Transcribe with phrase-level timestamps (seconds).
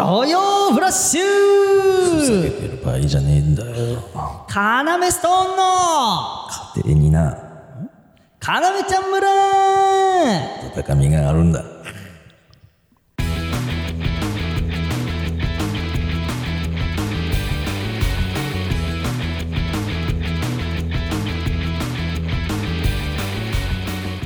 [0.00, 4.02] 土曜フラッシふざけュてる場合じゃねえんだよ。
[4.48, 6.82] カナメストーンの。
[6.82, 7.36] 家庭にな。
[8.38, 9.28] カナメちゃん村。
[10.74, 11.62] 戦みがあるんだ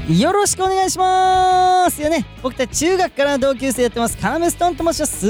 [0.09, 2.03] よろしくお願いします。
[2.03, 4.19] よね僕たち中学からの同級生やってます。
[4.19, 5.27] カナメストーンと申します。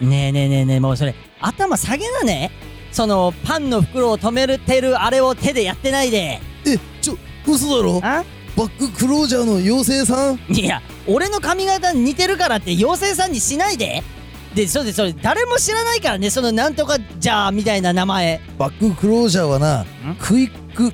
[0.00, 2.52] ねえねえねえねえもうそれ頭下げなね。
[2.92, 6.40] そのパンの袋を止めてるあれを手でやってないで。
[6.64, 8.00] えちょ嘘だろ？
[8.04, 8.24] あ？
[8.56, 10.38] バッククロージャーの妖精さん？
[10.48, 14.04] いや俺の髪型に似てるからって妖精さんにしないで。
[14.54, 18.40] でそれでそれ誰も知らないからねそのなんとかじゃーみたいな名前。
[18.58, 19.84] バッククロージャーはな
[20.20, 20.92] クイック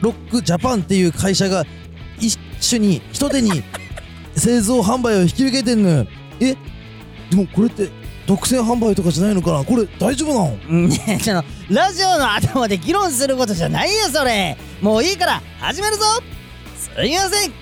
[0.00, 1.64] ロックジャパンっていう会社が
[2.18, 3.62] 一緒に一手に
[4.36, 6.06] 製造販売を引き受けてんのよ。
[6.40, 6.56] え？
[7.30, 7.88] でもこれって
[8.26, 9.64] 独占販売とかじゃないのかな？
[9.64, 10.88] これ大丈夫なのうん。
[10.88, 14.56] ねえそのラジオの頭で議論することじゃないよそれ。
[14.80, 16.04] もういいから始めるぞ。
[16.76, 17.52] すいません。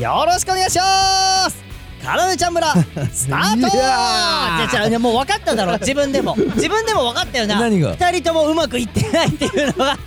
[0.00, 1.62] よろしくお願いします。
[2.02, 2.74] カラメちゃん村
[3.12, 5.78] スタートじゃじゃねもう分かっただろ。
[5.78, 6.34] 自分でも。
[6.36, 7.60] 自分でも分かったよな。
[7.60, 7.94] 何が？
[7.94, 9.98] 二人ともうまくいってないっていうのが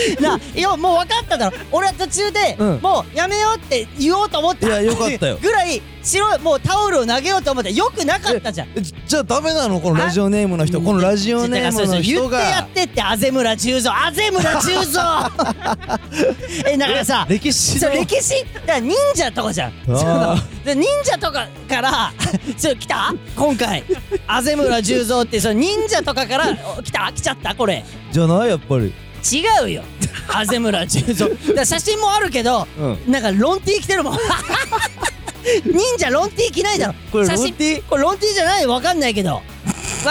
[0.20, 1.56] ないやもう分かっただろ。
[1.72, 2.78] 俺は途中で、うん。
[2.80, 5.38] もうやめようって言おうと思ったいやよかったよ。
[5.40, 8.68] ぐらい白いもうタオルを投げようと思ったよくなかったじゃん。
[8.76, 9.80] えじじゃあダメなの？
[9.80, 10.80] このラジオネームの人。
[10.80, 15.32] このラジオネームの人言ってやがってってあぜ村十三あぜ村十三
[16.66, 17.80] えだからさ歴史の？
[17.80, 18.44] そう歴史？
[18.54, 19.72] だから忍者とかじゃん。
[19.86, 22.12] そので忍者とかから
[22.56, 23.14] そう来た？
[23.36, 23.84] 今回。
[24.26, 27.12] あぜ村十三ってその忍者とかからお来た？
[27.14, 27.54] 来ちゃった？
[27.54, 27.84] これ。
[28.12, 28.48] じゃない？
[28.48, 29.82] やっぱり違うよ。
[30.32, 32.66] あぜ村十三だから写真もあるけど、
[33.06, 34.18] うなんかロンティー着てるもん。
[35.64, 36.94] 忍者ロンティー着ないだろ。
[37.10, 37.82] これ写真ロンティー？
[37.88, 38.66] これロンティーじゃない？
[38.66, 39.34] わかんないけど。
[39.34, 39.42] わ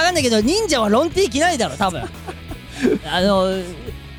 [0.02, 2.02] かんないけど忍者はロンティー着ないだろ多分。
[3.06, 3.48] あの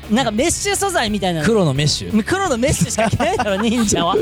[0.09, 1.41] なんかメッシュ素材みたいな。
[1.41, 2.23] の黒のメッシュ。
[2.23, 4.15] 黒のメッシュしか着ないだろ忍者は。
[4.15, 4.19] し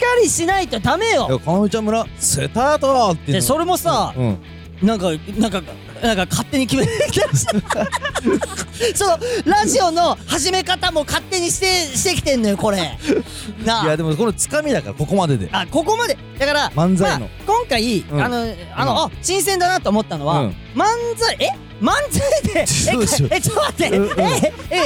[0.00, 1.28] かりしないとダメよ。
[1.30, 3.34] いやかなめちゃん村スタートっていうの。
[3.34, 4.38] でそれもさ、うん
[4.82, 5.62] なんかなんか
[6.02, 7.46] なんか勝手に決めてきたし。
[8.96, 12.78] そのラジオの始め方も勝手にしてしてきてんのよこれ。
[13.64, 15.48] ないあやでもこのつかみだからここまでで。
[15.52, 16.16] あここまで。
[16.38, 17.20] だから漫才の。
[17.20, 18.24] まあ、今回、うん。
[18.24, 20.56] あのあの、あ新鮮だなと思ったのは、うん。
[20.74, 20.84] 漫
[21.16, 21.50] 才え？
[21.80, 22.20] 漫才
[22.54, 22.60] で？
[23.30, 24.20] ええちょっと待って、うんうん。
[24.20, 24.78] ええ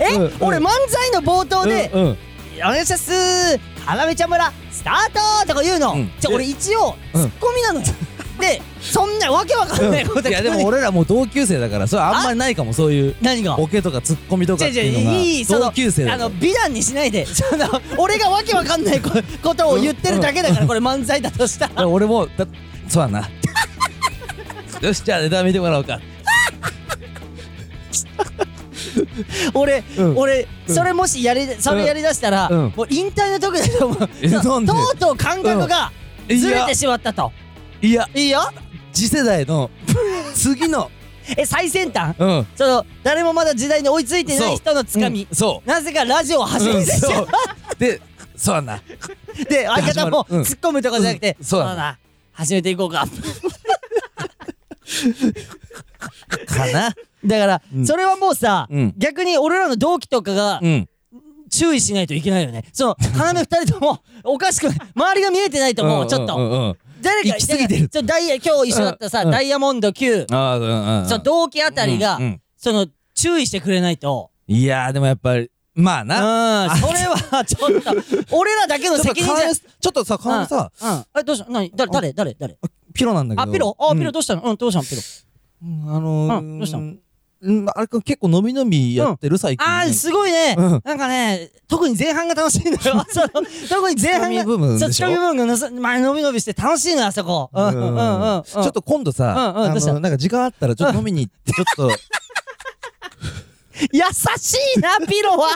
[0.00, 0.14] ええ？
[0.16, 0.32] うんうん。
[0.40, 2.18] 俺漫才の冒頭で、うんうん。
[2.58, 6.10] お願いしますかなめちゃん村スタートとか言うの、うん。
[6.18, 7.86] じゃ俺一応うんツッコミなのよ、
[8.40, 10.32] でそんなわけわかんないことい。
[10.32, 13.56] やでも俺らもう同級生だからそれあんまりないかもそういう何が？
[13.56, 16.28] ボケとかツッコミとかっていうのがいいその同級生だあから。
[16.28, 17.24] の美談にしないで。
[17.26, 17.66] その
[17.96, 19.10] 俺がわけわかんないこ
[19.42, 21.88] ことを言ってるだけだからこれ漫才だとしたら。
[21.88, 22.46] 俺もだ
[22.88, 23.28] そうだな。
[24.82, 25.98] よしじゃあネタ見てもらおうか。
[29.54, 30.16] 俺、うん。
[30.16, 32.72] 俺それもしやりそれやりだしたら、うん。
[32.76, 34.72] もう引退の時だと思うえそうなんで？
[34.72, 35.90] とうとう感覚が
[36.28, 36.38] うん。
[36.38, 37.32] ずれてしまったと
[37.82, 38.40] いやいいよ。
[38.92, 39.70] 次世代の
[40.34, 40.90] 次の。
[41.36, 42.14] え最先端？
[42.18, 42.46] うん。
[42.54, 45.34] その誰もまだ時代に追いついてない人のつかみ、うん。
[45.34, 47.26] そなぜかラジオをう始めてしまう、そう。
[47.78, 48.00] で
[48.36, 48.62] そうだ。
[48.62, 48.82] な
[49.48, 51.44] で相方も突っ込むとかじゃなくて、うん。
[51.44, 51.74] そうだ。
[51.74, 51.98] な
[52.32, 53.06] 始めていこうか。
[56.46, 56.94] かな。
[57.24, 57.86] だから、うん。
[57.86, 58.94] それはもうさ、うん。
[58.96, 60.88] 逆に俺らの同期とかがうん。
[61.48, 62.64] 注意しないといけないよね。
[62.72, 64.78] その要二人ともおかしくない。
[64.94, 66.60] 周りが見えてないと思う、ちょっと、うんうん。
[66.60, 67.88] うん誰か行き過ぎてる。
[67.88, 69.26] ちょダイヤ今日一緒だったさ、うん。
[69.26, 69.32] うん。
[69.32, 71.08] ダイヤモンド Q、ああうんうんうん。
[71.08, 72.40] その同期あたりが、うんうん。
[72.56, 74.30] その注意してくれないと。
[74.46, 79.54] いやーでもやっぱりまあうんなそれは ちょっと俺らだけの責任じゃん。
[79.54, 81.50] ちょっとさかなめさうんえどうした？
[81.50, 81.70] 何？
[81.74, 82.58] 誰誰誰誰？
[82.94, 83.42] ピロなんだけど。
[83.42, 83.76] あピロ。
[83.78, 83.98] あうん。
[83.98, 84.42] ピロどうしたの？
[84.42, 85.02] うんどうしたのピロ？
[85.62, 86.94] うんあのーうんどうしたの？
[87.42, 89.66] うんあれか結構伸び伸びやってる最近。
[89.66, 90.82] あーすごいね、うん。
[90.84, 93.04] なんかね特に前半が楽しいんだよ。
[93.10, 93.28] その
[93.68, 95.08] 特に前半が部分でしょ？
[95.10, 97.50] 部分がなさ前伸び伸びして楽しいのよあそこ。
[97.52, 97.66] うん。
[97.66, 99.90] うんうんうんちょっと今度さ、うんうんどうした？
[99.90, 101.96] あのなんか時間あったらちょっと飲みに行ってちょっと。
[103.92, 104.00] 優
[104.38, 105.50] しいなピロは。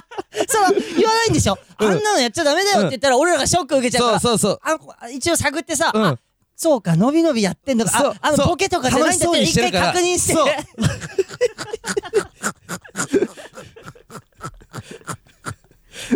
[0.47, 1.88] その言わないんでしょ、うん。
[1.88, 4.21] あんなのやっちゃダメだよって言ったら俺らがショック受けちゃうから。
[4.21, 4.61] そうそうそう。
[4.62, 4.73] あ
[5.06, 6.05] の一応探ってさ、うん。
[6.05, 6.19] あ
[6.55, 7.91] そうか伸び伸びやってんのか。
[7.99, 8.49] そうああのそう。
[8.49, 9.93] ボケとかじゃないんだっしそうにし一回てるから。
[9.94, 10.35] 確認して。
[10.35, 10.47] そう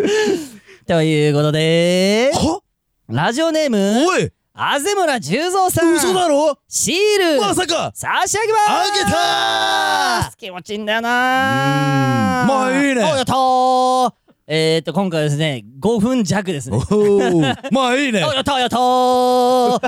[0.87, 2.61] ということでは？
[3.09, 4.31] ラジオネームおい！
[4.56, 5.95] あぜ村十三さん。
[5.95, 6.59] 嘘だろ？
[6.69, 6.97] シー
[7.37, 7.41] ル。
[7.41, 7.91] まさか！
[7.95, 8.71] 差し上げます！
[8.71, 8.85] あ
[10.25, 12.43] げた気持ちいいんだよな。
[12.43, 12.49] うーん。
[12.49, 13.03] まあいいね。
[13.03, 14.12] おやったー。
[14.47, 16.79] えーっと今回はですね5分弱ですね。
[16.91, 17.41] おお
[17.73, 18.23] まあいいね。
[18.25, 19.81] おやったやったー。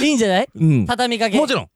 [0.04, 0.48] いいんじゃない？
[0.54, 0.86] うん。
[0.86, 1.38] 畳みかけ。
[1.38, 1.68] もちろん。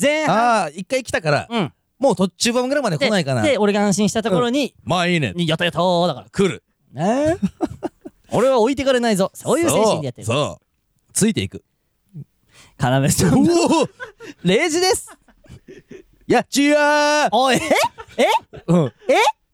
[0.00, 0.36] 前半。
[0.36, 1.46] ああ一回来たから。
[1.48, 3.42] うんもう途中盤ぐらいまで来ないかな。
[3.42, 6.62] でで俺が安心したところにまあいいね「やったやったー」だから来る。
[6.92, 7.36] ね。
[8.30, 9.30] 俺は置いてかれないぞ。
[9.34, 10.26] そういう精神でやってる。
[10.26, 10.64] そう。
[11.12, 11.64] ついていく。
[12.76, 13.34] カナメさん。
[13.38, 13.46] おお。
[14.44, 15.10] レイジです。
[16.26, 17.60] やっちやーおいえ？
[18.66, 18.84] うん。
[18.86, 18.92] え？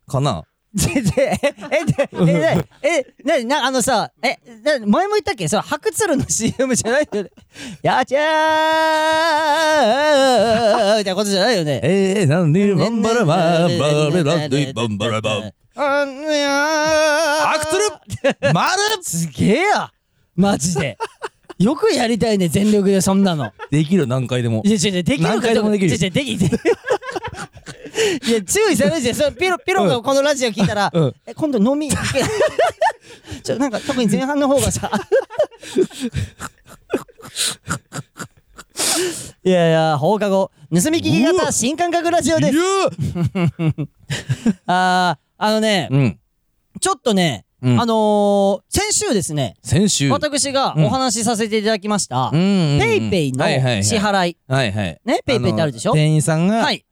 [0.08, 0.42] かな。
[0.42, 0.46] ち
[0.76, 5.46] ええええええなあのさえな前も言ったっけ？
[5.46, 7.30] それ白鶴の CM じゃないよね。
[7.82, 14.98] やっちゃーみたいなことじゃないよねえー、なんでバンバラバンバレラデバン。
[14.98, 18.72] バラバンあんやアクトル丸？
[19.02, 19.92] すげえや。
[20.36, 20.98] マジで
[21.58, 23.52] よくやりたいね全力でそんなの。
[23.70, 24.62] できる何回でも。
[24.64, 25.90] いや違う違うできるか何回でもできる。
[25.92, 26.58] 違う違うできる
[28.26, 31.14] いや注意されるじゃんそれピロピロがこのラジオ聞いたら、うん。
[31.26, 32.22] え今度飲み行け。
[33.42, 34.90] ちょなんか特に前半の方がさ。
[39.44, 42.56] いやいや放課後盗み聞き型新感覚ラジオです。
[44.66, 46.18] あーあのね、うん。
[46.80, 50.10] ちょっとね、うんあのー、先週ですね先週。
[50.10, 53.44] 私がお話しさせていただきました、うんペイペイの
[53.82, 54.36] 支払い。
[54.46, 55.00] はいはい。
[55.04, 55.90] ねペイペイってあるでしょ？
[55.90, 56.84] の店員さんが、はい。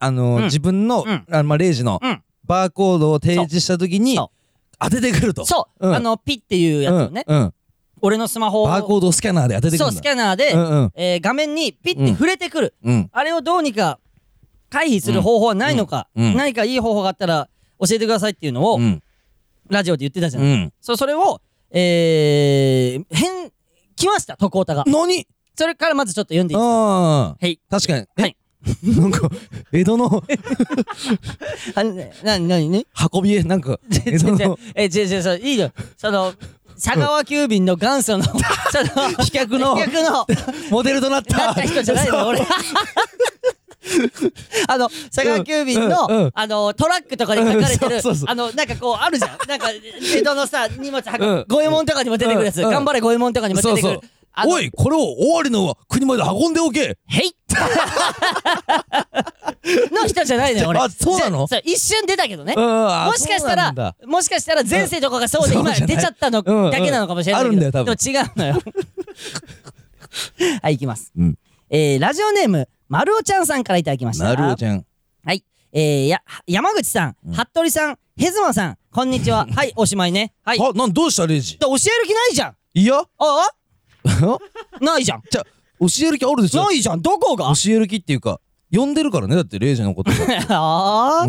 [0.00, 0.42] あの、うん。
[0.44, 1.24] 自分の、うん。
[1.30, 2.22] あまあ、レジのうん。
[2.44, 4.76] バーコードを提示した時にそう。
[4.78, 5.44] 当ててくると。
[5.46, 5.94] そう、うん。
[5.94, 7.38] あのピっていうやつをね、うん。
[7.38, 7.54] うん。
[8.02, 8.66] 俺のスマホを。
[8.66, 10.00] バーコードスキャナーで当ててくそうるんだ。
[10.00, 13.10] スキャナーで、うえー画面にピッて触れてくる、うん。
[13.12, 13.98] あれをどうにか
[14.68, 17.48] 回避する方法はないのか、何かいい方法があったら
[17.80, 19.02] 教えてくださいっていうのを、うん
[19.70, 20.72] ラジオで言ってたじゃない、うん。
[20.80, 21.40] そそれを
[21.70, 23.50] えー、変
[23.96, 24.84] 来ました徳太が。
[24.86, 25.26] 何？
[25.58, 26.66] それからまずちょっと読んでいいですか？
[26.66, 27.60] ああはい。
[27.70, 28.06] 確かに。
[28.18, 28.36] えはい。
[28.82, 29.30] なんか
[29.72, 30.24] 江戸の
[31.76, 32.84] あねなになにね？
[33.12, 34.58] 運び絵なんか江戸の。
[34.74, 35.70] え違う違うそういいよ。
[35.96, 36.32] その
[36.74, 38.38] 佐川急便の元祖のその
[39.24, 40.26] 飛脚の飛脚の。
[40.70, 42.40] モデルとなっなったた人じゃないの俺
[44.68, 48.28] あの佐川急便の、うんうんあのトラックとかで書かれてる、うんそうそうそう。
[48.28, 49.38] あのなんかこうあるじゃん。
[49.48, 51.02] なんか江戸のさ 荷物
[51.48, 54.00] 五右衛門とかにも出てくるやつ、頑張れ五右衛門とかにも出てくる。
[54.46, 56.98] おいこれを終わりの国まで運んでおけ。
[57.06, 57.34] へい。
[59.90, 60.80] の人じゃないのよ俺。
[60.80, 61.48] あそうなの？
[61.64, 62.54] 一瞬出たけどね。
[62.54, 63.72] ももしかしたら
[64.04, 67.96] もしかしたら前世とかがそうで今出ちゃったのだけなのかもしれないけど、あるんだよ多分。
[67.96, 68.60] でも違うのよ。
[70.62, 71.38] はい行きます、うん。
[71.70, 74.24] えー、ラジオネームまるおちゃんさんからいただきました。
[74.24, 74.84] なるおちゃん。
[75.24, 75.44] はい。
[75.72, 79.46] えー、や山口さん、服部さんへずまさんこんにちは。
[79.54, 80.32] はいおしまいね。
[80.44, 80.58] はい。
[80.60, 81.54] あなんどうしたレイジ？
[81.58, 82.56] で教える気ないじゃん。
[82.74, 82.98] いや？
[82.98, 84.84] ああ？
[84.84, 85.22] ないじゃん。
[85.28, 85.44] じゃあ
[85.80, 86.64] 教える気あるでしょ？
[86.64, 87.02] ないじゃん。
[87.02, 87.52] どこが？
[87.54, 88.40] 教える気っていうか
[88.72, 90.16] 呼んでるからねだってレイジのことが。
[90.56, 91.26] ああ？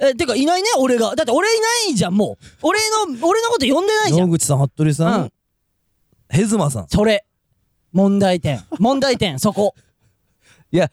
[0.00, 0.68] えてかいないね？
[0.78, 1.14] 俺が。
[1.14, 2.44] だって俺いないじゃんもう。
[2.62, 4.28] 俺の俺のこと呼んでないじゃん。
[4.28, 5.32] 野口さん服部さうんん。
[6.28, 6.88] ヘズマさん。
[6.88, 7.24] それ。
[7.92, 8.62] 問題点。
[8.78, 9.38] 問題点。
[9.38, 9.74] そこ
[10.76, 10.90] いや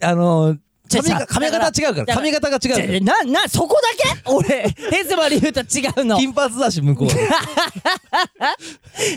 [0.00, 3.00] あのー髪が髪型違うから髪型が違うから。
[3.24, 4.04] ななそこだけ？
[4.30, 6.16] 俺ヘズマリュウと違うの。
[6.16, 7.08] 金髪だし向こう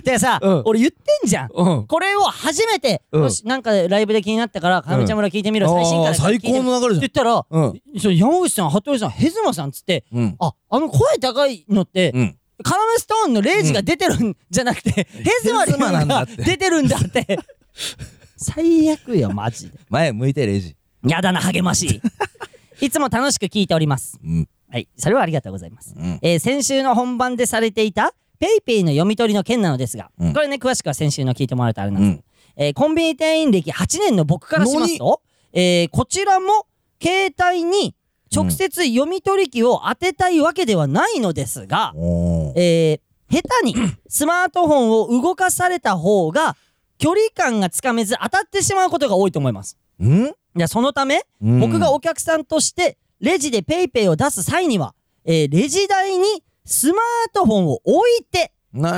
[0.04, 0.18] で。
[0.18, 0.64] さ、うん。
[0.66, 1.50] 俺言ってんじゃん。
[1.54, 1.86] うん。
[1.86, 3.30] これを初めて、うん。
[3.44, 6.82] なんかライブで気になったから「かなめちゃん村聞いてみろ、うん最新から最高の流れじゃん。
[6.82, 7.80] って言ったら、うん。
[8.18, 10.36] 山口さん服部さんヘズマさんっつってうん。
[10.40, 12.36] ああの声高いのって、うん。
[12.64, 15.06] カナメストーンのレイジが出てるんじゃなくて、ヘ
[15.44, 17.38] ズマリが出てるんだって
[18.42, 19.78] 最悪よマジで。
[19.90, 20.76] 前向いてレイジ。
[21.06, 22.02] やだな励まし。
[22.82, 24.18] い いつも楽しく聞いております。
[24.24, 24.48] うん。
[24.72, 24.88] はい。
[24.96, 26.20] それはありがとうございます、うん。
[26.22, 30.34] えー先週の本番でされていたペイペイの読み取りの件なのですが、うん。
[30.34, 32.24] これね詳しくは先週の聞いてもらえたらあれなんです。
[32.24, 36.66] けど、えーコンビニ店員歴8年の僕からしますと、えーこちらも
[37.02, 37.96] 携帯に
[38.34, 42.54] 直接読み取り機を当てたいわけではないのですが、おー。
[42.56, 43.76] えー下手に
[44.08, 46.58] スマートフォンを動かされた方が
[47.00, 49.78] 距離感がつかめず当たってしまうことが多いと思います。
[50.04, 50.26] ん？
[50.26, 54.94] いやそのため、うん僕がお客さんとしてレジでペイペイを出す際には、
[55.26, 58.52] えーレジ台にスマートフォンを置いて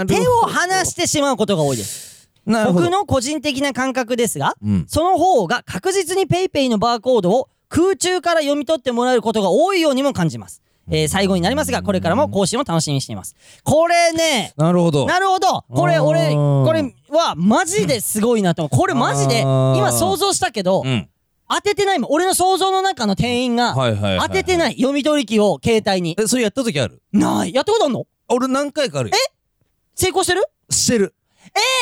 [0.07, 2.29] 手を離してしまうことが多いです。
[2.45, 10.61] 僕の個人的な感覚ですが、うんその方が確実にペイペイのバーコードを空中から読み取ってもらえることが多いようにも感じます。
[10.89, 13.35] えー最後になりますが、これからも更新を楽しみにしています。
[13.63, 15.05] これね、なるほど。
[15.05, 15.63] なるほど。
[15.73, 18.77] これ俺これはマジですごいなと思う。
[18.77, 21.07] これマジで今想像したけどうん。
[21.53, 22.11] 当ててないもん。
[22.11, 26.15] 俺の想像の中の店員が当ててない読み取り機を携帯に。
[26.17, 27.01] えそれやった時ある？
[27.11, 27.53] ない。
[27.53, 28.05] やったことあんの？
[28.29, 29.15] 俺何回かあるよ。
[29.93, 30.45] 成功してる？
[30.69, 31.13] してる。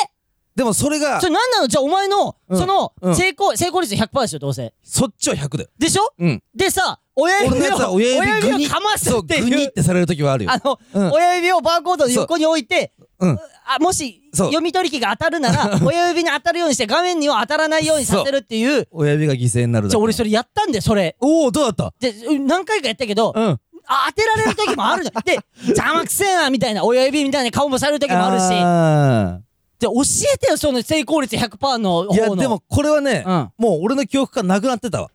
[0.05, 0.09] え？
[0.55, 1.67] でもそれがそれ何なの？
[1.67, 2.59] じゃあお前のうん。
[2.59, 3.15] そのうん。
[3.15, 4.73] 成功成功率100%でしょどうせ。
[4.83, 5.69] そっちは100だよ。
[5.77, 6.13] でしょ？
[6.17, 6.43] うん。
[6.55, 10.45] でさ親指を親指をかますっていうグニってされる時はある。
[10.45, 11.11] よあの、うん。
[11.11, 13.27] 親指をバーコードの横に置いて、う。
[13.27, 13.39] ん。
[13.71, 18.87] あもし読み取り機が当たるなら 親指に当たるようにして画面には当たらないようにさせるっていう。
[18.91, 19.91] 親指が犠牲になるだけ。
[19.91, 21.15] じゃあ俺それやったんでそれ。
[21.19, 21.93] おおどうだった？
[21.99, 23.59] でうん何回かやったけど、うん。
[23.91, 25.23] あ当てられる時もあるじゃん。
[25.23, 28.43] で邪魔くせえなみたいな親指みたいな顔もされる時もあるし。
[28.53, 29.39] あ
[29.79, 29.93] で教
[30.33, 32.05] えてよその成功率100%の方の。
[32.09, 33.51] ーいやでもこれはねうん。
[33.57, 35.09] もう俺の記憶からなくなってたわ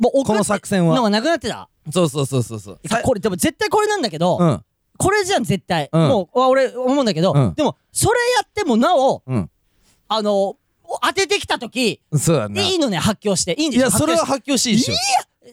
[0.00, 0.96] もうこの作戦は。
[0.96, 1.68] のがなくなってた。
[1.92, 2.88] そうそうそうそうそう。
[2.88, 4.64] さこれでも絶対これなんだけど、うん。
[4.96, 6.08] これじゃん絶対、うん。
[6.08, 7.54] もうあ俺思うんだけど、うん。
[7.54, 9.50] でもそれやってもなおうん。
[10.08, 10.56] あの
[11.02, 12.62] 当ててきた時そうだな。
[12.62, 13.54] いいのね発狂して。
[13.58, 14.94] いいんですよいやそれは発狂していいでしょ。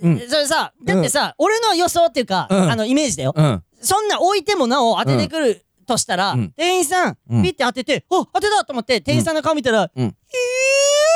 [0.02, 0.20] うん。
[0.30, 2.72] それさだってさ、俺の予想っていうか、うん。
[2.72, 3.64] あのイメージだよ、うん。
[3.82, 6.54] そんな置いてもなお当ててくるとしたら、うん。
[6.56, 7.44] 店員さん、うん。
[7.44, 10.04] ピッて当てて、お当てたと思って店員さんの顔見たら、うん。
[10.04, 10.08] え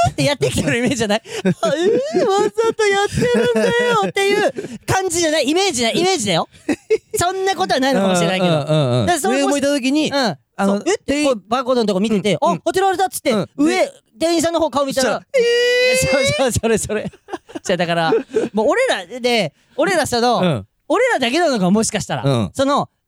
[0.09, 1.21] ーってやってきてるイメージじゃない？
[1.61, 1.73] あ
[2.15, 4.53] えー、わざとやってるんだよっていう
[4.87, 5.47] 感じじゃない？
[5.49, 6.49] イメージだイメージだよ。
[7.17, 10.15] そんなことはないのかもしれないけど、だからそれも上向いた時にうん。
[10.15, 12.53] ああのの、えって店員こうバーコードのとこ見てて、あ、うん。
[12.53, 12.61] うん。
[12.65, 17.11] 当てられたっつってうん、上、店員さんの方顔見たらえー、そうそう、それそれ。
[17.63, 18.13] じゃあだから、
[18.53, 20.67] もう俺らで、俺らその、うん。
[20.87, 22.51] 俺らだけなのかもしかしたら、うん。
[22.53, 23.00] その、え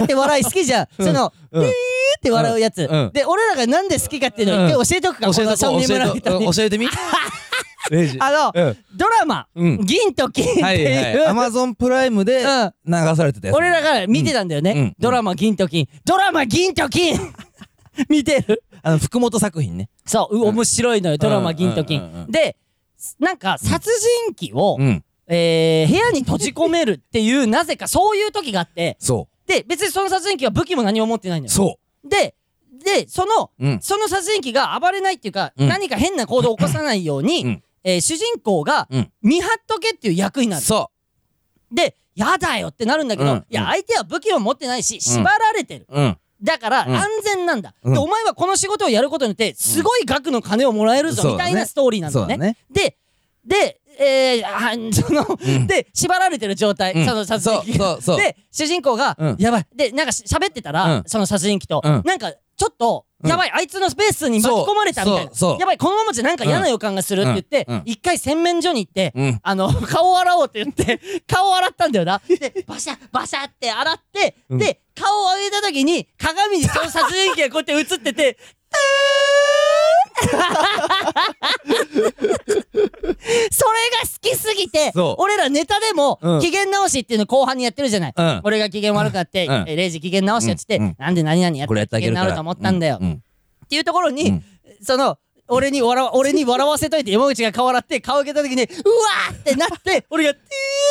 [0.00, 0.86] ーって笑い好きじゃん。
[1.02, 3.10] その、うんえーって笑うやつ、うん。
[3.12, 6.52] で、俺らがなんで好きかっていうのを一回教えておくか、教えとこの三人村人に。
[6.54, 6.88] 教えてみ。
[8.20, 8.76] あの、うん。
[8.96, 9.84] ドラマ、うん。
[9.84, 12.74] 銀と金っていう、アマゾンプライムでうん。
[12.86, 14.94] 流されてたやつ俺らが見てたんだよね。
[14.98, 15.88] ドラマ銀と金。
[16.04, 17.18] ドラマ銀と金
[18.08, 18.62] 見てる？
[18.82, 19.88] あの福本作品ね。
[20.06, 22.56] そう、う面白いのよ、ドラマ銀と金で、
[23.18, 23.90] なんか殺
[24.38, 31.48] 人鬼を、うんえー部屋に閉じ込めるっていう、なぜかそういう時があって、そで、別にその殺人鬼は武器も何も持ってないのよ。
[31.48, 31.52] う。
[31.52, 32.34] そで、
[32.84, 33.80] で、その、ううん。
[33.80, 35.68] その殺人鬼が暴れないっていうか、うん。
[35.68, 37.62] 何か変な行動を起こさないように、うん。
[37.84, 39.12] えー主人公がうん。
[39.22, 40.62] 見張っとけっていう役になる。
[40.62, 40.90] そ
[41.70, 43.38] で、やだよってなるんだけど、うん。
[43.38, 45.86] いや、相手は武器も持ってないし、縛られてる。
[45.88, 46.18] ううん。
[46.42, 46.94] だからうん。
[46.96, 47.94] 安全なんだ、うん。
[47.94, 52.34] でお前はこの仕事をやることによってすごい額の金をもらえるぞ、みたいなストーリーなんだよね。
[52.34, 52.56] そうだね。
[52.70, 52.96] で
[53.44, 55.66] でえー、あその、うん。
[55.66, 57.06] で縛られてる状態、うん。
[57.06, 57.78] その殺人鬼。
[57.78, 58.16] がそうそうそう。
[58.18, 59.36] で主人公が、うん。
[59.38, 59.66] やばい。
[59.74, 61.02] でなんかし喋ってたら、うん。
[61.06, 62.02] その殺人鬼と、うん。
[62.04, 63.30] なんかちょっと、うん。
[63.30, 65.30] やばいあいつのスペースに巻き込まれたみたいな。
[65.30, 65.60] そうそうそう。
[65.60, 69.40] やばいこのままじゃなんか嫌な予感がするって言って、一回洗面所に行って、うん。
[69.42, 72.20] あの顔を洗おうって言って 顔を洗ったんだよな。
[72.28, 74.58] でバシャバシャって洗って、うん。
[74.58, 78.38] で顔を上げた時に鏡にその殺人鬼がこうやって映ってて
[78.72, 78.82] それ
[83.92, 85.22] が好きすぎてそう。
[85.22, 86.40] 俺らネタでもうん。
[86.40, 88.40] 機嫌直しっていうの後半にやってるじゃない、うん。
[88.44, 90.84] 俺が機嫌悪くなってうん「えレイジ機嫌直しよ」っつって、うん。
[90.84, 90.96] うん。
[90.98, 92.26] なんで何々やっこれやっててあげるから。
[92.26, 93.06] 機嫌直ると思ったんだよ、うん。
[93.06, 93.22] うん。
[93.64, 94.44] っていうところに、うん。
[94.82, 100.40] その俺に笑わ俺に笑わせといて山口が顔洗って顔上げた時にうわーってなって 俺がテ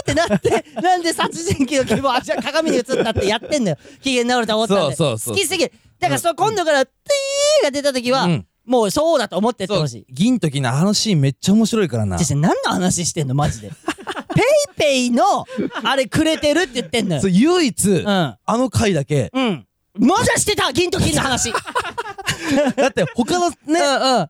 [0.06, 3.78] ィーってなって なんで殺人鬼の気分あじゃあ鏡に映ったってやってんだよ。
[4.04, 5.34] 機嫌直ると思ったんだよそうそうそう。
[5.36, 5.72] 好きすぎる。
[6.00, 10.06] だからその今度からティーが出た時は、うんもうそうだと思ってってほしい。
[10.10, 12.18] 銀時のあのシーンめっちゃ面白いからな。
[12.18, 13.36] じゃあ何の話してんの？
[13.36, 13.70] マジで。
[14.34, 15.46] ペイペイの
[15.84, 17.22] あれくれてるって言ってんのよ。
[17.22, 18.08] そう唯一うん。
[18.08, 19.30] あの回だけ。
[19.34, 19.68] うん。
[20.00, 20.72] まだしてた？
[20.72, 21.52] 銀と金の話。
[22.78, 24.30] だって他のねうんうん。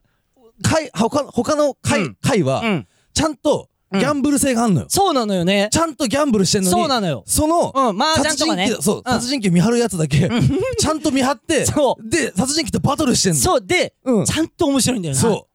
[0.63, 2.17] 回他他の回うん。
[2.19, 2.87] 回はうん。
[3.13, 4.87] ちゃんとギャンブル性があんのよ。
[4.89, 5.67] そうなのよね。
[5.71, 7.23] ちゃんとギャンブルしてんのにそうなのよ。
[7.25, 8.01] そのうん。
[8.01, 9.03] 麻雀とかね鬼そううん。
[9.03, 10.29] 殺人鬼見張るやつだけ
[10.79, 12.09] ちゃんと見張ってそう。
[12.09, 13.39] で殺人鬼とバトルしてんの。
[13.39, 13.61] そう。
[13.61, 14.25] で、うん。
[14.25, 15.21] ちゃんと面白いんだよな。
[15.21, 15.51] そう。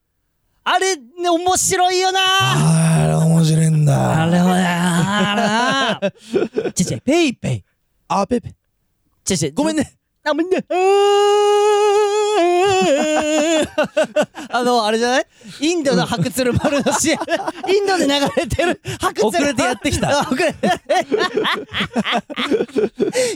[0.63, 2.19] あれね面白いよな。
[3.03, 4.23] あれ面白いんだ。
[4.23, 6.11] あれはなあれ
[6.63, 6.71] な。
[6.73, 7.63] ちょちょペイペイ。
[8.09, 8.53] あペペ
[9.23, 9.97] ちょちょごめんね。
[10.23, 10.63] あごめんね。
[10.69, 10.73] あ
[14.63, 15.25] のあれじゃない？
[15.61, 17.19] インドの白鶴丸の試合。
[17.69, 19.27] インドで流れてる白鶴。
[19.27, 20.09] 遅れてやってきた。
[20.19, 20.69] あ遅れて。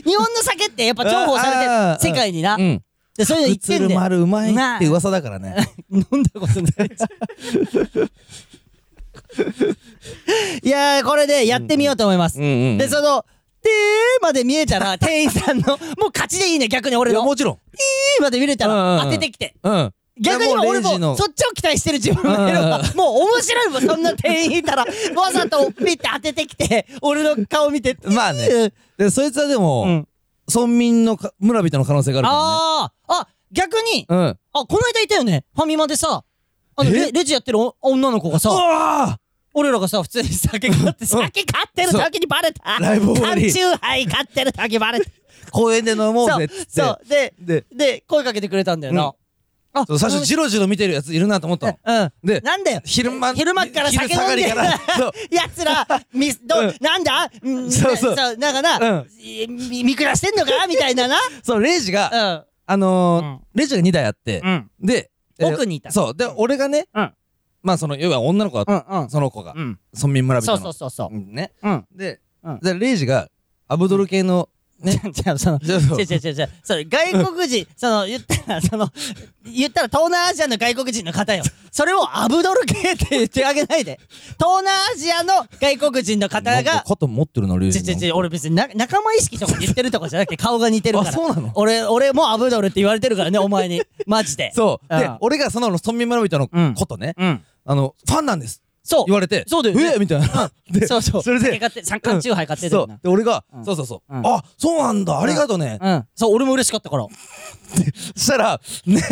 [0.04, 1.56] 日本の酒ってやっぱ重宝され
[1.98, 2.12] てる。
[2.12, 2.56] 世界にな。
[2.56, 2.82] うん。
[3.16, 5.54] でそういうの言って鶴んだよ丸うまいって噂だからね。
[5.92, 6.90] 飲んだことない。
[10.62, 13.24] いやーこれでやってみようと思います、でその
[13.62, 15.78] 「てー」まで見えたら 店員さんのもう
[16.14, 17.54] 勝ちでいいね逆に俺の「いやもちろん。
[17.56, 18.96] てー」まで見れたうんうんうん。
[18.98, 19.54] ら当ててきて。
[19.62, 19.92] うん。
[20.20, 21.16] 逆にいや俺もレイジの。
[21.16, 22.78] そっちを期待してる自分がいるわ。
[22.78, 24.84] うんうんもう面白いもんそんな店員いたら。
[25.16, 28.72] わざとピッて当ててきて俺の顔見てまあね。
[28.98, 30.08] でそいつはでうもん。
[30.52, 33.22] 村民のか村人の可能性があるかあー。
[33.22, 34.28] あ逆にらねうん。
[34.28, 35.44] あこの間いたよね。
[35.54, 36.24] ファミマでさ
[36.76, 36.92] あのえ？
[36.92, 38.50] レレジやってるお女の子がさ。
[38.50, 39.18] うわ
[39.54, 42.78] 俺らがさ普通に酒買って酒買ってる時にバレた。
[42.80, 43.42] ライブ終わり。
[43.42, 45.04] 缶チューハイ買ってる時バレた。
[45.08, 45.12] ー
[45.52, 47.08] 公園で飲もうぜっつってそう。
[47.08, 47.64] でで。
[47.72, 49.12] で声かけてくれたんだよな、
[49.74, 51.78] あそう最初ジロジロ見てるやついるなと思ったの。
[51.84, 52.12] うん。
[52.24, 52.80] でなんだよ。
[52.84, 54.96] 昼間昼間っから酒飲んでる昼下がりから。
[54.96, 55.12] そう。
[55.30, 56.74] やつらみど、うん。
[56.80, 58.36] なんだ、うん、 そうそう。
[58.36, 59.08] なんかな、うん。
[59.20, 60.66] いみ見下してんのか？
[60.66, 61.16] みたいなな。
[61.42, 62.44] そうレイジがうん。
[62.66, 63.40] あのーうん。
[63.54, 64.40] レイジが2台あって。
[64.44, 64.70] うん。
[64.80, 65.90] でえー奥にいた。
[65.90, 66.14] そう。
[66.16, 67.12] で俺がねうん
[67.62, 69.10] まあその要は女の子だうんうん。
[69.10, 69.78] その子がうん。
[69.94, 70.72] 村民村そう人の。
[70.72, 71.18] そうそうそうう。
[71.18, 71.52] んね。
[71.62, 71.86] うん。
[71.94, 72.60] でうん。
[72.60, 73.28] でレイジが
[73.68, 74.48] アブドル系の
[74.80, 76.06] ねじゃあそのじゃあそう違う。
[76.06, 76.48] 違う違う違う。
[76.64, 78.88] それ外国人 その言ったらその
[79.44, 81.44] 言ったら東南アジアの外国人の方よ。
[81.70, 84.00] それをアブドル系って言ってあげないで。
[84.38, 91.10] 東南アジアの外国人の方なんかが肩持ってるなレイちジょちょちょ俺別にな仲間意識とか言ってるとかじゃなくて 顔が似てるから。
[91.10, 91.52] あそうなの？
[91.54, 93.80] 俺俺もアブドルって言われてるからねお前に。
[94.06, 94.50] マジで。
[94.56, 94.88] そう。
[94.98, 95.16] でうん。
[95.20, 97.14] 俺がその村民村人のうんことね。
[97.16, 98.62] うんあのファンなんです。
[98.84, 99.04] そう。
[99.06, 99.92] 言われてそうだよね。
[99.94, 99.98] え？
[99.98, 100.50] みたいな。
[100.70, 101.22] でそうそう。
[101.22, 101.60] それで。
[101.84, 102.98] 三缶チューハイ買ってたそうよな。
[103.00, 103.64] で俺がうん。
[103.64, 104.16] そうそうそう。
[104.16, 104.26] うん。
[104.26, 105.20] あそうなんだ。
[105.20, 106.06] ありがとうねうん。
[106.16, 107.06] そう俺も嬉しかったから。
[108.16, 109.02] そしたらね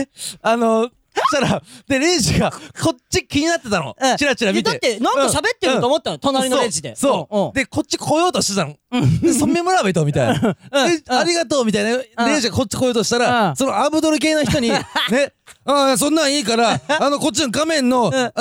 [0.42, 0.90] あのそ
[1.20, 3.96] したらでレイジがこっち気になってたの。
[4.00, 4.16] うん。
[4.16, 4.70] チラチラ見て。
[4.70, 6.18] だってなんか喋ってると思ったの。
[6.18, 6.94] 隣のレジで。
[6.96, 7.56] そう。
[7.56, 8.74] でこっち来ようとしてたの。
[9.22, 10.56] でそめ村人みたいな。
[10.88, 12.26] えありがとうみたいな。
[12.26, 13.22] レイジがこっち来ようとしたうん。
[13.22, 14.70] らそのアブドル系の人に
[15.10, 15.32] ね
[15.64, 18.32] ああそんなんいいからあのこっちの画面のは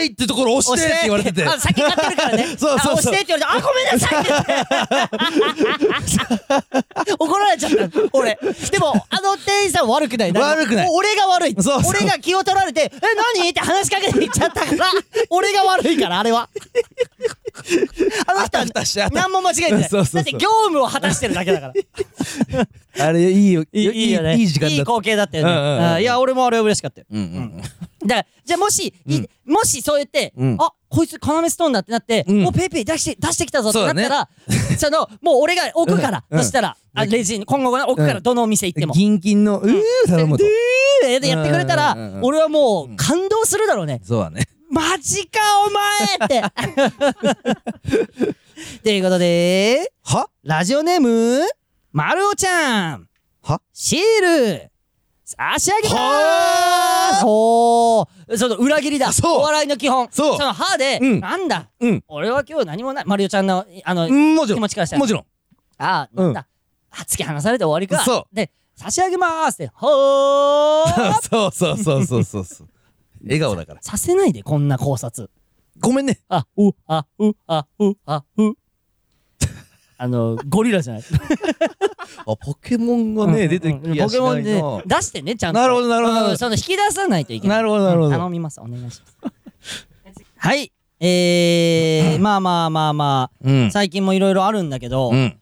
[0.00, 1.44] いってところ 押してって言われてて。
[1.44, 2.46] あ先買ってるからね。
[2.58, 4.20] そうそう押してって言われてあごめんなさい
[7.02, 8.00] って 怒られちゃった。
[8.12, 8.38] 俺。
[8.70, 10.32] でもあの店員さん悪くない。
[10.32, 10.88] 悪くない。
[10.90, 11.56] 俺が悪い。
[11.86, 12.90] 俺が気を取られてえ
[13.38, 13.48] 何？
[13.48, 14.90] って話しかけていっちゃったから
[15.30, 16.50] 俺が悪いからあれは。
[18.26, 19.88] あの人は何も間違えてない。
[19.88, 20.14] そうそうそう。
[20.16, 21.72] だって業務を果たしてるだけだか
[22.98, 23.06] ら。
[23.06, 23.62] あれいいよ。
[23.72, 24.36] いいいいよね。
[24.36, 25.50] いい時間だいい光景だったよね。
[25.50, 26.02] うんうんうんうん。
[26.02, 27.06] いや俺もあれは嬉しかったよ。
[27.10, 27.62] うんうん
[28.06, 30.56] だからじゃあもし、いもしそうやって、うん。
[30.60, 32.46] あこいつカナメストーンだってなって、うん。
[32.46, 34.28] おペイペイ出して出してきたぞってなったら
[34.78, 36.38] そ, のもう俺が置くから、うん。
[36.38, 38.22] そしたら、あレジに今後置くから、うん。
[38.22, 38.94] どのお店行っても。
[38.94, 40.44] 銀金のうー頼むと。
[41.02, 44.00] ででやってくれたら、俺はもう感動するだろうね。
[44.04, 44.48] そうだね。
[44.70, 46.42] マジかお前って。
[48.82, 50.28] ということでは？
[50.42, 51.42] ラジオネーム
[51.92, 53.08] まるおちゃん。
[53.42, 53.60] は？
[53.72, 54.70] シール。
[55.24, 56.67] 差し上げまーす
[57.18, 59.12] はおーその裏切りだ。
[59.12, 59.40] そう。
[59.40, 60.08] お笑いの基本。
[60.10, 60.38] そう。
[60.38, 61.20] の歯で、うん。
[61.20, 61.68] なんだ？
[61.80, 62.04] うん。
[62.08, 63.04] 俺は今日何もない。
[63.06, 64.58] まるおちゃんのあの、うんもちろん。
[64.58, 65.00] 気持ちからしたら。
[65.00, 65.24] もちろん。
[65.78, 66.46] あーなんだ、
[66.90, 68.04] あ突き放されて終わりか。
[68.04, 68.34] そう。
[68.34, 69.72] で差し上げまーすって。
[69.74, 71.12] ほー。
[71.28, 72.68] そうそうそうそうそうそう。
[73.24, 73.82] 笑顔だから。
[73.82, 75.30] させないでこんな考察。
[75.80, 76.20] ごめんね。
[76.28, 78.52] あうあうあうあう
[80.00, 81.02] あのゴリラじゃない。
[82.24, 85.60] あポケモンがね出てきやしポケモンでないな出してねちゃんと。
[85.60, 86.36] なるほどなるほど。
[86.36, 87.56] その引き出さないといけない。
[87.58, 88.06] なるほどなるほど。
[88.06, 89.86] うん頼みますお願いします。
[90.36, 93.66] はいえー、まあまあまあまうん。
[93.66, 95.36] あ最近もいろいろあるんだけど、うん。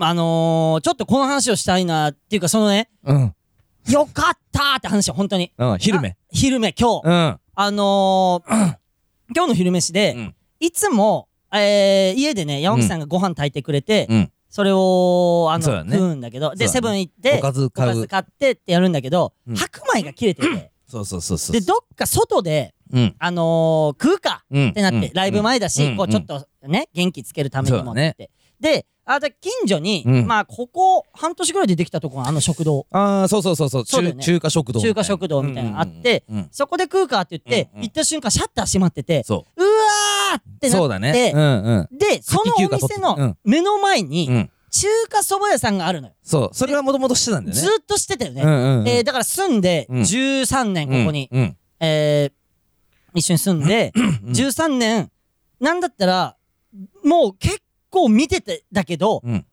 [0.00, 3.34] あのー、ちょっとこの話をしたいなっていうかそのねうん。
[3.88, 5.52] よかったーって話を本当に。
[5.56, 6.16] うん昼目。
[6.32, 7.38] 昼目今日、うん。
[7.54, 8.76] あのー、
[9.34, 10.34] 今日の昼飯で、うん。
[10.58, 14.32] いつも、えー、家でね山木さんがご飯炊いてくれて、うん。
[14.52, 15.96] それをあの、ね。
[15.96, 16.68] 食うんだけどで、ね。
[16.68, 17.90] セブン行っておかず買う。
[17.90, 19.56] おかず買ってってやるんだけど、うん。
[19.56, 20.70] 白米が切れてて。
[20.86, 23.14] そうそうそうそうでどっか外でうん。
[23.18, 24.68] あのー、食うかうん。
[24.68, 25.96] ってなって、ライブ前だし、うん。
[25.96, 30.26] こうちょっとね元気つけるためにもって、であで近所に、うん。
[30.26, 32.86] まあここ半年ぐらいでできたとこがあの食堂。
[32.90, 33.84] ああそうそうそうそう。
[33.86, 34.12] そうね。
[34.12, 34.94] 中中華食堂みたいな。
[34.94, 39.46] 中華食堂みたいなのあって、うんうんうんそこで食うかって言って、うんうん行った瞬間シャッター閉まっててそ
[40.34, 40.70] うわーって。
[40.70, 41.32] そうなって、だね。
[41.34, 41.98] うんうん。
[41.98, 44.50] でそのお店の目の前にうん。
[44.72, 46.50] 中華蕎麦屋さんがあるのよ、そう。
[46.54, 47.60] それはもともとしてたんだよね。
[47.60, 48.88] ずっとしてたよね、うんうんうん。
[48.88, 50.00] えーだから住んでうん。
[50.00, 51.40] 13年ここに、うん。
[51.42, 52.32] うんえー
[53.14, 54.32] 一緒に住んでうん。
[54.32, 55.10] 13年
[55.60, 56.36] なんだったら
[57.04, 59.44] もう結構見ててだけどうん。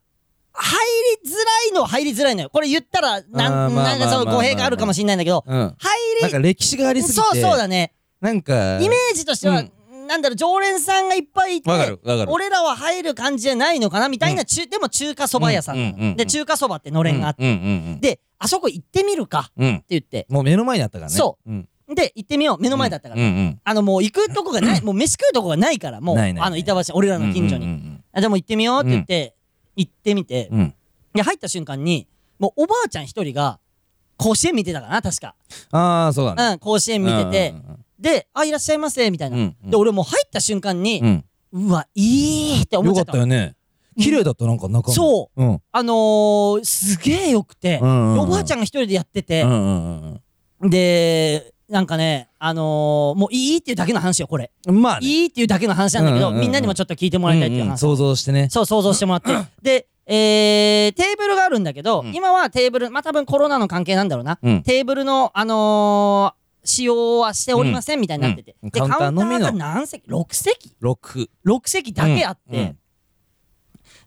[0.54, 0.78] 入
[1.24, 2.50] りづらいのは入りづらいのよ。
[2.50, 5.58] これ言ったらなんなんかそうまあまあ語弊があるかもしれないんだけどうん。
[5.58, 5.76] なん
[6.22, 7.28] 入か歴史がありりすぎて。
[7.28, 7.94] そうそうだね。
[8.22, 8.80] なんか。
[8.80, 9.72] イメージとしては、うん
[10.10, 12.32] なんだろう常連さんがいっぱいいてわかるわかる。
[12.32, 15.76] 俺らは入る感じじゃないのかなみたいな、中でも中華そば屋さん。
[15.76, 16.10] なの、うんうんうん。
[16.10, 17.54] うんで中華そばってのれんがあって、うんう
[17.98, 19.67] んであそこ行ってみるかってうん。
[19.67, 20.26] うん言って。
[20.30, 21.15] もう目の前にあったからね。
[21.15, 21.50] そう。
[21.52, 21.69] うん。
[21.93, 22.58] で行ってみよう。
[22.60, 26.48] 目の前だったから、うんうんあのもう行くとこがないもう飯食うとこがないからもうないないない。
[26.48, 29.36] あの板橋俺らの近所に、うんうんあでも行ってみようって言って、
[29.76, 30.60] 行ってみて、うん。
[30.60, 30.76] うん
[31.13, 33.60] で入った瞬間にもうおばあちゃん一人が
[34.17, 35.34] 甲子園見てたかな確か、
[35.72, 36.54] ああそうだね。
[36.54, 37.56] うん甲子園見てて、
[38.00, 39.70] で「あいらっしゃいませ」みたいな、うんうん。
[39.70, 41.26] で俺もう入った瞬間に、うん。
[41.52, 43.56] うわいいって思っよかちゃっのったたよね。
[43.98, 44.96] 綺麗だったなんか中身。
[44.96, 45.44] そう。
[45.44, 45.62] うん。
[45.72, 48.20] あのー、すげえよくて、うんうんうん。
[48.22, 49.42] おばあちゃんが一人でやってて。
[49.42, 50.22] う、んうん
[50.62, 55.08] うんでなんかねあのー、もういいっていうだけの話よこれ、うんまあね。
[55.08, 58.48] いいっていうだけの話なんだけど、うんうんうんみんなにもちょっと聞いてもらいたいっていう話、うんうん想像してね。
[58.50, 59.32] そう想像してもらって。
[59.62, 62.16] でえー、テーブルがあるんだけど、うん。
[62.16, 64.40] 今はテーブル、まあ多分コロナの関係なんだろうな。
[64.42, 64.64] うん。
[64.64, 68.52] テーブルの、あのー使用はしておりませんみたいになってて。
[68.52, 68.72] で、うん。
[68.72, 70.76] カウンターのみのカウンターが何席 ?6 席。
[70.80, 72.76] 六 ?6 席だけあって、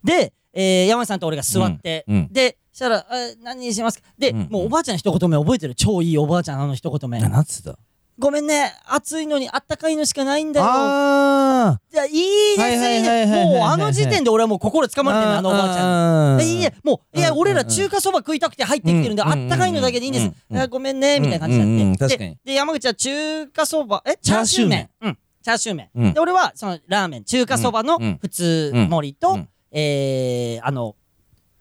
[0.05, 4.09] で、えー、山内さんと俺が座って、で、したら、え何にしますか？
[4.19, 4.49] で、うん。
[4.51, 5.75] もうおばあちゃんの一言目覚えてる？
[5.75, 7.21] 超いいおばあちゃんあの一言目。
[7.21, 7.79] なんつった
[8.23, 10.67] ごめんね、暑いのにあったかいのしかないんだよ。
[10.69, 13.47] あいや、いいです、はいはい。
[13.47, 20.69] もうあの時点で俺はもう心つかまれてるの、あのおばあちゃんいいえ、もう、いや、うん俺ら中華そば食いたくて入ってきてるんで、うんあったかいのだけでいいんです。
[20.69, 22.17] ごめんね、みたいな感じになって。
[22.17, 24.89] で、で山口は中華そば、えチャーシュー麺。
[25.01, 25.19] うん。
[25.43, 25.89] チャーシュー麺。
[25.93, 30.95] うんで、俺は、その、ラーメン、中華そばのうん普通盛りとうん、えー、あの、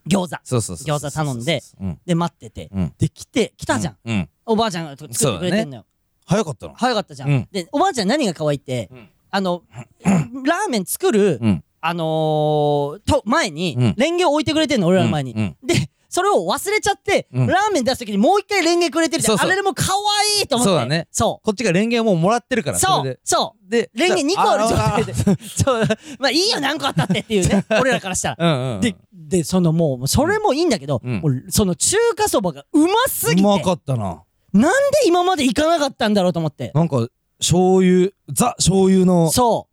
[0.07, 0.39] 餃子。
[0.43, 2.69] そうそうそう餃子頼んでうんで、待ってて。
[2.71, 5.85] うんで、来て、来たじゃんおばあちゃんが作ってくれてんのよ。
[6.25, 7.47] 早かったな早かったじゃうんん。
[7.51, 9.63] で、おばあちゃん何が可愛いってうん、あの、
[10.03, 15.33] ラーメン作る、うんあのー、と、前にうん、レンゲを置いてくれてんの、俺らの前に。
[15.33, 19.37] うんで、それを忘れちゃって、うんラーメン出すときにもう一回レンゲくれてるじゃん。
[19.37, 19.85] そうそうあれでも可
[20.37, 20.69] 愛いと思って。
[20.69, 22.79] そうだねそこっちがレンゲをもうもらってるからう。
[22.81, 23.19] そう。
[23.23, 23.71] そう。
[23.71, 25.13] でレンゲ2個ある状態で。
[25.13, 25.15] あ
[25.63, 25.85] そう。
[26.19, 27.65] まあいいよ、何個あったってっていうね。
[27.79, 28.35] 俺らからしたら。
[28.39, 34.23] あうんうんで、で、そのもう、それもいいんだけど、うんもうその中華そばがうますぎて、うまかったな
[34.53, 36.71] なんで今まで行かなかったんだろうと思って。
[36.73, 37.07] なんか
[37.39, 39.67] 醤油ザ醤油のそ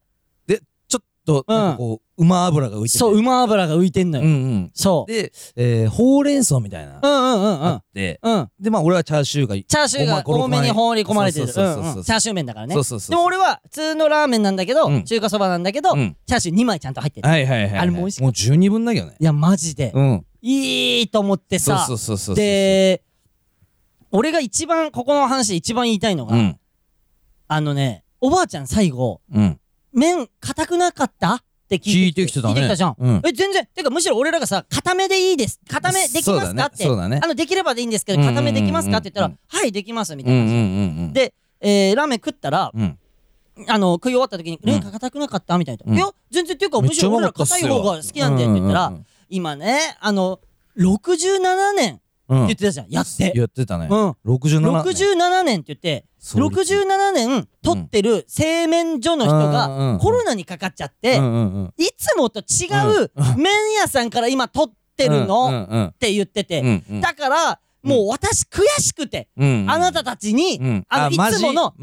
[0.47, 2.87] でちょっとなんかこう馬油が浮う。
[2.87, 4.25] いててそう、馬油が浮いてんのよ。
[4.25, 5.13] うんうんそう。
[5.13, 7.77] でえーほうれん草みたいなうんうんうんうんあ。
[7.77, 8.49] ってうん。
[8.59, 11.47] でまあ俺はチャーシューがチャーシューが多めに放り込まれてる。
[11.49, 12.75] そうそうそうそううんうんチャーシュー麺だからね。
[12.75, 17.29] そうそうそうでも俺は普通のラーメンなんだけど、うん中華そばなんだけど、うんチャーシュー2枚ちゃんと入ってる。
[17.29, 19.93] はいはいはいはいあれも美味しかもう十二分だけどねいや、マジで。
[19.95, 21.85] うんいいと思ってそうさ。
[21.89, 23.03] そうそうそうで、
[24.11, 26.59] 俺が一番、ここの話で一番言いたいのが、うん。
[27.49, 29.61] あのね、おばあちゃん最後、うん。
[29.93, 32.55] 麺硬くなかったって聞聞いていてきてたね。
[32.55, 32.97] 聞いてきたじゃん。
[32.99, 33.23] うん。
[33.25, 35.61] え、全然、てかむしろ俺らがさ、固めでいいです。
[35.69, 36.85] 固めできますかって。
[36.85, 37.21] そうだね。
[37.23, 40.41] あの、できればでいいんですけど、うんうんうん固めできますかって言ったら、うんはい、できます、みたいな。
[40.41, 40.63] うんうんうんう
[41.09, 41.13] ん。
[41.13, 42.99] で、えー、ラーメン食ったら、うん。
[43.67, 44.71] あの、食い終わった時に、うん。
[44.71, 45.85] 麺硬くなかったみたいな。
[45.87, 45.97] うん。
[45.97, 48.93] いや、全然っていうか、むしろ俺ら硬い方が好きなんでって言ったら、
[49.29, 50.41] 今ね、あの、
[50.79, 53.33] 67年言ってたじゃん、やって。
[53.35, 53.89] やってたね。
[53.91, 54.11] うん。
[54.27, 54.73] 67年。
[54.73, 59.99] 67年って言って、創立67年取ってる製麺所の人がん。
[59.99, 61.17] コロナにかかっちゃって
[61.79, 62.69] いつもと違
[63.05, 65.85] う麺屋さんから今取ってるうんのうん。
[65.87, 71.75] って言ってうて、だから、もう私悔しくて、うんあなたたちにうん、あの、いつもの、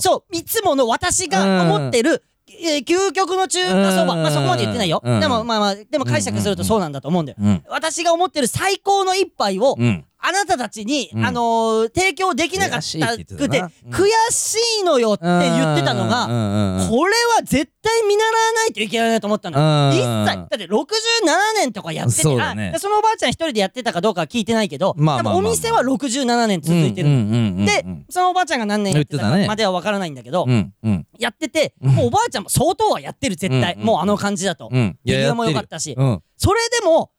[0.00, 2.24] そう、いつもの私が思ってる、
[2.62, 4.22] えー究極の中華そば、うん。
[4.22, 5.00] まあそこまで言ってないよ。
[5.04, 5.20] うん。
[5.20, 7.38] でもまあまあ、でも解釈するとそうなんだと思うんだよ。
[7.40, 7.62] うん。
[7.68, 11.24] 私が思ってる最高の一杯を、うんあなたたちに、うん。
[11.24, 13.70] あのー提供できなかった悔しいって言ってくてたな。
[13.86, 13.92] うん。
[13.92, 19.58] 悔しいのよって言ってたのが、がこれは絶対見習わないといけないなと思ったの。
[19.58, 19.96] うん。
[19.96, 20.74] 一切、だって67
[21.56, 22.72] 年とかやってて、そうだね。
[22.74, 25.40] あそのおばあちゃん一人でやってたかどうかは聞いてないけど、まあまあまあまあ。
[25.40, 27.64] 多分お店は67年続いてるの。
[27.64, 29.44] で、そのおばあちゃんが何年やってた言ってたね。
[29.44, 31.06] かまでは分からないんだけど、うんうん。
[31.18, 31.92] やってて、うん。
[31.92, 34.98] もうおばあちゃんも相当はやってる絶対、うんうんもうあの感じだと、うん。
[35.06, 36.22] 手際も良かやったし、うん。
[36.36, 37.10] それでも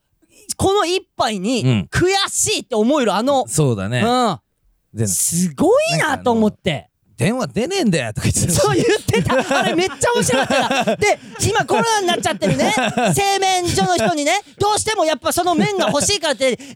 [0.56, 6.88] この一杯にうん悔しいって思えるあの、そうだねうでん、すごいなと思って。
[7.22, 9.60] 電話出ねえんだよとか言ってたそう言ってた。
[9.60, 10.96] あれめっちゃ面白かった。
[10.98, 12.74] で、今コロナになっちゃってるね、
[13.14, 16.66] 製麺所の人にね、どうしてもやっぱその麺が欲しいからって、電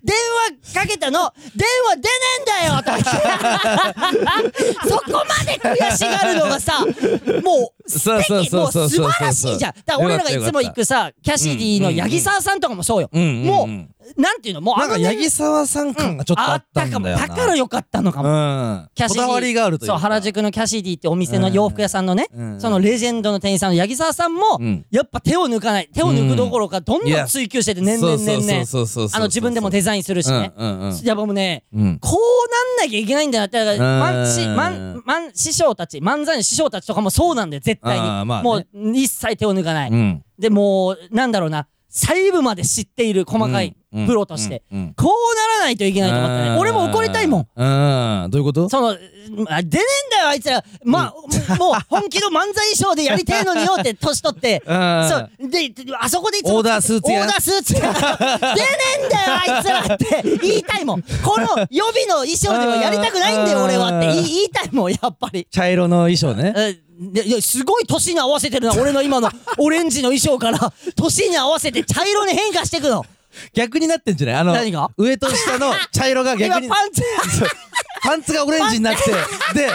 [0.70, 2.08] 話かけたの、電話出ね
[2.38, 4.88] えんだよとか言って。
[4.88, 9.72] そこまで悔しがるのがさ、もう素そうそう敵、もうそうそう素晴らしいじゃん。
[9.72, 13.10] だから俺らがいつも行くさ、キャシディの八木沢さんとかもそうよ。
[13.12, 17.08] もう、なんていうの、もうなんか八木沢さん感がちょっとあったかも。
[17.08, 18.28] だからよかったのかも。
[18.28, 18.88] うん。
[18.94, 22.60] キャシディこだわりがあるというそうか原宿のキャシディってお店の洋服屋さんのね、うん。
[22.60, 24.86] そのレジェンドの店員さんの八木沢さんも、うん。
[24.90, 25.88] やっぱ手を抜かない。
[25.92, 30.96] 手を抜くどころかどんどん追求してて年々年々あの自分でもデザインするしね、うんうんうん。
[30.98, 31.98] やっぱもうねうん。
[31.98, 34.24] こうなんなきゃいけないんだなってだからうん。
[34.24, 37.60] 漫師漫漫師匠たち漫才の師匠たちとかもそうなんだよ。
[37.60, 38.42] 絶対に、まあね。
[38.42, 40.24] もう一切手を抜かない、うん。
[40.38, 41.68] でもうなんだろうな。
[41.88, 43.74] 細部まで知っている細かい
[44.06, 47.64] プロとして、うんうんこうならないといけないと思ったね俺も怒りたいもんう
[48.26, 48.68] んどういうこと？
[48.68, 49.04] その、あ出ね
[49.48, 49.78] えんだ
[50.22, 50.62] よ、あいつら。
[50.84, 51.12] ま
[51.48, 54.62] あ、もう本気の漫才衣装でやりてえのによって、 年取って。
[54.66, 55.30] うんそう。
[55.48, 56.56] で、あそこでいつも。
[56.56, 57.92] オーダースーツやオーダースーツや。
[58.54, 58.68] 出ね
[59.02, 61.02] えんだよ、あいつらって言いたいもん。
[61.02, 65.46] この予備の衣装ではやりたくないんだよ、うん俺はって言いたいもん、やっぱり。
[65.50, 69.28] 茶色の衣装ねえでいやすごい年に合わせてるな、俺の今の
[69.58, 73.04] オレンジの衣装から、年に合わせて茶色に変化していくの。
[73.52, 74.36] 逆になってんじゃない？
[74.36, 74.90] あの何が？
[74.96, 77.02] 上と下の茶色が今逆にパンツ。
[78.02, 79.10] パンツがオレンジになって
[79.58, 79.68] で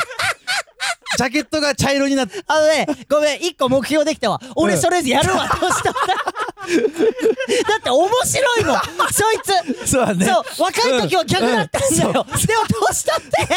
[1.17, 2.41] ジャケットが茶色になって。
[2.47, 4.39] あのね、ごめん、一個目標できたわ。
[4.55, 6.07] 俺それやるわ、年取った？
[7.73, 7.77] ら。
[7.77, 8.77] って面白いもん。
[9.11, 9.39] そい
[9.85, 9.89] つ。
[9.91, 10.25] そうだね。
[10.25, 13.55] そう若い時は逆だったんだよ、でも年取って？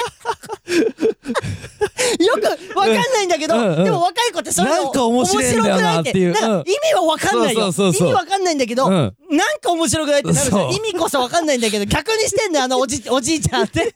[2.25, 3.75] よくわかんないんだけど、うん。
[3.77, 3.85] うん。
[3.85, 6.13] でも若い子ってそれなんか面白くないって。
[6.31, 7.69] なんか意味はわかんないよ。
[7.69, 9.17] 意味わかんないんだけど、うん。
[9.31, 10.69] なんか面白くないってなるじゃそう。
[10.69, 13.95] ん意味こそわかんないんだけど逆にしてんだよあのおじおじいちゃんって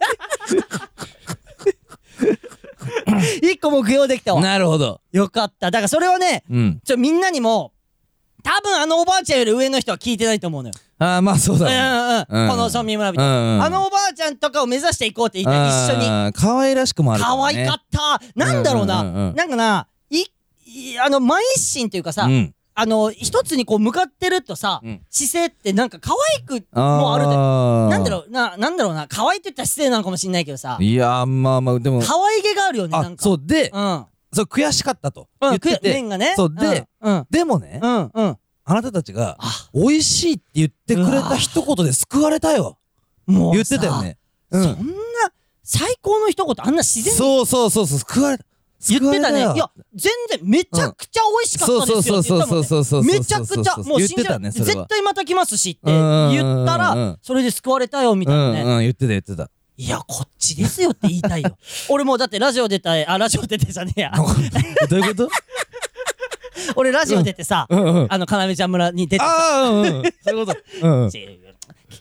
[3.42, 4.40] 一個目標できたわ。
[4.40, 5.00] なるほど。
[5.12, 5.70] よかった。
[5.70, 6.80] だからそれはねうん。
[6.84, 7.72] ちょみんなにも
[8.42, 10.74] 多分あのおばあちゃんより上の人は聞いてないと思うのよ。
[10.98, 12.26] ああまあそううんだね。
[12.28, 12.50] うんうん、うん。
[12.50, 13.62] この村民村人、うんうん。
[13.62, 16.32] あのおばあちゃんとかを目指していこうって言った一緒に。
[16.32, 17.26] 可愛らしくもあるね。
[17.26, 18.20] 可愛かった。
[18.34, 19.34] なんだろうな、うんうんうんうん。
[19.36, 25.00] なんかないいあの慢一心というかさ、うんあの一つにこう向かってるとさ、うん。
[25.10, 27.90] 姿勢ってなんか可愛くもあるんだよあー。
[27.90, 29.08] なんだろうななんだろうな。
[29.08, 30.78] 可愛いって言ったら失礼なのかもしれないけどさ。
[30.80, 33.22] いやまあまあでも可愛げがあるよねなあんか。
[33.24, 34.06] そうでうん。
[34.32, 35.92] そう悔しかったとうんく言ってて。
[35.92, 36.34] 麺がね。
[36.36, 38.38] そうでうんでもねうんうん。
[38.64, 39.68] あなたたちがあ。
[39.74, 42.78] 美味しいって言ってくれた一言で救われたよ。
[43.26, 44.18] もう言ってたよね。
[44.52, 44.74] うそんな
[45.64, 47.18] 最高の一言あんな自然に。
[47.18, 48.44] そうそうそうそう救われた
[48.88, 49.40] 言ってたね。
[49.40, 52.18] いや全然めちゃくちゃ美味しかったですよ。
[52.20, 58.62] って言ったもんねそうそうそうそうそうめちゃくちゃもう言って信じらたね絶対また来ますしって言ったらそれで救われたよみたいなね。
[58.62, 59.50] うんうん言ってた言ってた。
[59.76, 61.56] いやこっちですよって言いたいよ。
[61.88, 64.12] 俺もうだってラジオ出たいあラジオ出てじゃねえや。
[64.90, 65.30] どういうこと？
[66.76, 69.30] 俺ラジオ出てさうんうんあの要ちゃん村に出てさ。
[69.30, 70.02] ああうんうん。
[70.22, 70.58] そういうこと。
[70.82, 71.10] うんうん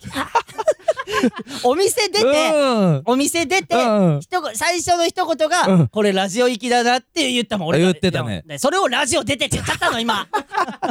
[1.64, 3.02] お店出てうん。
[3.06, 4.20] お店出てうん。
[4.22, 5.88] 一言最初の一言うがん。
[5.88, 10.28] これラジオ行きだなって言ったもん俺が言ってたねでそれをラジオ出てって言っちゃったの今。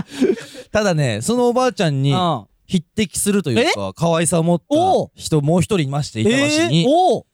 [0.73, 2.45] ただねそのおばあちゃんにうん。
[2.67, 5.11] 匹敵するというか可愛さを持ったおう。
[5.15, 6.85] 人もう一人いまして板橋えに。
[6.85, 7.27] ーおう。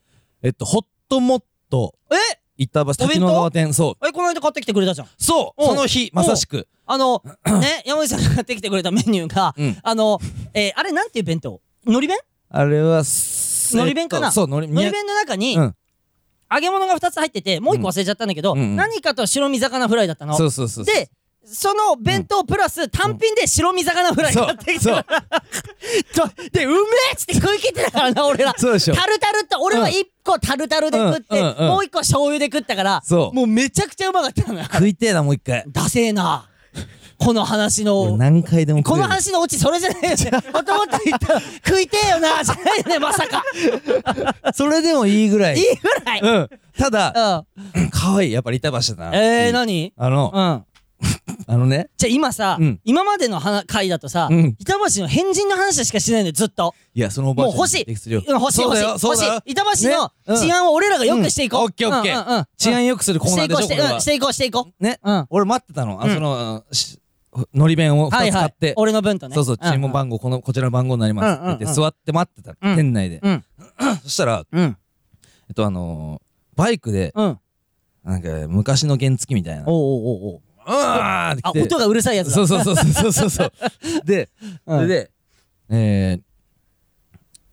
[0.43, 2.17] えっとホットモットえ？
[2.57, 4.07] 板橋滝野川店そう。
[4.07, 5.09] えこの間買ってきてくれたじゃん。
[5.19, 5.65] そう。
[5.65, 6.69] その日まさしく。
[6.87, 9.79] あのね山口さんが買ってきてくれたメニューが うん。
[9.83, 10.21] あの
[10.55, 11.61] えーあれなんていう弁当？
[11.87, 12.19] のり弁？
[12.51, 14.27] あれはすのり弁かな？
[14.27, 15.75] えっとそうのりのり弁の中にうん。
[16.53, 20.37] 揚げ物が2つ入っててもう1個忘れちゃったんだけどうんうん何かと白身魚フライだったの。
[20.37, 20.85] そうそうそう。
[20.85, 21.11] で
[21.45, 25.05] その弁当プラス単品で白身魚フライ買ってきてそう。
[25.05, 26.75] と でうめ
[27.11, 28.55] えっつって食い切ってたからな 俺ら。
[28.57, 28.95] そうでしょ。
[28.95, 31.69] タルタルって俺は1個タルタルで食ってうんうんうん。
[31.69, 33.37] もう1個醤油で食ったからそう。
[33.37, 34.67] もうめちゃくちゃうまかったのよ。
[34.71, 35.65] 食いてえなもう一回。
[35.69, 36.47] ダセえな。
[37.19, 40.09] この話の俺 何回でもこの話のオチそれじゃないよ。
[40.17, 43.45] ねもともと言ったら食いてえよなじゃないよねまさか。
[44.55, 45.57] それでもいいぐらい。
[45.59, 46.21] いいぐらい。
[46.21, 46.51] うん。
[46.79, 47.91] ただうん。
[47.91, 48.33] 可愛い。
[48.33, 49.93] やっぱり板橋だなえー、何？
[49.97, 50.72] あのうん
[51.47, 51.89] あのね。
[51.97, 52.81] じゃあ今さ、うん。
[52.85, 54.57] 今までの話回だとさ、うん。
[54.59, 56.75] 板橋の変人の話しかしないんだよずっと。
[56.95, 57.85] いやそのおばあちゃんもう欲しい。
[57.85, 59.43] うん欲しいそ欲しい欲しいよそうだよ。
[59.45, 60.13] 板橋のね。
[60.27, 60.37] うん。
[60.37, 61.67] 治安を俺らが良くしていこう、うん。
[61.67, 62.21] オッケーオッケー。
[62.21, 62.47] うんうんうん。
[62.57, 64.85] 治安良くするコーナーでしょしていこうこれはして,、うん、していこうしていこう。
[64.85, 64.99] ね。
[65.03, 65.27] うん。
[65.31, 66.03] 俺待ってたの。
[66.03, 66.15] あうん。
[66.15, 66.99] そのし
[67.55, 68.31] のり弁を2はいはい。
[68.31, 68.75] つ買って。
[68.77, 69.35] 俺の分とね。
[69.35, 71.27] そうそう注文号番号このこちらの番号になります。
[71.27, 71.75] って言ってうんうんうん。
[71.75, 72.77] 座って待ってたうん。
[72.77, 73.21] 店内で。
[73.23, 73.45] うん。
[74.03, 74.77] そしたらうん。
[75.49, 77.39] えっとあのーバイクでうん。
[78.05, 79.65] なんか昔の原付みたいな。
[79.67, 82.35] おうおうおうおあ音がうるさいやつだ。
[82.35, 83.53] そうそうそうそうそうそう
[84.05, 84.29] で
[84.67, 84.79] うん。
[84.79, 85.11] それで
[85.71, 86.23] えー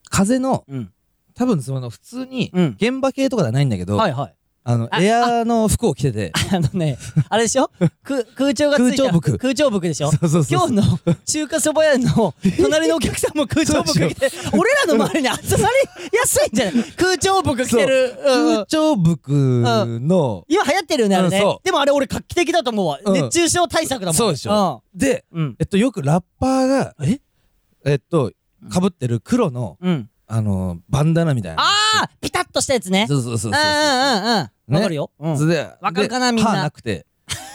[0.10, 0.92] 風のうん。
[1.36, 2.68] 多分その普通にうん。
[2.80, 6.32] 現場系とかではないんだけどはいはいあのあエアの服を着てて。
[6.52, 6.98] あのね
[7.30, 7.72] あれでしょ？
[8.04, 9.04] く空調がついた。
[9.04, 9.38] 空調服。
[9.38, 10.12] 空調服でしょ？
[10.12, 15.74] そうそうそう今日の中華そば屋の隣のお客さんも空調服着て俺らの周りに集まり
[16.18, 16.84] やすいんじゃない？
[16.94, 18.16] 空調服着てる。
[18.26, 18.52] う。
[18.52, 18.56] ん。
[18.56, 19.32] 空調服
[20.02, 21.44] の今流行ってるよねあれね。
[21.64, 23.00] でもあれ俺画期的だと思うわ。
[23.04, 23.14] うん。
[23.14, 24.14] 熱中症対策だもん。
[24.14, 24.84] そうでしょ。
[24.94, 25.26] で
[25.60, 27.20] えっとよくラッパーがえ？
[27.86, 28.32] えっと
[28.70, 31.64] かぶってる黒のうんあのバンダナみたいな。
[31.64, 33.08] あーピタッとしたやつね。
[33.08, 33.54] そうそうそうそうう。
[33.56, 34.76] んうんうんうんね。
[34.76, 35.12] わかるよ。
[35.20, 35.38] うん。
[35.38, 36.52] それでわかるかなでみんな。
[36.52, 37.08] 歯なくて。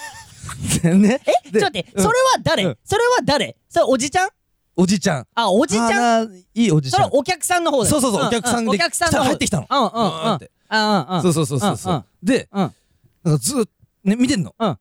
[0.82, 1.20] でね。
[1.24, 1.50] え？
[1.52, 1.92] ちょっと待って。
[1.92, 2.64] それは誰？
[2.64, 2.78] うん。
[2.84, 3.56] それは誰？
[3.68, 4.28] それおじちゃん？
[4.76, 5.26] おじちゃん。
[5.36, 6.26] あおじちゃん？
[6.26, 6.98] 鼻いいおじちゃん。
[6.98, 7.90] それはお客さんの方だよ。
[7.90, 9.24] そうそうそううんお客さんでお客さんの方。
[9.26, 9.66] 入ってきたの。
[9.70, 10.34] うんうんうん。
[10.34, 10.50] って。
[10.70, 11.22] うんうんうん。
[11.22, 11.92] そうそうそうそうそう。
[11.92, 12.02] んうん。
[12.02, 12.74] うでうん。
[13.22, 13.70] なんかずっと
[14.02, 14.52] ね見てんの。
[14.58, 14.78] うん。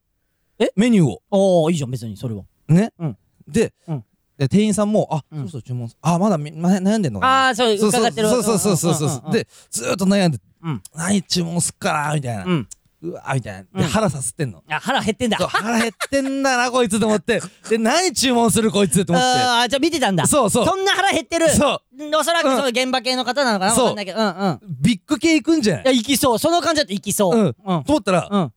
[0.58, 0.72] え？
[0.74, 1.22] メニューを。
[1.30, 2.42] おおいいじゃん別にそれは。
[2.66, 2.92] ね？
[2.98, 3.16] うん。
[3.46, 4.04] でうん
[4.38, 5.42] で店員さんもあうん。
[5.42, 7.46] そろそろ注文すあまだ悩んでんのかな？
[7.46, 8.94] ああそうそうそう伺ってるそうそうそうそう。
[8.94, 10.82] そううんうでずーっと悩んでうん。
[10.94, 12.44] 何注文すっかなみたいな。
[12.44, 12.68] うん。
[13.02, 13.60] うわーみたいな。
[13.60, 13.82] うん。
[13.82, 14.62] で腹さすってんの。
[14.68, 15.38] あ腹減ってんだ。
[15.38, 17.40] そう腹減ってんだなこいつと思って。
[17.68, 20.24] で何注文するこいつと思っ ああじゃあ見てたんだ。
[20.24, 20.66] てそうそう。
[20.66, 21.48] そんな腹減ってる。
[21.50, 21.80] そう。
[22.18, 22.56] おそらくうん。
[22.56, 23.72] その現場系の方なのかな？
[23.72, 23.84] そう。
[23.84, 24.18] わかんないけど。
[24.18, 24.60] うんうん。
[24.80, 25.84] ビッグ系行くんじゃない？
[25.84, 26.38] いや行きそう。
[26.38, 27.36] その感じだと行きそう。
[27.38, 27.46] うん。
[27.46, 27.54] うん。
[27.54, 28.52] と思ったらうん。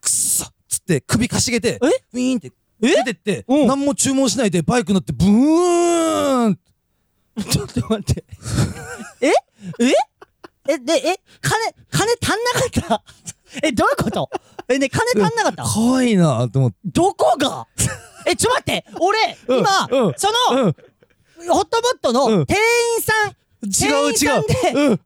[0.00, 1.86] くっそっつって首かしげてえ？
[2.12, 3.66] ウィーンってえ出てってうん。
[3.66, 6.58] 何も注文しないでバイク乗ってブーン。
[7.50, 8.24] ちょっと待って。
[9.20, 9.28] え？
[9.28, 9.32] え？
[10.68, 11.20] えでえ？
[11.40, 13.02] 金金足んなかった？
[13.66, 14.30] えどういうこと？
[14.68, 15.64] えね金足んなかった？
[15.64, 16.76] 可愛いなと思って。
[16.86, 17.66] どこが？
[18.26, 18.84] えちょ待って。
[19.00, 19.58] 俺うん。
[19.60, 20.14] 今うん。
[20.16, 20.76] そのうん。
[21.48, 22.38] ホットモットうん。
[22.40, 22.56] の店
[22.96, 23.30] 員さん
[23.66, 25.00] 違う店員さんで違ううん。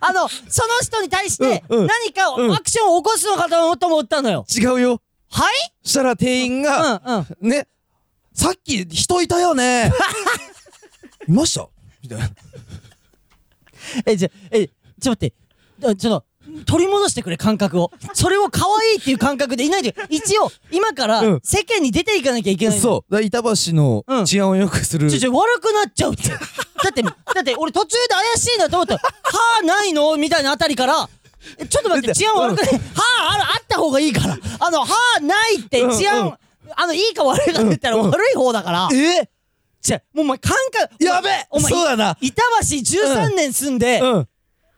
[0.00, 2.52] あのその人に対して何かうん。
[2.52, 4.44] アクションを起こすのかと思ったのよ。
[4.54, 7.50] 違うよはいしたら店員が、うんうん。
[7.50, 7.66] ね
[8.34, 9.92] さっき人いたよね。
[11.28, 11.68] いました？
[12.02, 12.30] みたいな。
[14.06, 14.66] えじゃえ
[15.00, 15.34] ちょっと待って。
[15.86, 16.26] あちょっと
[16.66, 17.90] 取り戻してくれ感覚を。
[18.14, 21.40] それを可愛いっていう感覚でいないで一応今からうん。
[21.42, 23.12] 世間に出ていかなきゃいけないのそう。
[23.12, 24.24] だから板橋のうん。
[24.26, 26.28] 治安を良くする、ちょちょ悪くなっちゃうって。
[26.28, 26.36] だ
[26.90, 28.94] ってだって俺途中で怪しいなと思った。
[28.94, 31.19] ら「歯ないの?」みたいなあたりからえ
[31.68, 32.80] ちょっと待って治安悪くない？
[32.94, 34.38] 歯あるあった方がいいから。
[34.58, 36.38] あの歯ないって治安、
[36.76, 39.28] あのいいか悪いかって言ったら悪い方だから、え？
[39.80, 41.46] じゃもうお前感覚やべえ！
[41.50, 42.16] お前そうだな。
[42.20, 44.28] 板橋13年住んで、うん。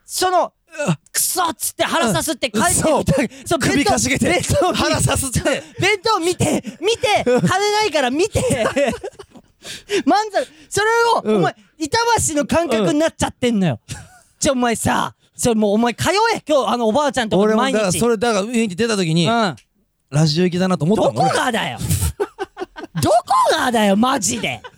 [0.05, 0.53] その
[1.11, 4.41] クソっつって腹さすって帰ってきた、首かしげて
[4.73, 5.41] 腹さすって。
[5.79, 8.39] 弁当見て見て跳ねないから見て。
[10.05, 11.37] 漫才それを、うん。
[11.37, 11.97] お前板
[12.29, 13.79] 橋の感覚になっちゃってんのよ、
[14.39, 16.41] じゃあお前さそれもうお前通え。
[16.47, 17.75] 今日あのおばあちゃんとこ俺もに毎日。
[17.75, 19.55] だからそれだから上に出た時に、うん。
[20.09, 21.79] ラジオ行きだなと思ったどもんこがだよ。
[23.01, 23.15] どこ
[23.51, 24.61] がだよマジで。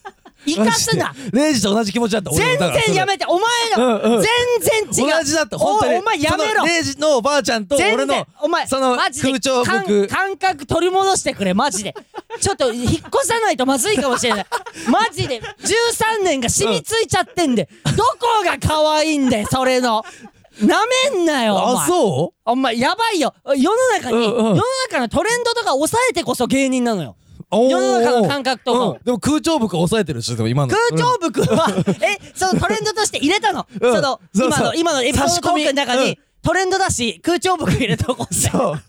[0.46, 1.14] 生かすな。
[1.34, 3.26] レイジと同じ気持ちだった全然やめて。
[3.28, 4.22] お前の、うんうん。
[4.62, 5.14] 全然違う。
[5.18, 5.96] 同じだった本当に。
[5.96, 6.50] おお前やめろ。
[6.52, 7.96] そのレイジのおばあちゃんと全然。
[7.96, 10.08] 俺のお前そのマジで空調感僕。
[10.08, 11.96] 感覚取り戻してくれマジで。
[12.40, 14.46] ちょっと引っ越さないとまずいかもしれない。
[14.88, 15.42] マジで。
[15.42, 20.06] 13年が染みついちゃってんで、どこが可愛いんだよそれの
[20.62, 20.78] な
[21.12, 23.34] めんなよおあ前そお前やばいよ。
[23.46, 24.36] 世の中に、うんうん。
[24.38, 27.18] 世の中のトレンドとか抑えてこそ芸人なのよ。
[27.52, 29.04] う世の中の感覚とかをうん。
[29.04, 30.74] でも空調服抑えてるしでも今の。
[30.74, 31.68] 空調服は、
[32.02, 33.96] えそのトレンドとして入れたの、 うん。
[33.96, 34.74] そのそうそう。
[34.74, 36.16] 今の今のエピソードトークの中に、差し込みうん。
[36.44, 38.82] トレンドだし空調服入れとこそう。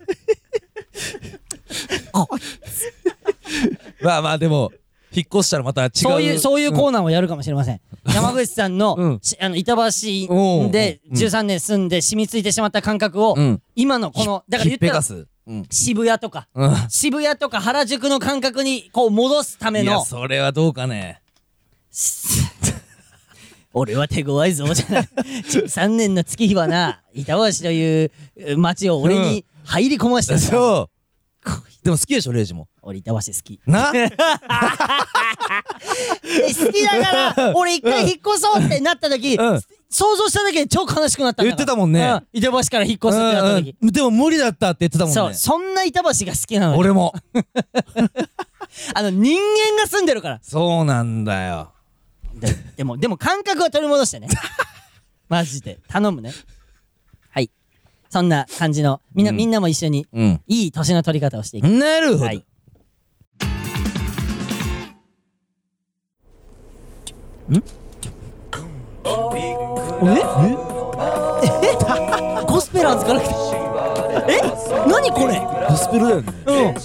[4.02, 4.72] まあまあでも
[5.12, 5.90] 引っ越したらまた違う。
[5.94, 7.80] そういうそういううんコーナーをやるかもしれません。
[8.14, 9.18] 山口さんの,、うん。
[9.22, 9.82] しあの板橋
[10.28, 11.14] おうでう。
[11.14, 11.16] ん。
[11.16, 13.62] 13年住んで染みついてしまった感覚を、うん。
[13.74, 15.26] 今のこのだから言ひっったらぺかす。
[15.46, 15.66] うん。
[15.70, 16.48] 渋谷とか。
[16.54, 16.74] うん。
[16.88, 21.20] 渋谷とか原宿の感覚にこう戻すためいやのそれはどうかね。
[23.72, 25.08] 俺は手強いぞじゃない。
[25.48, 30.95] 13年の月日はな板橋というえ街を俺に入り込ましたんだそう
[31.82, 32.68] でも好きでしょレイジも。
[32.82, 33.60] 俺板橋好き。
[33.66, 33.90] な？
[33.98, 34.16] え好
[36.72, 39.60] きだから俺一回引っ越そうってなった時、うん。
[39.88, 41.44] 想像しただけで超悲しくなったんだから。
[41.44, 42.00] 言ってたもんね。
[42.02, 42.26] うん。
[42.32, 43.92] 板橋から引っ越すってなった時、うんうん。
[43.92, 45.14] でも無理だったって言ってたもんね。
[45.14, 45.34] そう。
[45.34, 46.78] そんな板橋が好きなのよ。
[46.78, 47.14] 俺も。
[48.94, 50.40] あの人間が住んでるから。
[50.42, 51.72] そうなんだよ。
[52.34, 54.28] ででもでも感覚を取り戻してね。
[55.28, 55.78] マジで。
[55.88, 56.28] 頼むね。
[56.30, 56.38] はい
[58.08, 59.36] そんな感じのみんな、うん。
[59.36, 60.40] みんなも一緒にうん。
[60.46, 61.68] いい年の取り方をしていく。
[61.68, 62.44] なるほど、はい。
[67.52, 67.52] え？
[67.52, 67.56] え？
[72.46, 73.34] ゴスペラーズから来た
[74.28, 74.40] え？
[74.88, 75.38] 何これ？
[75.68, 76.32] ゴスペルだよね。
[76.46, 76.74] うん。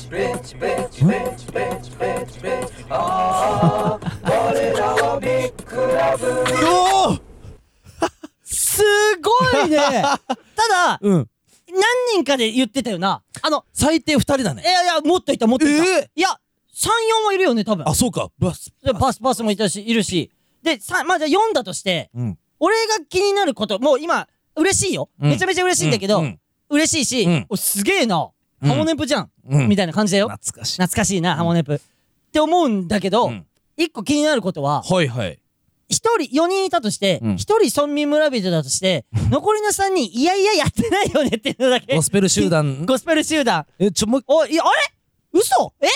[8.44, 8.84] す
[9.22, 9.32] ご
[9.66, 9.78] いね
[10.56, 11.30] ただうん。
[11.68, 11.80] 何
[12.16, 13.24] 人かで言ってたよな。
[13.42, 14.62] あの最低二人だね。
[14.62, 16.10] いやいやもっといたもっといた、えー？
[16.16, 16.30] いや
[16.74, 17.88] 34はいるよね多分。
[17.88, 18.30] あそうか。
[18.40, 19.44] バスでパスパス。
[19.44, 20.32] もいたしいるし。
[20.64, 22.38] でさまあじゃあ4だとしてうん。
[22.60, 25.30] 俺が気になることもう今嬉しいよ、うん。
[25.30, 26.26] めちゃめちゃ嬉しいんだけど、うん。
[26.26, 26.40] うん。
[26.70, 27.46] 嬉しいし、うん。
[27.50, 28.30] おすげえな、
[28.62, 28.70] うん。
[28.70, 29.70] ハモネプじゃん、うん。
[29.70, 30.30] みたいな感じだよ。
[30.30, 30.82] 懐かしい。
[30.82, 31.76] 懐かしいな、ハモネプ。
[31.76, 31.80] っ
[32.32, 33.48] て思うんだけど、うん。
[33.78, 35.41] 一個気になることははいはい
[35.92, 37.36] 一人4人いたとしてうん。
[37.38, 41.96] 一、人村民村人だとして 残りの3人いやいややってないよねっていうのだけ。
[41.96, 42.86] ゴスペル集団。
[42.88, 43.66] ゴスペル集団。
[43.78, 44.82] えちょもうおいやあれ？
[45.34, 45.74] 嘘？
[45.82, 45.88] え？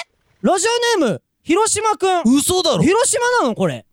[0.41, 0.65] ラジ
[0.97, 2.23] オネーム広島くん。
[2.37, 2.83] 嘘だろ。
[2.83, 3.85] 広島なのこれ。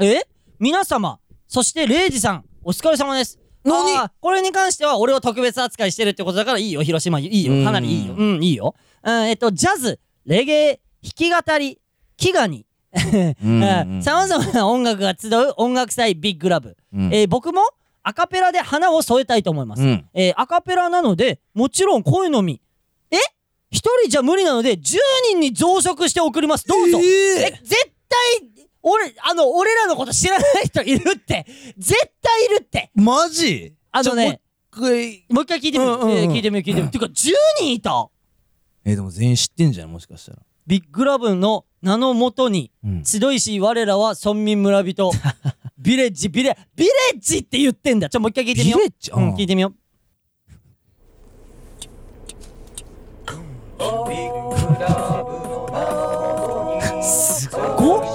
[0.00, 0.22] え？
[0.58, 3.38] 皆様そしてレイジさんお疲れ様です。
[3.64, 4.08] 何？
[4.20, 6.82] これに関しては俺を特別扱いしてるってことだからいいよ。
[6.82, 7.64] 広島いいよ。
[7.64, 8.14] かなりいいよ。
[8.14, 8.74] ううんいいよ。
[9.02, 11.78] うんえっとジャズレゲエ弾き語り
[12.16, 12.65] 祈願にうん
[14.02, 17.14] さまざまな音楽が集う音楽祭ビッグラブ、うん。
[17.14, 17.62] えー僕も
[18.02, 20.06] アカペラで花を添えたいと思います、うん。
[20.14, 22.60] えーアカペラなのでもちろん声のみ。
[23.10, 23.16] え？
[23.70, 24.98] 一人じゃ無理なので10
[25.30, 26.66] 人に増殖して送ります。
[26.66, 27.04] どうぞ、えー。
[27.04, 27.74] え絶
[28.08, 31.44] 対俺あの俺らのこと知らない人いるって。
[31.76, 32.90] 絶対いるって。
[32.94, 33.74] マジ？
[33.92, 34.40] あのね。
[35.30, 35.60] もう一回。
[35.60, 36.18] 聞いてみよう、うんうんうん。
[36.18, 38.08] えー聞いてみよう聞いてみようてか10人いた。
[38.84, 40.38] えでも全員知ってんじゃんもしかしたら。
[40.66, 45.10] ビッグラブの名のもとに、うん、集いし我らは村民村人。
[45.78, 48.08] ビレッジビレビレッジって言ってんだ。
[48.08, 48.80] ちょもう一回聞いてみよう。
[48.80, 49.74] ビレッジ、うん、聞いてみよう。
[57.02, 58.06] すごっ。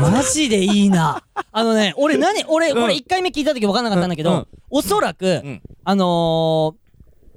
[0.00, 1.22] マジでいいな。
[1.52, 2.80] あのね俺何俺うん。
[2.82, 5.62] これ1回目聞いた時分かんなかったんだけど、おそらく、ん。
[5.84, 6.74] あの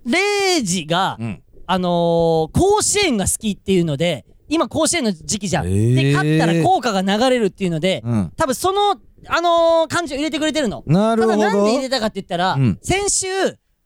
[0.05, 1.41] ー、レイジが、うん。
[1.65, 5.95] あのー、甲子園が好きっていうので今甲子園の時期じゃん、へー。
[5.95, 8.31] で勝ったら効果が流れるっていうので、うん。
[8.35, 10.83] 多分そのあのー、漢字を入れてくれてるの。
[10.85, 11.37] なるほど。
[11.37, 12.79] ただなんで入れたかって言ったら、うん。
[12.81, 13.27] 先週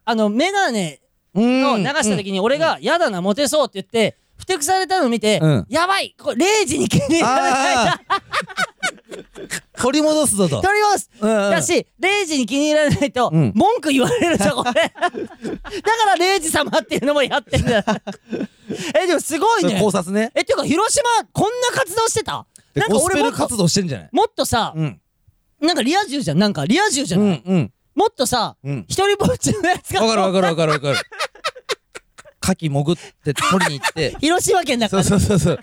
[0.05, 1.01] あのメガネ
[1.35, 1.73] うん。
[1.73, 5.65] を流した時に俺が「やだなモテそう」って言ってふてくされたのを見て、うん。
[5.69, 7.97] やばいこれ0時に気に入らない
[9.77, 10.61] 取り戻すぞと。
[10.61, 11.09] 取ります。
[11.19, 11.51] うんうん。
[11.51, 13.51] だし0時に気に入らないとうん。
[13.55, 14.71] 文句言われるじゃんこれ。
[14.73, 17.77] だから0時様っていうのもやってんだ。
[17.77, 17.83] よ
[19.01, 19.79] えでもすごいね。
[19.79, 20.31] 考察ね。
[20.35, 22.45] えっていうか広島こんな活動してた？
[22.75, 24.09] なんかゴス俺もっとペル活動してんじゃない？
[24.11, 24.99] もっとさうん。
[25.61, 26.39] なんかリア充じゃん。
[26.39, 27.73] なんかリア充じゃうない、んうん。
[27.95, 28.85] もっとさうん。
[28.87, 30.03] 一人ぼっちのやつが。
[30.03, 30.97] わかるわかるわかるわかる
[32.47, 34.15] 牡蠣潜って取りに行って。
[34.21, 35.59] 広島県だかそうらそうそうそう。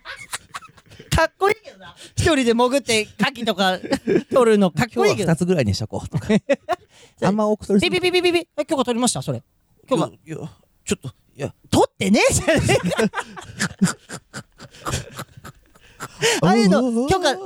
[1.11, 1.95] かっこいいけどな。
[2.17, 3.79] 一人で潜って牡蠣とか
[4.33, 4.85] 取るのか。
[4.85, 5.33] っこいいけど。
[5.33, 6.09] 2つぐらいにしとこう。
[6.09, 6.27] と か
[7.23, 8.49] あんま多く取りピピピピピピ。
[8.57, 9.23] え許可取りました？
[9.23, 9.43] それ。
[9.89, 10.07] 許可。
[10.27, 10.37] いや
[10.85, 11.55] ちょっといや。
[11.71, 12.21] 取ってね。
[12.31, 13.11] えじゃねえか
[16.43, 17.37] ああいうの許可。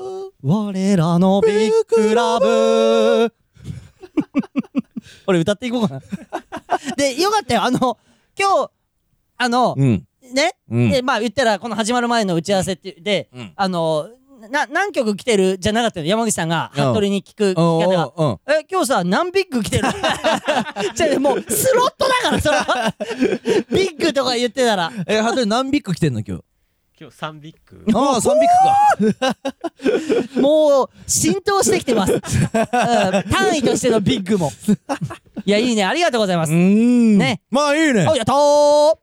[0.43, 3.33] 我らのビッグラブ。
[5.27, 6.03] 俺歌っていこうかな。
[6.97, 7.63] でよかったよ。
[7.65, 7.99] あの
[8.39, 8.71] 今日
[9.39, 10.05] あのうん。
[10.35, 10.91] ね、うん。
[10.91, 13.53] でまあ言ったらこの始まる前の打ち合わせってで、うん。
[13.57, 14.11] あの
[14.51, 16.85] な何曲来てるじゃなかったよ山口さんがうん。
[16.93, 18.13] 服部に聞く聞き方が。
[18.17, 19.89] うんうんえ今日さ何ビッグ来てる？
[20.95, 22.95] じゃあもうスロットだからそれは
[23.71, 24.93] ビッグとか言ってたら。
[25.07, 26.45] えハトリ何ビッグ来てんの今日？
[27.01, 27.85] 今日3ビッグ。
[27.95, 29.37] ああ3ビッグか。
[30.43, 32.21] もう浸透してきてます、うん。
[32.21, 34.51] 単位としてのビッグも。
[35.45, 35.85] いやいいね。
[35.85, 37.19] ありがとうございます、うーん。
[37.19, 37.41] ね。
[37.51, 38.07] まあいいね。
[38.09, 38.97] おやったー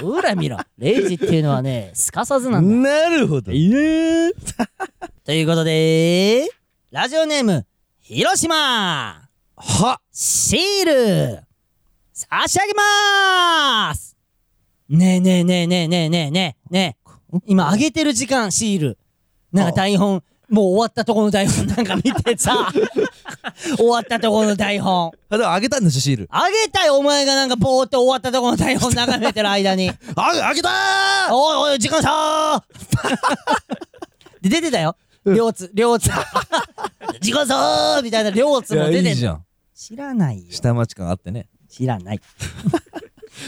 [0.00, 0.58] ほら見ろ。
[0.78, 2.90] レイジっていうのはねすかさずなんだ。
[2.90, 3.52] なるほど。
[3.52, 4.32] いいね
[5.24, 6.48] ということで
[6.90, 7.66] ラジオネーム
[8.00, 9.28] 広島。
[9.56, 10.00] は。
[10.12, 11.42] シール。
[12.12, 14.16] 差し上げまーす。
[14.88, 16.96] ねえねえねえねえねえねえねえね
[17.32, 17.40] え。
[17.46, 18.98] 今あげてる時間シール。
[19.52, 22.70] なんか台本もう終わったとこの台本なんか見てさ。
[23.76, 25.12] 終わったとこの台本。
[25.30, 26.28] あでもあげたんでしょシール。
[26.30, 31.34] あげたよお前がなんかぼーっと終わったとこの台本眺めてる間にああげたー！
[31.34, 34.42] おいおい時間さー！
[34.42, 34.96] で出てたよ。
[35.24, 36.10] 両津両津。
[37.20, 38.02] 時間さー！
[38.02, 39.44] みたいな両津も出てんいいじゃん。
[39.74, 40.44] 知らないよ。
[40.50, 41.48] 下町感あってね。
[41.68, 42.20] 知らない。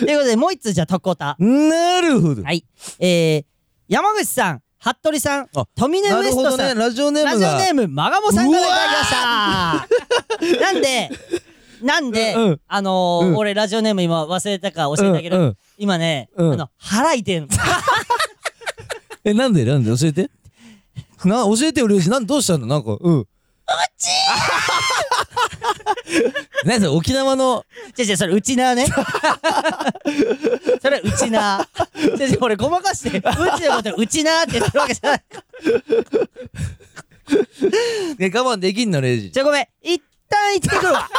[0.00, 1.36] ということで、もう一つじゃあ、特攻た。
[1.38, 2.42] なるほど。
[2.42, 2.64] はい。
[2.98, 3.44] えー、
[3.88, 4.62] 山口さん、
[4.94, 6.74] 服部さんあ、富根ウエストさん、ね。
[6.74, 9.90] ラジオネーラジオネーム、マガモさんからいただき
[10.40, 10.60] ました。
[10.60, 11.10] なんで、
[11.82, 13.36] なんで、うんあのーうん。
[13.36, 15.56] 俺ラジオネーム今忘れたか教えてあげる。
[15.76, 16.52] 今ね、うん。
[16.52, 17.48] あの、払いてん。
[19.24, 19.64] えなんで？
[19.64, 19.90] なんで？
[19.96, 20.30] 教えて。
[21.24, 22.08] な教えてよレイジ。
[22.08, 22.66] なんどうしたの？
[22.66, 23.18] なんかうん。
[23.20, 23.26] う
[23.98, 24.08] ち
[26.64, 27.64] 何それ沖縄の？
[27.98, 28.86] 違う違う、それ、うちなーね。
[30.80, 32.22] それ、うちなー。
[32.22, 33.26] 違う違う、俺、ごまかして、うち
[33.66, 35.24] のこと、うちなーって言ってるわけじゃない。
[38.18, 39.66] ね我慢できんのレイジじゃあ、ごめん。
[39.82, 41.08] 一旦行ってくるわ。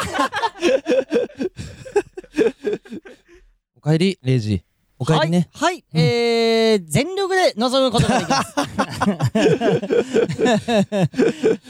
[3.77, 4.63] おかえりレイジ
[4.99, 5.49] おかえりね。
[5.53, 5.85] はい、はい。
[6.01, 8.53] えー、全力で臨むことができます。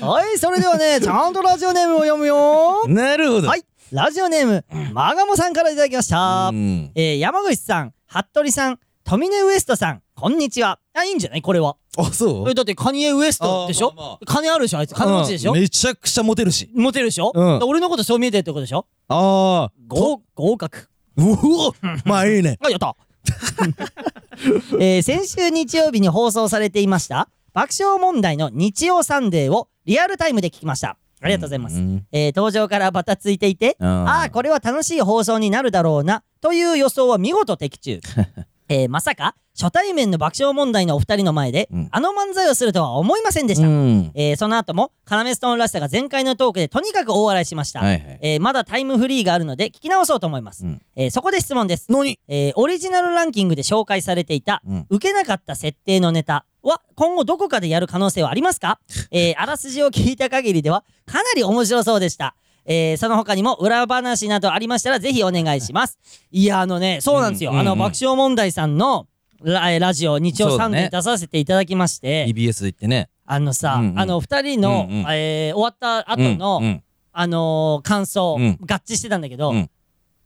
[0.02, 2.88] はい、それではね、ちゃんとラジオネームを読むよ。
[2.88, 3.48] なるほど。
[3.50, 4.64] はい、ラジオネーム、
[4.94, 6.48] マガモさんからいただきました。
[6.50, 6.92] うん。
[6.96, 10.80] えー、山口さん、服部さん、富根ウエストさん、こんにちは。
[10.94, 11.42] あ、いいんじゃない？
[11.42, 11.76] これは。
[11.98, 12.50] あそう？
[12.50, 14.80] えだってカニエウエストでしょ、まあま金あるでしょ？
[14.80, 16.70] あいつ金持ちでしょ、うんめちゃくちゃモテるし。
[16.76, 17.60] モテるでしょ、うん。
[17.64, 18.86] 俺のことそう見えてるってことでしょ？
[19.10, 20.88] ああ合合格。
[21.18, 21.74] うお
[22.06, 22.58] まあいいね。
[22.64, 22.96] あ、やった
[24.80, 30.98] えー先週日曜日に放送されていました爆笑問題の日曜サンデーをリアルタイムで聞きました。
[31.20, 31.80] ありがとうございます。
[31.80, 38.00] んえー登場からバタついていて、あーあこれは楽しい放送になるだろうな、という予想は見事的中。
[38.70, 43.68] えーまさか、初対面の爆笑問題のお二人の前で、うんあの漫才をするとは思いませんでした。
[43.68, 47.80] うんえーその後も、カナメストーンらしさが全開のトークでとにかく大笑いしました。
[47.80, 50.66] はいはいえーまだタイムフリーがあるので聞き直そうと思います。
[50.66, 51.92] うんえーそこで質問です。
[51.92, 52.20] 何？
[52.28, 58.80] えーオリジナルランキングで紹介されていた、うん受けなかった設定のネタは今後どこかでやる可能性はありますか、
[59.12, 62.36] えーあらすじを聞いた限りではかなり面白そうでした。
[62.70, 65.98] えーその他にも裏話などありましたらぜひお願いします。
[66.32, 67.52] いやあのねそうなんですよ。
[67.52, 69.08] うんうんうんあの爆笑問題さんの
[69.42, 73.10] ラえーラジオ日曜サンデー出させていただきまして、EBS 行ってね。
[73.26, 74.00] あのさ、うんうん。
[74.00, 75.06] あの二人の、うんうん。
[75.10, 76.84] えー終わった後の、うんうん。
[77.14, 78.58] あのー感想、うん。
[78.62, 79.70] 合致してたんだけど、うん。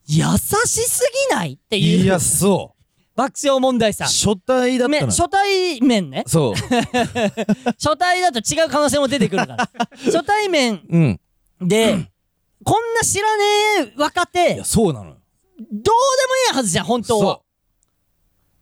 [0.08, 2.04] 優しすぎないっていう。
[2.04, 2.74] いやそ
[3.16, 4.08] 爆笑問題さん。
[4.08, 5.00] 初対だったの。
[5.00, 6.24] め初対面ね。
[6.26, 6.54] そう。
[7.78, 9.70] 初対だと違う可能性も出てくるから。
[10.06, 11.20] 初対面うん。
[11.62, 12.10] で
[12.64, 13.44] こんな知らね
[13.88, 15.18] え若い手やそうなのよ。
[15.60, 15.92] どうでも
[16.50, 17.24] いいはずじゃん本当は。
[17.36, 17.44] そ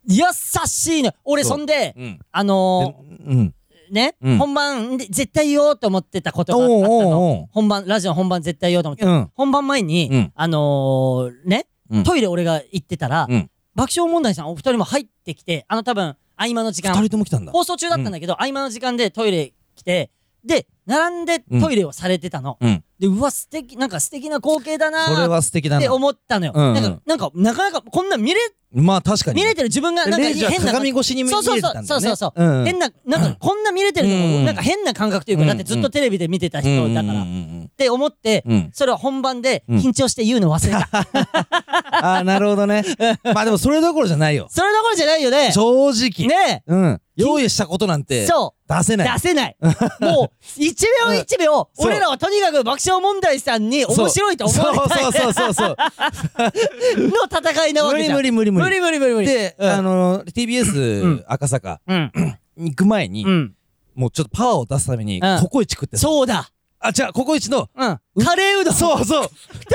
[0.08, 0.24] 優
[0.68, 1.58] しいの俺そう。
[1.58, 2.20] そんでううん。
[2.32, 2.96] あの
[3.26, 3.54] うん。
[3.92, 4.38] ー、ね、うん。
[4.38, 7.48] 本番で絶対言おうと思ってたことがあったおうおうのおう。
[7.52, 9.32] 本番ラジオ本番絶対言おうと思って、うん。
[9.36, 10.32] 本番前に、うん。
[10.36, 12.04] あのー、ね、うん。
[12.04, 13.50] トイレ俺が行ってたら、うん。
[13.76, 17.52] 爆笑問題さんお二人も入ってきてあの多分合間の時二間人とも来たんだ。
[17.52, 20.10] 放送中だったんだけど、合間の時間でトイレ来て
[20.44, 25.82] で並んでトイレをされてたの、うんでうわ素敵なんか素敵な光景だなそれは素敵だな。
[25.82, 26.66] て思ったのよ、うん。
[26.70, 28.40] うんなんかなんかなかなかこんな見れ
[28.72, 29.42] まあ確かに。
[29.42, 32.66] 見れてる自分がなんかレイジは変な鏡越しに見そうそうれてたんだよねそうそうそう、うん。
[32.66, 34.32] 変ななんかこんな見れてるのうん。
[34.32, 35.48] もなんか変な感覚というか、うん。
[35.48, 38.54] だってずっとテレビで見てた人だから、っうんうんて思って、うん。
[38.54, 39.78] うんそれは本番でうん。
[39.80, 40.90] 緊張して言うの忘れた、
[42.06, 42.84] ああなるほどね。
[43.24, 44.48] まあでもそれどころじゃないよ。
[44.52, 45.52] それどころじゃないよね。
[45.52, 46.28] 正直。
[46.28, 47.02] ねうん。
[47.20, 48.74] 用意したことなんえてそう。
[48.74, 49.14] 出せない。
[49.14, 49.58] 出せない。
[50.00, 51.88] もう1秒1秒そう。
[51.88, 55.04] 俺らはとにかく爆笑問題さんに面白いと思われたい。
[55.04, 55.12] そう。
[55.12, 55.76] そうそうそうそう
[57.10, 58.16] の戦いなわけじゃん。
[58.16, 58.80] 無理無理無理無理。
[58.82, 59.70] 無理無理無理で、うん。
[59.70, 61.24] あのう TBS ん。
[61.28, 62.12] 赤坂うん。
[62.58, 63.56] に行く前に、うん。
[63.96, 65.40] もうちょっとパワーを出すために、うん。
[65.42, 65.98] ココイチ食ってた。
[66.00, 66.50] そうだ。
[66.82, 68.00] あ違うココイチのうん。
[68.26, 68.74] カレーうどん。
[68.74, 69.30] そうそう。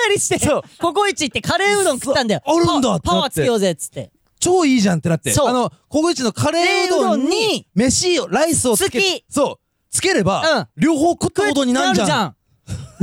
[0.09, 0.63] 二人してそう。
[0.81, 2.43] ココイチ行ってカレーうどん食ったんだよ。
[2.45, 4.11] あるんだパパワーつけようぜっつって。
[4.41, 5.31] 超いいじゃんってなって。
[5.33, 5.49] そう。
[5.49, 9.65] あのココイチのカレーうどんにに飯をライスをつけ好きそう。
[9.91, 12.29] つければ、両方食ったことになるじゃん。
[12.29, 12.35] ん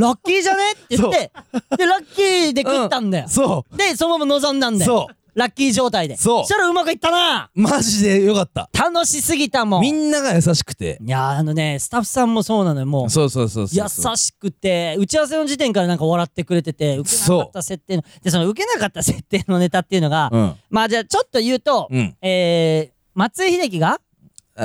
[0.01, 0.71] ラッキーじゃね？
[0.71, 1.31] って言って
[1.77, 3.27] でラッキーで食ったんだよ。
[3.27, 5.07] そでそのまま望んだんだよ。
[5.07, 5.15] そう。
[5.33, 6.17] ラッキー状態で。
[6.17, 6.43] そう。
[6.43, 7.49] したらうまくいったな。
[7.55, 8.69] うマジでよかった。
[8.77, 9.81] 楽しすぎたもん。
[9.81, 10.99] みんなが優しくて。
[11.01, 13.09] いやーあのねスタッフさんもそうなのよもう。
[13.09, 20.55] そうそうそうそう優しくて打ち合わせの時点からなんか笑ってくれてて受けなかった設定のでその受けなかった設定のネタっていうのが、うん。
[20.69, 22.17] まあじゃあちょっと言うと、うん。
[22.21, 24.01] えー、松井秀喜が、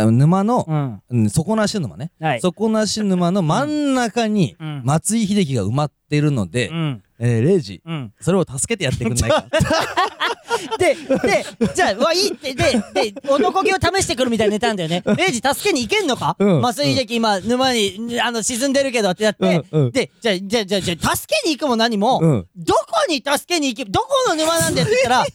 [0.04, 1.02] 沼の、うん。
[1.10, 2.40] うん、底なし沼ね、はい。
[2.40, 4.82] 底なし沼の真ん中にうん。
[4.84, 7.02] 松井秀喜が埋まってるので、うん。
[7.18, 9.46] えー、レイジうん、それを助けてやってくんないか
[10.78, 11.44] でで
[11.74, 15.02] じゃあわいいってでで男気を試してくるみたいなネタなんだよね。
[15.16, 16.60] レイジ助けに行けんのか、うん。
[16.60, 19.90] 松井秀喜今沼にあの沈んでるけどってなって、うんうん。
[19.92, 22.46] でじゃあじゃあじゃあじゃあ助けに行くも何も、うん。
[22.56, 25.26] どこに助けに行けどこの沼なんだよって言ったら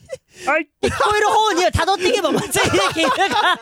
[0.46, 0.68] はい。
[0.82, 3.60] 聞こえる方には辿っていけば松井秀喜いるから。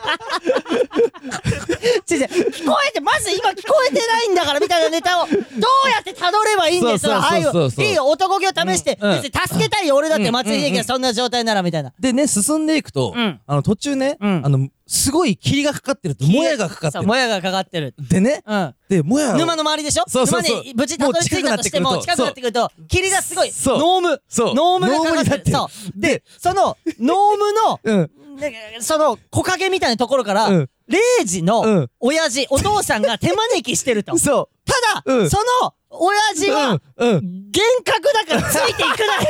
[2.06, 13.40] 聞こえてまず今聞こえてないんだからみたいなネタをどうやって辿ればいいんですはいいいよ男気を試して、別に助けたいよ俺だってうん松井秀喜がそんな状態ならみたいな、でね進んでいくと、うん。
[13.46, 14.42] あの途中ね、うん。
[14.44, 17.02] あのすごい霧がかかってるともやがかかってる。
[17.02, 17.94] そうもやがかかってる。
[17.96, 18.74] でねうん。
[18.88, 20.04] でもや沼の周りでしょ？
[20.08, 20.56] そうそうそう。
[20.56, 21.62] 沼に無事たどり着いたと。
[21.62, 23.52] してももう近くなっ近くなっててくると霧がすごい。
[23.52, 23.78] そう。
[23.78, 24.22] ノーム。
[24.28, 24.54] そう。
[24.56, 25.44] ノームがかかってノームになってる。
[25.44, 26.00] るそう。
[26.00, 28.10] でその ノームのうん。
[28.40, 30.70] ねその木陰みたいなところから、うん。
[30.88, 31.90] レイジのうん。
[32.00, 34.18] 親父、お父さんが手招きしてると。
[34.18, 35.30] そただ、うん。
[35.30, 37.08] その親父うは、うん。
[37.10, 37.50] うん。
[37.54, 39.22] 幻覚だからついていくなよ。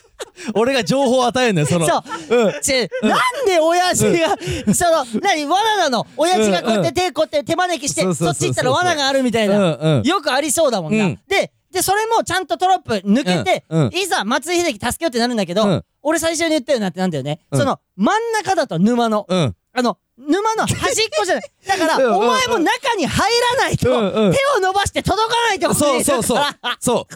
[0.54, 1.86] 俺が情報を与えるんだよその。
[1.86, 2.36] そう。
[2.44, 2.60] うん。
[2.60, 4.36] ちなんで親父が、
[4.74, 6.06] その、何、罠なの？
[6.16, 8.34] 親父がこうやって手こうやって手招きして、そうそうそうそう。
[8.34, 9.58] そっち行ったら罠があるみたいな。
[9.58, 10.02] うんうん。
[10.02, 11.04] よくありそうだもんな。
[11.06, 11.20] うん。
[11.28, 13.94] で、で、それもちゃんとトラップ抜けて、うんうん。
[13.94, 15.84] いざ松井秀喜助けようってなるんだけど、うん。
[16.02, 17.40] 俺最初に言ったよなってなんだよね。
[17.50, 17.58] うん。
[17.58, 19.26] その、真ん中だと沼の。
[19.28, 19.56] うん。
[19.72, 21.50] あの、沼の端っこじゃない。
[21.66, 24.32] だから、うんうんお前も中に入らないと、うんうん。
[24.32, 26.44] 手を伸ばして届かないってことそうそうそう。
[26.78, 27.14] そう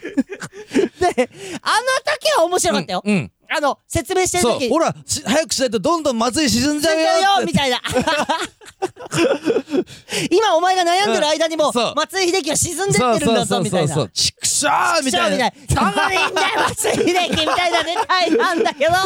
[0.00, 1.30] で、
[1.62, 3.02] あの時は面白かったよ。
[3.04, 3.32] うんうん。
[3.52, 4.68] あの、説明してる時。
[4.68, 7.46] そうほらし早くしないとどんどん松井沈んじゃうよよって。
[7.46, 7.82] みたいな。
[10.30, 11.94] 今お前が悩んでる間にも、そう。
[11.96, 14.08] 松井秀喜は沈んでってるんだぞ、みたいな。
[14.08, 15.52] ちくしょーみたいな。
[15.68, 18.92] そんなにいいんだよ、松井秀喜みたいなネタなんだけど。
[18.92, 19.00] だ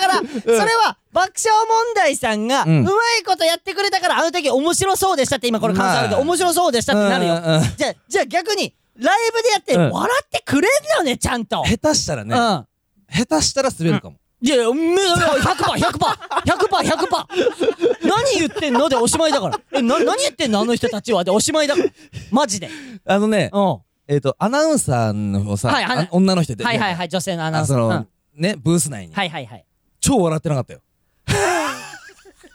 [0.00, 7.34] から、それは、爆笑問題さんが、ううんまいことやってくれたから、あの時面白そうでしたって今これ感想あるけど、まあ面白そうでしたってなるよ。
[7.34, 7.62] うんうんうん。
[7.76, 11.64] じゃあ、じゃあ逆に、ライブでやって、うん笑ってくれんのね、ちゃんと。
[11.64, 12.66] 下手したらねうん。
[13.12, 14.96] 下手したら滑るかもいやいや、め100%、
[15.40, 15.98] 100%、
[16.44, 18.08] 100%、100%。
[18.08, 18.88] 何言ってんの？
[18.88, 19.60] でおしまいだから。
[19.72, 20.60] え、な、何言ってんの？
[20.60, 21.90] あの人たちはでおしまいだから。
[22.30, 22.70] マジで。
[23.04, 23.64] あのねうん。
[23.66, 27.76] はえっとアナウンサーのさあ女の人でいはいはい、女性のアナウンサー。
[27.76, 29.64] のうんねブース内にはいはいはい。
[30.00, 30.80] 超笑ってなかったよ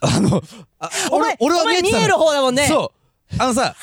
[0.02, 0.42] あの
[0.80, 2.68] あお前、俺俺はお前見えてたの見える方だもんね。
[2.68, 2.92] そ
[3.32, 3.76] うあのさ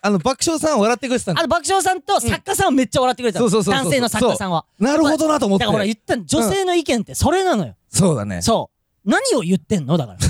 [0.00, 3.48] あの爆笑さん笑ってくれてたのあの爆笑さんと作家さんはめっちゃ笑ってくれたの。
[3.50, 4.64] そうそうそうそう男性の作家さんは。
[4.78, 7.74] なるほどなと思ってだからほら言ったの女性の意見ってそれなのよ。
[7.88, 8.70] そうだねそ
[9.04, 9.10] う。
[9.10, 9.96] 何を言ってんの？
[9.96, 10.18] だから。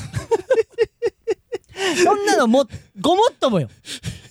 [2.05, 2.67] そんなのも、
[3.01, 3.69] ごもっともよ。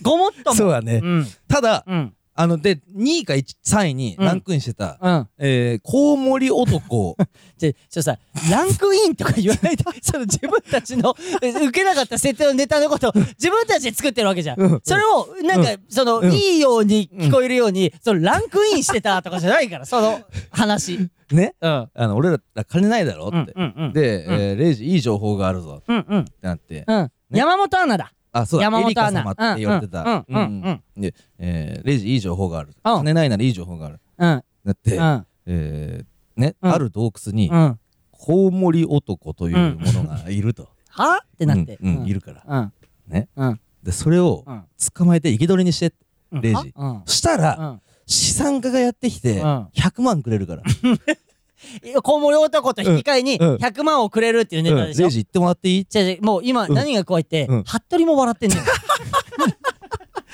[0.02, 0.56] ごもっとも。
[0.56, 1.28] そうだねうん。
[1.48, 2.14] ただうん。
[2.40, 5.28] あので2位か3位にランクインしてた、うん。
[5.40, 7.18] えー、コウモリ男。
[7.58, 8.20] じゃちょさ
[8.52, 14.82] ランクインとか言わないで その自分たちのえ受けなかった設定のネタのことを自分たちで作ってるわけじゃん、うん。
[14.84, 16.32] それをなんか、その、うん。
[16.32, 20.22] いいように聞こえるように、そのランクインしてたとかじゃないからその
[20.52, 21.10] 話。
[21.32, 21.56] ね。
[21.60, 21.90] うん。
[21.92, 24.34] あの俺ら金ないだろって、うんうんで、うん。
[24.34, 26.20] えー、レイジいい情報があるぞうんうん。
[26.20, 28.66] ってなって、うん、山本アナだあそうだ。
[28.66, 30.04] 山本エリカ様って言われてた。
[30.04, 31.02] うんうんうんうん。
[31.02, 32.98] で、えー、レイジいい情報がある、うん。
[32.98, 34.00] 金ないならいい情報がある。
[34.18, 34.44] うん。
[34.66, 35.26] だって、うん。
[35.46, 36.72] えー、ね、うん。
[36.72, 37.80] ある洞窟に、うん。
[38.12, 41.78] コウモリ男というものがいると、 はってなって。
[41.82, 42.44] うんうんいるから。
[42.48, 42.74] うん。
[43.08, 43.30] ね。
[43.36, 43.60] うん。
[43.84, 44.64] でそれをうん。
[44.94, 45.94] 捕まえて生け捕りにして
[46.32, 46.42] うん。
[46.42, 46.74] レイジ。
[46.76, 47.04] は？
[47.06, 47.82] したら、うん。
[48.06, 49.64] 資産家がやってきて、うん。
[49.74, 50.64] 100万くれるから、
[51.84, 53.56] いやコウモリ男と引き換えにうんうん。
[53.56, 55.02] 100万をくれるっていうネタでしょ？
[55.04, 55.88] レイジ言ってもらっていい？
[55.94, 56.74] 違う違うもう今うん。
[56.74, 57.64] 何が怖いってうん。
[57.64, 58.60] 服部も笑ってんねん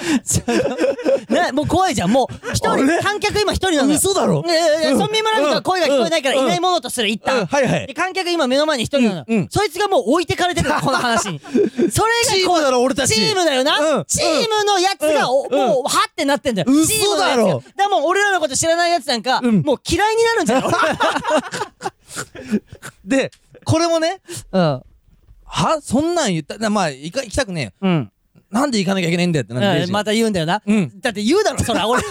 [0.24, 2.12] そのなもう怖いじゃん。
[2.12, 3.96] もう一人観客今一人なのよ。
[3.96, 4.44] 嘘だろ？
[4.46, 6.46] いやいや村民村人は声が聞こえないからうん。
[6.46, 7.26] いないものとする一うん。
[7.26, 7.88] 旦はいはい。
[7.88, 9.48] で観客今目の前に一人なの。
[9.50, 11.40] そいつがもう置いてかれてるこの話に。
[11.50, 11.60] それ
[12.28, 13.14] がチームだろ俺たち。
[13.16, 14.06] チームだよな、うん。
[14.06, 16.72] チームのやつがもうはってなってんだよ。
[16.72, 17.64] 嘘だろ？
[17.76, 19.62] だもう俺らのこと知らないやつなんか、うん。
[19.62, 20.72] もう嫌いになるんじゃない？
[23.06, 23.32] で
[23.66, 24.82] これもねうん。
[25.46, 25.82] は？
[25.82, 26.58] そんなん言った？
[26.58, 27.72] なまあ行きたくねえよ。
[27.82, 28.12] うん
[28.54, 31.00] なんで行かなきゃいけないんだよってなまた言うんだよな、うん。
[31.02, 32.04] だって言うだろそれは俺。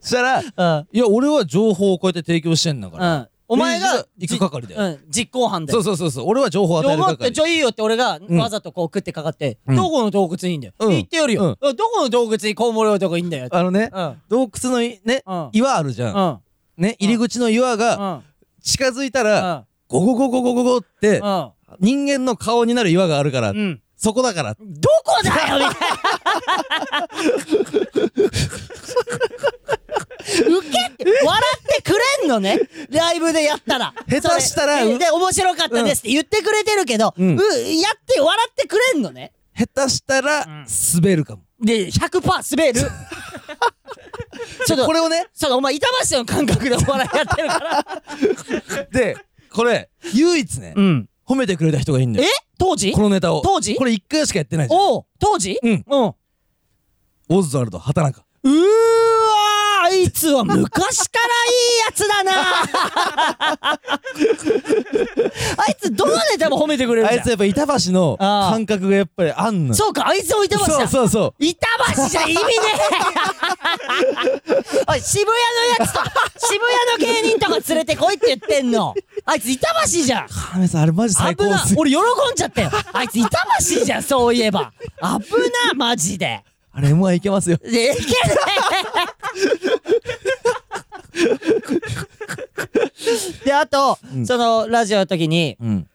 [0.00, 0.86] そしたらうん。
[0.92, 3.28] いや俺は情報をこうやって提供してんだから、うん。
[3.50, 5.82] お前が行く係だよ、うん実行犯だよ。
[5.82, 6.26] そうそうそうそう。
[6.28, 9.76] 俺は情報を与える思って係ちょいいよって俺がんわざとこう食ってかかって、うん。
[9.76, 10.90] どこの洞窟にいいんだよ、うん。
[10.90, 11.74] 言ってやるよ、うん。
[11.74, 14.16] どこの洞窟にコウモリ男いいんだよあのね、うん。
[14.28, 15.48] 洞窟のいね、うん。
[15.52, 16.82] 岩あるじゃん、うん。
[16.82, 18.22] ね入り口の岩がうん。
[18.62, 21.50] 近づいたうら、んゴゴゴゴゴゴゴって、うん。
[21.80, 24.54] 人間の顔になる岩があるから、うんそこだから。
[24.54, 25.90] どこだよみたい
[27.00, 27.08] な。
[30.48, 31.92] ウケって笑ってく
[32.22, 32.60] れんのね。
[32.90, 33.92] ライブでやったら。
[34.08, 37.36] 下手したらでで面白かったですって言ってくれてるけど、うん。
[37.36, 37.42] うやっ
[38.06, 39.32] て笑ってくれんのね。
[39.56, 40.66] 下手したらん。
[40.94, 42.80] 滑るかも、で100%滑る。
[44.64, 45.26] ちょっとこれをね。
[45.34, 47.84] そのお前板橋の感覚でお笑いやってるから。
[48.92, 49.16] で
[49.50, 52.24] これ唯一ね、うん褒めてくれた人がいいんだえ？
[52.24, 52.92] よ当時？
[52.92, 53.42] このネタを。
[53.42, 53.76] 当時？
[53.76, 54.80] これ1回しかやってないじゃん。
[54.80, 55.58] おう当時？
[55.62, 55.84] うん。
[55.86, 56.14] うん。
[57.28, 58.24] オズワルド畑中。
[58.44, 58.52] うー
[59.88, 62.32] あいつは昔からいいやつだな。
[65.56, 67.18] あいつどのネタも褒めてくれるじゃん。
[67.18, 69.74] あいつやっぱ板橋のあー感覚がやっぱりあんの。
[69.74, 71.44] そうかあいつも板橋そうだそうそう。
[71.44, 71.66] 板
[71.96, 72.40] 橋じゃ意味ね
[74.48, 74.52] え。
[74.88, 75.32] おい渋谷の
[75.84, 76.00] やつと
[76.48, 78.94] 渋谷の芸人とか連れてこいって言ってんの。
[79.24, 80.26] あいつ板橋じゃん。
[80.28, 81.80] カメさんあれマジ最高っすよ。
[81.80, 82.02] 俺喜ん
[82.36, 82.70] じゃったよ。
[82.92, 83.28] あいつ板
[83.78, 84.70] 橋じゃんそういえば。
[85.00, 85.14] 危な
[85.74, 86.44] マジで
[86.78, 87.56] あれ M1 いけますよ。
[87.66, 87.74] いけ
[93.44, 94.24] であと、うん。
[94.26, 95.86] そのラジオの時にうん。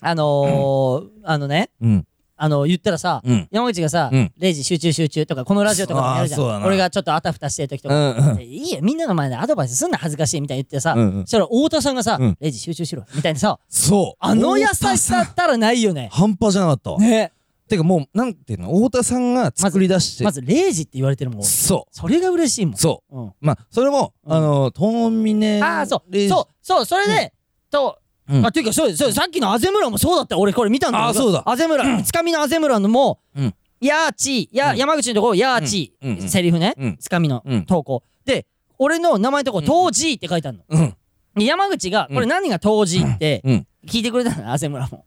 [0.00, 2.06] あのーあのねうん。
[2.42, 3.48] あの言ったらさ、うん。
[3.50, 4.32] 山口がさ「うん。
[4.38, 6.64] レイジ集中集中」とかこのラジオとかでもやるじゃあーそうだな。
[6.64, 8.40] ん俺がちょっとあたふたしてる時とうか、んうん。
[8.40, 11.22] いいよみんなの前でアドバイスすんな恥ずかしいみたいに言ってさ、うんうん。
[11.24, 12.38] そしたら太田さんがさ「うん。
[12.40, 14.16] レイジ集中しろ」みたいなさそう。
[14.20, 16.08] あの優しさったらないよね。
[16.10, 16.98] 半端じゃなかったわ。
[16.98, 17.32] ね
[17.70, 20.24] てかもうなんていうの太田さんが作り出して。
[20.24, 22.74] まずレイジって言われてるもんそそれが嬉しいもん。
[22.74, 23.18] うそう。
[23.18, 23.32] うん。
[23.40, 24.32] まあそれもうん。
[24.32, 26.28] あのトンミネああそう。
[26.28, 27.32] そうそうそれで、
[27.70, 27.98] と、
[28.28, 28.46] うん。
[28.46, 31.08] あていうかそうそうさっきのあぜ村もそうだった俺これ見たんだけど。
[31.08, 31.42] あそうだ。
[31.46, 33.54] あぜ村つかみのあぜ村のも、うん。
[33.80, 34.76] やーちーや、うん。
[34.76, 36.22] 山口のところやーちー、うん。
[36.22, 36.28] うん。
[36.28, 36.96] セリフね、うん。
[36.98, 37.64] つかみのうん。
[37.64, 38.02] 投稿。
[38.24, 38.46] で
[38.78, 39.64] 俺の名前のとこうん。
[39.64, 40.96] 当時って書いてあるの、うん。
[41.36, 42.14] で山口がうん。
[42.16, 44.50] これ何が当時ってうん聞いてくれたの？
[44.52, 45.04] あぜ村も。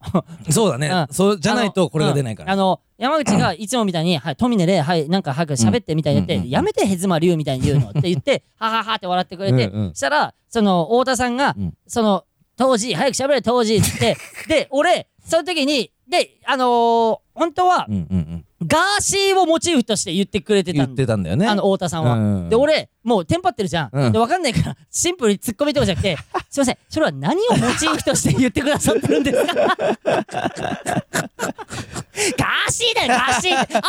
[0.49, 0.87] そうだね。
[0.87, 1.07] うん。
[1.11, 2.51] そうじゃないとこれが出ないから。
[2.51, 9.89] あの山口が いつもみたいに「はい富根ではいなんか早く喋って」みたいに言って「うんうんやめてへずまりゅう」みたいに言うのって言って「ははは」って笑ってくれて、うんうん。
[9.89, 11.73] そしたらその太田さんが、うん。
[11.87, 12.25] その
[12.57, 14.17] 当時早く喋れ当時っつって
[14.47, 18.45] で俺その時にであのー、本当はうんうんうん。
[18.65, 21.47] ガーシーをモチーフとして言ってくれてた言っのてたんだよね。
[21.47, 22.13] あの太田さんは。
[22.15, 22.49] うん。
[22.49, 24.11] で俺もうテンパってるじゃん、うん。
[24.11, 26.17] で分かんないから シンプルにツッコミとかじゃなくて
[26.49, 29.77] 「すいませんそれは何をモチーフとして言ってくださってるんですか?
[32.37, 33.63] 」ガーシーだよガーシー。
[33.63, 33.81] ってあ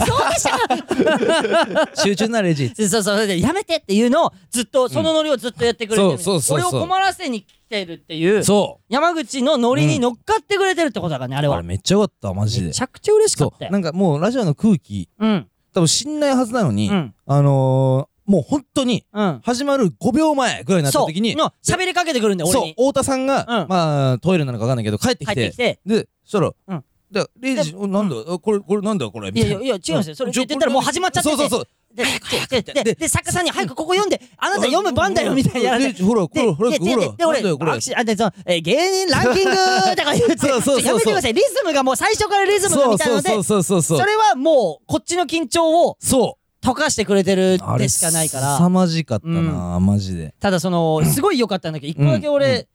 [0.00, 2.02] あそうでした。
[2.02, 2.72] 集中なレジ。
[2.74, 6.70] そうそうそれでやめてっていうのをずっとそのノリをずっとやってくれてる、そうそうそうそう。
[6.70, 11.56] 俺を困らせに来てるっていうそ山口のノリに乗っかってくれてるってことだからねあれは。
[11.56, 12.68] うあれめっちゃよかったマジで。
[12.68, 13.70] めちゃくちゃ嬉しかったよ。
[13.72, 15.48] なんかもうラジオの空気うん。
[15.72, 17.14] 多分知んないはずなのにうん。
[17.26, 19.40] あのーもう本当にうん。
[19.44, 22.74] 始まる5秒前ぐらいになった時にの喋りかけてくるんだよ俺に。
[22.76, 23.68] そう太田さんがうん。
[23.68, 25.80] まあトイレなのか分かんないけど帰ってきて帰ってきて。
[25.86, 26.84] でそしたらうん。
[27.10, 28.16] でレイジおなんだ？
[28.28, 29.30] あこれこれなんだこれ？
[29.30, 29.56] みたいな。
[29.56, 30.14] いいややいや違うんですよ。
[30.16, 31.36] それ言ってたらもう始まっちゃってて。
[31.36, 31.68] そうそうそう。
[31.94, 32.02] で
[32.50, 37.70] でででで作家さんに早くここ読んであなた読む番だよみたいなやられてレイジほらほらででほらでで俺なんだよこれ。
[37.70, 39.50] あでそのえー芸人ランキング
[39.94, 40.36] とか言って。
[40.42, 41.34] そうそうやめてください。
[41.34, 48.56] リズムがもう最初からリズムがみたいなのでそれはもうこっちの緊張をそう溶かしてくれてるでしかないから。
[48.56, 50.34] 凄まじかったなマジで。
[50.40, 52.66] ただそのすごい良かったんだけど一個だけうん俺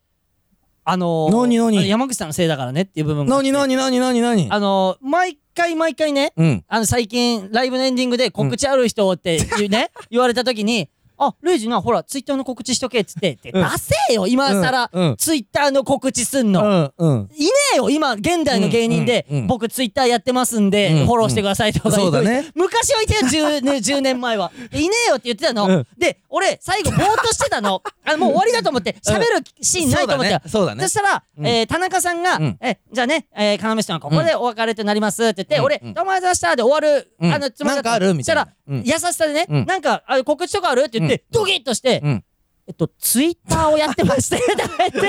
[0.85, 3.51] あのー山口さんのせいだからねっていう部分があって。
[3.51, 6.65] なになになになになにあのー毎回毎回ねうん。
[6.67, 10.89] あの最近ライブのエンディングで告知ある人っていうね、 言われた時に
[11.19, 13.69] 「あレイジなほらツイッターの告知しとけ」っつって「でうん出
[14.07, 15.15] せよ今更、うんうん。
[15.17, 17.29] ツイッターの告知すんの」うんうん。
[17.35, 19.47] いねえよ今現代の芸人で、うんうんうん。
[19.47, 22.47] 僕ツイッターやってますんで、うんフォローしてくださいとか言そうだね。
[22.55, 24.51] 昔はいたよ 10, ね10年前は。
[24.71, 25.87] でいねえよって言ってたの、うん。
[25.97, 27.81] で俺最後ぼーっとしてたの。
[28.05, 29.25] あのもう終わりだと思って喋る
[29.61, 31.47] シーンないと思って、そうだねそしたら、うん。
[31.47, 32.57] えー田中さんが、うん。
[32.61, 35.63] えじゃあね、えー、要さんはここでお別れとなりますって言って、うん。
[35.65, 35.93] 俺、うん。
[35.93, 37.33] どうもありがとうございましたで終わる、うん。
[37.33, 38.41] あのつもりだったなんかあるみたいな。
[38.41, 39.65] そしたら、うん優しさでね、うん。
[39.65, 40.81] なんかあ告知とかある？
[40.81, 42.23] って言って、ドキッとして、うん
[42.69, 44.39] えっと、ツイッターをやってまして、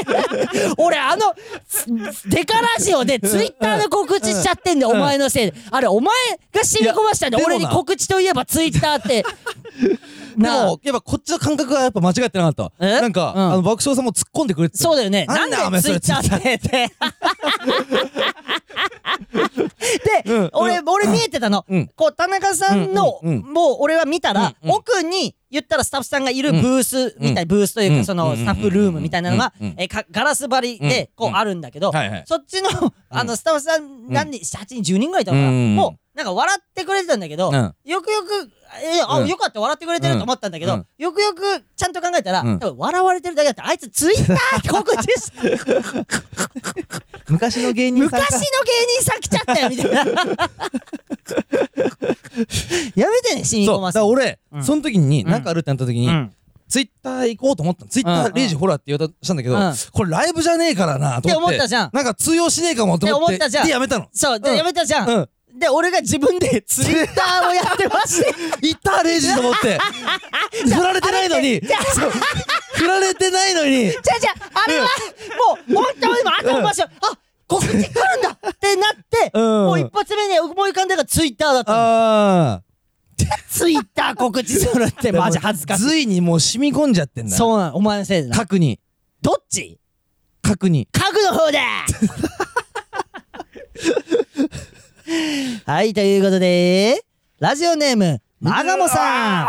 [0.78, 1.34] 俺、あの、
[1.68, 1.84] つ
[2.30, 4.96] デカラジオでツイッターの告知しちゃってんだよ、うん。
[4.96, 5.54] お前のせいで。
[5.70, 6.14] あれ、お前
[6.54, 9.26] が染み込ましたんだよ、俺に告知といえばツイッターって。
[10.38, 12.86] でもやっぱこっちの感覚がやっぱ間違ってなかった。
[12.86, 13.52] なんかうん。
[13.52, 14.84] あの爆笑さんも突っ込んでくれてた。
[14.84, 15.26] そうだよね。
[15.26, 16.54] ななんでツイッターって？
[16.54, 16.90] って。
[20.24, 20.50] で、うん。
[20.54, 21.66] 俺、俺見えてたの。
[21.68, 21.90] うん。
[21.94, 28.04] こう、田中さんの、もう俺は見たら、奥に言ったらスタッフさんがいるブースみたい、ブースというか、うん。
[28.04, 28.36] その、うん。
[28.36, 31.36] スタッフルームみたいなのがえーかガラス張りで、こう、うん。
[31.36, 31.92] あるんだけど、
[32.26, 32.68] そっちの、
[33.08, 37.74] あの、スタッフさん何人、7人、10人ぐらいいたのかもう、なんか笑ってくれてたんだけど、うん。
[37.84, 38.50] よくよく、
[38.82, 39.28] えーあ、うん。
[39.28, 40.86] よかった、笑ってくれてると思ったんだけど、うん。
[40.98, 42.58] よくよくちゃんと考えたら、うん。
[42.58, 45.32] 多分笑われてるだけだって、あいつツイッター告知し
[47.28, 48.26] 昔の芸人さんか。
[48.30, 50.04] 昔の芸人さん来ちゃったよみたいな。
[52.94, 54.64] やめてね染みそう込ますだから俺うん。
[54.64, 56.32] その時に何かあるってなった時にうん。
[56.68, 57.90] ツイッター行こうと思ったの。
[57.90, 59.72] ツイッターレイジほらって言おうとしたんだけどうん。
[59.92, 61.28] これライブじゃねえからなと思って。
[61.28, 61.90] って思ったじゃん。
[61.92, 63.36] なんか通用しねえかもと思って。
[63.36, 63.66] って思ったじゃん。
[63.66, 64.08] でやめたの。
[64.12, 64.56] そうでうん。
[64.56, 68.22] やめたじゃん、うんで俺が自分で ツイッターをやってまし。
[68.22, 68.34] て
[68.68, 69.78] 行ったレイジと思って
[70.64, 71.60] 振られてないのに。
[72.74, 73.90] 振られてないのに。
[73.90, 76.88] じゃあじゃああれはもう本当に今頭おかしいあ
[77.46, 77.86] 告知来るん
[78.22, 79.42] だってなって、うん。
[79.42, 81.78] もう一発目に思い浮かんだのがツイッターだったの。
[81.78, 82.62] あ
[83.50, 85.82] ツイッター 告知するってあマジ恥ずかしい。
[85.82, 87.36] 随にもう染み込んじゃってんだ。
[87.36, 88.36] そうなのお前のせいでな。
[88.36, 88.80] 核に。
[89.20, 89.78] どっち？
[90.42, 90.88] 核に。
[90.90, 91.60] 家具の方だ
[95.66, 97.04] はい、ということで、
[97.40, 99.48] ラジオネーム、まがもさ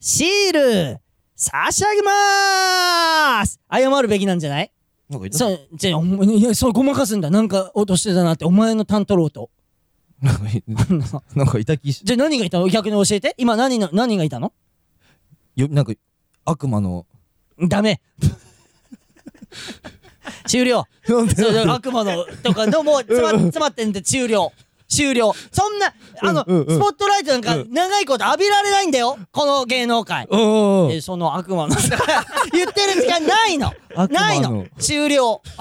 [0.00, 0.98] シール、
[1.36, 4.72] 差し上げまーす謝るべきなんじゃない？
[5.08, 5.38] なんか言った？
[5.38, 7.30] そう、じゃあ、いや、そう、ごまかすんだ。
[7.30, 9.50] なんか落としてたなって、お前の担当ローと。
[10.20, 12.66] なんかいた気しじゃあ何がいたの？
[12.66, 13.36] 逆に教えて。
[13.38, 14.52] 今何の、何がいたの？
[15.54, 15.92] よなんか
[16.44, 17.06] 悪魔の
[17.68, 18.00] ダメ。
[20.44, 20.86] 終了。
[21.68, 24.50] 悪魔のとかのもう詰ま詰まってんで終了
[24.88, 25.34] 終了。
[25.52, 26.66] そんなあの、うんうん。
[26.66, 29.18] うんスポットライトなんか長いこと浴びられないんだよ。
[29.30, 30.26] この芸能界。
[30.30, 30.92] うんうんうん。
[30.92, 31.76] えその悪魔の。
[32.52, 33.72] 言ってる時間ないの。
[33.94, 34.26] 悪魔の。
[34.26, 34.66] ないの。
[34.78, 35.42] 終了。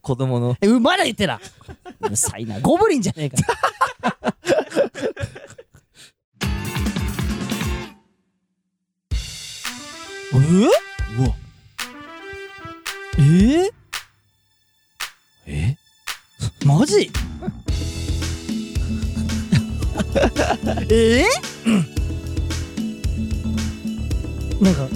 [0.00, 0.56] 子供の。
[0.60, 1.40] えまだ言ってら
[2.00, 2.60] うるさいな。
[2.60, 3.36] ゴブリンじゃねえか。
[10.34, 10.36] え？
[10.36, 11.34] うわ。
[13.18, 13.70] え？
[15.46, 15.76] え？
[16.64, 17.10] マジ？
[20.90, 21.24] え？
[24.60, 24.88] なんか。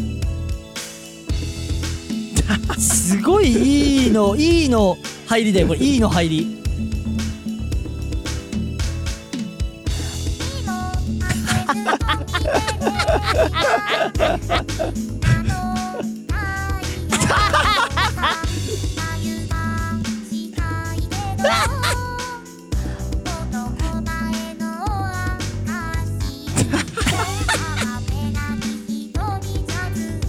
[2.78, 4.96] すごいいいのいいの
[5.26, 5.80] 入りだよこれ。
[5.80, 6.58] いいの入り。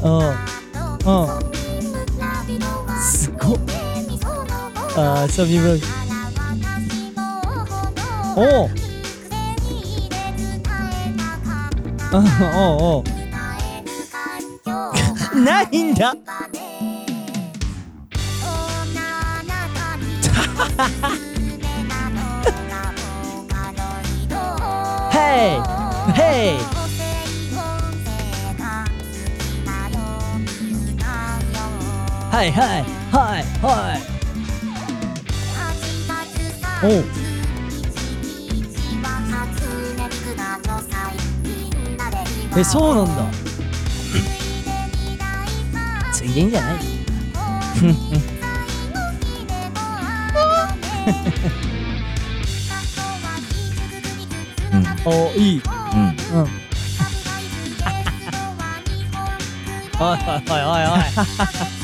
[0.02, 0.20] うん。
[0.20, 1.42] うん。
[3.02, 3.60] すごっ。
[4.96, 5.80] あー遊び分
[8.36, 8.70] おおう。
[12.12, 13.04] おう。
[15.40, 16.16] ないんだ
[20.80, 20.86] ヘ
[25.58, 26.58] イヘイ
[32.32, 34.00] はいはいはいはい
[36.86, 37.04] おう
[42.58, 43.26] えそうなんだ。
[46.14, 46.80] ついでんじゃない
[55.06, 55.62] おいい。
[55.62, 56.02] うん。
[56.02, 56.50] うん。
[60.02, 60.88] おいおいおいおい。
[60.88, 61.00] おい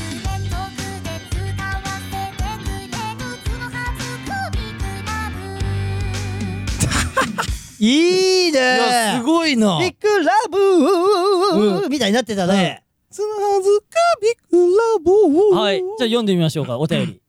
[7.78, 8.58] いいね。
[8.58, 9.78] いやすごいな。
[9.80, 13.86] ビッグラブ、うみたいになってたね、つなずか
[14.22, 15.78] ビッグラブはい。
[15.78, 17.20] じゃあ読んでみましょうかお便り。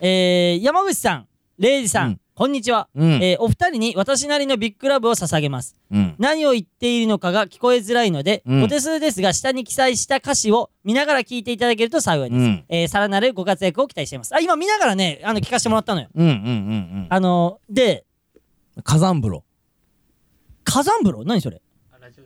[0.00, 1.26] えー、山口さん
[1.58, 3.14] レイジさん、うんこんにちは、うん。
[3.14, 5.74] えーお二人に私なりのビッグラブを捧げます。
[5.90, 6.14] うん。
[6.20, 8.62] 何を言っているのかが聞こえづらいので、うん。
[8.62, 12.64] お手数ですが下に記載した歌詞を見ながら聞いていただけると幸いです、うん。
[12.68, 14.32] えーさらなるご活躍を期待しています。
[14.36, 16.10] あ今見ながらねあの聞かせてもらったのよ。
[16.14, 18.04] うんうんうんあので
[18.76, 19.44] うん火山風呂
[20.62, 21.60] 火山風呂何それ？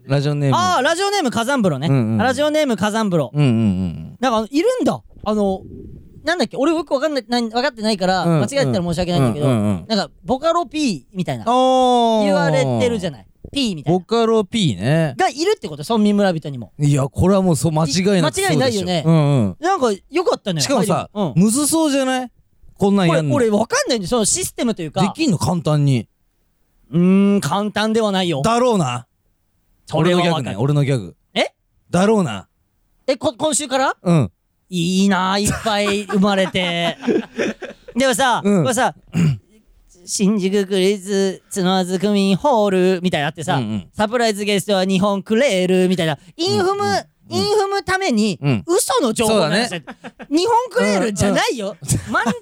[0.05, 0.57] ラジオネーム。
[0.59, 2.19] ああラジオネーム火山風呂ね、うんうん。
[2.19, 4.17] ラジオネーム火山風呂うんうんうん。
[4.21, 5.03] なんかいるんだ。
[5.25, 5.63] あの
[6.25, 6.57] なんだっけ？
[6.57, 9.53] 俺よくわかんない分かってないから、うん間違えてたら申し訳ないんだけど、な
[9.83, 11.45] んかボカロ P みたいな。
[11.47, 13.27] あ言われてるじゃんない。
[13.53, 15.15] P みたいボなカロ P ね。
[15.19, 15.83] がいるってこと？
[15.83, 16.73] 村民村人にも。
[16.79, 19.03] いやこれはもうそう間違いなく間違いないよね。
[19.05, 19.57] そうんうん。
[19.61, 20.61] なんかよかったね。
[20.61, 22.31] しかもさむずそうじゃない？
[22.79, 23.35] こんなんやんの。
[23.35, 25.03] 俺わかんないんでそのシステムというか。
[25.03, 25.39] できんの？
[25.39, 26.09] 簡単に。
[26.91, 28.43] うーん簡単ではないよ。
[28.43, 29.07] だろうな。
[29.93, 30.57] 俺のギャグね。
[30.57, 31.17] 俺のギャグ。
[31.35, 31.55] え？
[31.91, 32.49] だろうな。
[33.07, 33.97] えこ今週から？
[34.03, 34.33] うん
[34.75, 36.97] いいなあいっぱい生まれて。
[37.95, 38.63] でもさ、うん。
[38.63, 38.95] これさ
[40.07, 43.89] 新宿クリズ角津区民ホールみたいなのあってさ、うんうん。
[43.93, 46.19] サプライズゲストは日本クレールみたいな。
[46.39, 46.85] インフム、
[47.29, 48.65] インフムために、うん。
[48.67, 49.81] 嘘の情報なんですよ、
[50.31, 51.77] 日本クレールじゃないよ、
[52.11, 52.33] まん漫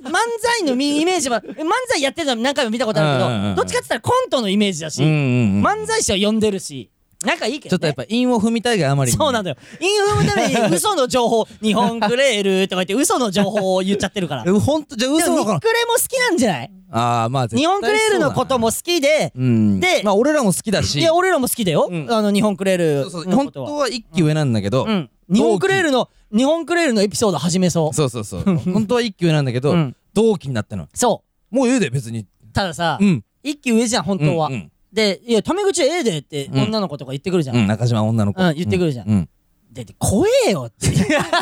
[0.41, 5.67] 才のみイメージは漫才やってるのは何回も見たことあるけど、うんうんうんどっちかって言ったらコントのイメージだし、うんうんうん。
[5.67, 6.91] 漫才師を呼んでるし
[7.25, 9.57] 仲いいけど、ね、ちょっとやっぱ韻を踏みたいがあまりにそうなんだよ。
[9.81, 14.45] インフムために嘘の情報、日本クレールとか言って嘘の情報を言っちゃってるから。
[14.45, 16.71] でえほんとじゃあも嘘のかな日クレも好きなんじゃない？
[16.93, 21.89] ああまあ日本クレールのことも好きで、うんでまあ俺らも好きだしいや、俺らも好きだよ。
[21.91, 23.51] うんあの、日本クレールそうそう本。
[23.53, 25.11] 当は一期上なんだけどうん。
[25.33, 27.95] 日本クレールの、日本クレールのエピソード始めそう。
[27.95, 28.43] そうそうそう
[28.73, 32.27] 本当は一期上なんだけどうん同期になったのそもう言うで別にう。
[32.53, 34.57] たださう、ん一期上じゃん、本当はうんう。
[34.57, 36.63] んで、いや、タメ口ええでってうん。
[36.65, 37.57] 女の子とか言ってくるじゃん。
[37.57, 38.43] うん中島女の子。
[38.43, 39.09] うん言ってくるじゃん。
[39.09, 39.29] うん。
[39.73, 40.89] で、で怖えよって。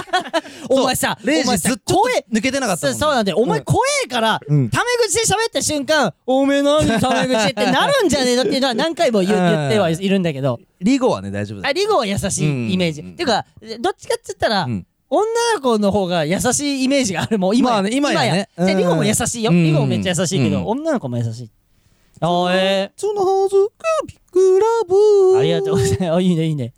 [0.68, 2.02] お前さ、レイジずっと。
[2.30, 3.38] 抜けてなかったそうなんだよ。
[3.38, 3.64] お前うん。
[3.64, 4.68] 怖えから、うん。
[4.68, 8.42] タメ口で喋った瞬間、おめえ何タメ口ってなるんじゃねえの？
[8.44, 11.68] っていうのは何回も言ってはいるんだけど、リゴはね大丈夫だ。
[11.68, 13.00] あ、リゴは優しいイメージ。
[13.00, 13.16] うん。
[13.16, 13.46] ていうか、
[13.80, 14.86] どっちかっつったら、うん。
[15.10, 15.24] 女
[15.54, 17.88] の子の方が優しいイメージがあるもん、今や。
[17.88, 18.34] 今や。
[18.34, 19.50] ねリゴも優しいよ。
[19.50, 19.64] うん。
[19.64, 20.66] リゴもめっちゃ優しいけど、うん。
[20.66, 21.50] 女の子も優しい。
[22.20, 26.12] あえそのはずかビッグラブー、ありがとうございます。
[26.12, 26.72] あいいね、いいね。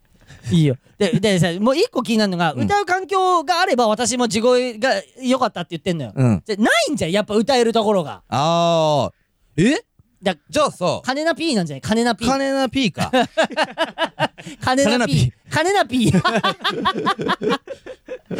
[0.50, 0.76] いいよ。
[0.98, 4.90] で、でさ、もう一個気になるのが、うん歌う環境があれば私も地声が
[5.22, 6.12] 良かったって言ってんのよ。
[6.14, 8.22] うんでないんじゃん、やっぱ歌えるところが。
[8.28, 9.12] ああ
[9.56, 9.76] え？
[10.22, 11.80] だじゃあさ金な P なんじゃない？
[11.80, 12.26] 金な P。
[12.26, 13.10] 金な P か
[14.60, 15.32] 金な P。
[15.50, 16.12] 金な P。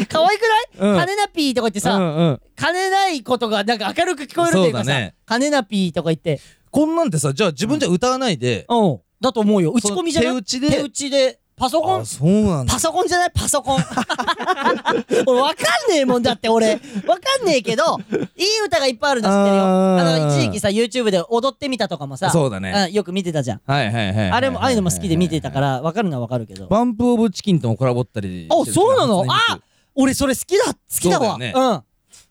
[0.09, 0.43] 可愛く
[0.79, 6.39] ない、うん金な P とか言ってさ、うんうん金ないことがなんか明るく聞こえるっていうかさ、そうだね金な P とか言って、
[6.71, 9.01] こんなんてさじゃあ自分じゃ歌わないでうん。
[9.21, 9.73] だと思うよ。
[9.73, 10.33] 打ち込みじゃない？
[10.33, 10.71] 手打ちで？
[10.71, 11.41] 手打ちで？
[11.57, 12.01] パソコン？
[12.01, 13.31] あそうなんだパソコンじゃない？
[13.35, 13.83] パソコン。
[15.27, 16.73] 俺わかんねえもんだって俺。
[16.73, 16.79] わ
[17.19, 17.99] かんねえけど、
[18.37, 19.63] いい歌がいっぱいあるの知ってるよ。
[19.63, 23.61] あの、一時期さ、YouTube で踊ってみたとかもさ、そうだねんよく見てたじゃん。
[23.67, 26.67] はいはいはいはいあれも、ああいうのも好きで見てたから、わかるのはわかるけど。
[26.67, 29.25] バンプオブチキンともコラボったりあ、そうなの？
[29.25, 29.61] してるあ
[29.97, 31.83] 俺それ好きだ好きだわそうだよねうん。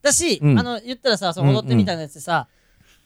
[0.01, 2.47] だし、うんあの、言ったらさ、その踊ってみたのやつさ、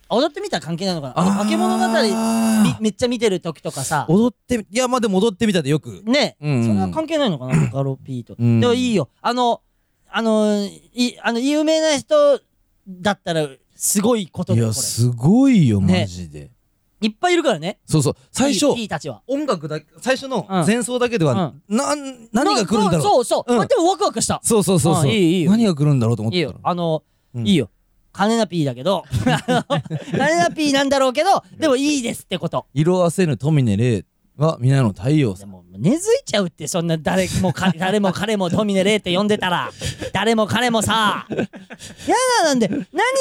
[0.10, 1.20] 踊ってみたら関係ないのかな？
[1.20, 4.06] あの、化け物語めっちゃ見てる時とかさ。
[4.10, 6.04] ー、踊ってみいやまあでも踊ってみたでよく。
[6.06, 6.64] ね、うんうん。
[6.68, 7.56] それは関係ないのかな？
[7.68, 8.36] ボカロ P と。
[8.38, 8.60] うん。
[8.60, 9.10] でもいいよ。
[9.22, 9.62] あの、
[10.10, 12.40] あの、い、あの、有名な人
[12.88, 16.40] だったら、すごいこといだよ、こやすごいよねマジで。
[16.42, 16.52] れ。
[17.02, 17.80] いっぱいいるからね。
[17.86, 18.16] そうそう。
[18.32, 18.68] 最初。
[18.76, 19.24] P, P たちは。
[19.28, 20.66] 音楽だ最初のうん。
[20.66, 23.02] 前奏だけではなん何が来るんだろう。
[23.02, 23.52] そうそう。
[23.52, 23.58] うん。
[23.58, 24.40] まあでもワクワクした。
[24.44, 25.04] そうそうそうそう。
[25.04, 25.52] あいいいいよ。
[25.52, 26.52] 何が来るんだろうと思っいいよ。
[26.54, 26.70] てた。
[26.70, 27.04] あの、
[27.36, 27.48] うん。
[27.48, 27.70] いいよ。
[28.14, 29.04] 金な P だけど、
[30.12, 32.68] 金な P なんだろうけど、でもいいですってこと。
[32.74, 34.06] 色あせぬ富根霊
[34.38, 39.70] は皆の太陽さんでも根付いちゃうってそんな誰もか 誰も彼もドミネレーって呼んでたら
[40.12, 41.36] 誰も彼もさや
[42.42, 42.78] だなんで何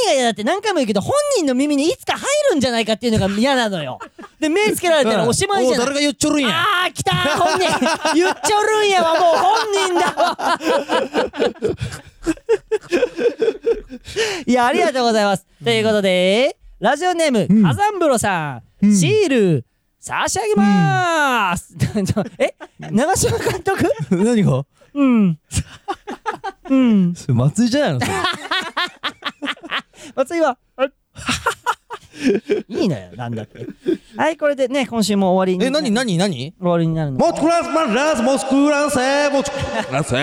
[0.07, 3.99] が嫌だって何回も言うけど本人の耳にいつか入るんじゃないかっていうのが嫌なのよ。
[4.41, 6.63] で目つけられたらおしまいじゃな誰が言っちょるんや。
[6.63, 8.15] あー来たー本人。
[8.15, 10.59] 言っちょるんやわもう本人だわ
[14.47, 15.47] いやありがとうございます。
[15.65, 17.63] ということでラジオネーム、うん。
[17.63, 18.97] 火山風呂さん、うん。
[18.97, 19.65] シール
[20.01, 22.55] 差し上げまーす、 ちょえ？
[22.81, 23.85] 長嶋監督？
[24.25, 24.65] 何が？
[24.95, 25.39] うん。
[26.69, 27.15] うん。
[27.15, 28.01] それ松井じゃないの？
[28.01, 28.13] それ。
[30.17, 30.59] 松井は？
[32.69, 33.67] いいのよなんだって。
[34.17, 35.65] はいこれでね今週も終わりに。
[35.65, 36.53] え何何何？
[36.59, 37.19] 終わりになるの。
[37.19, 39.57] もちくらんまラスもちくらんせもちく
[39.93, 40.15] らんせ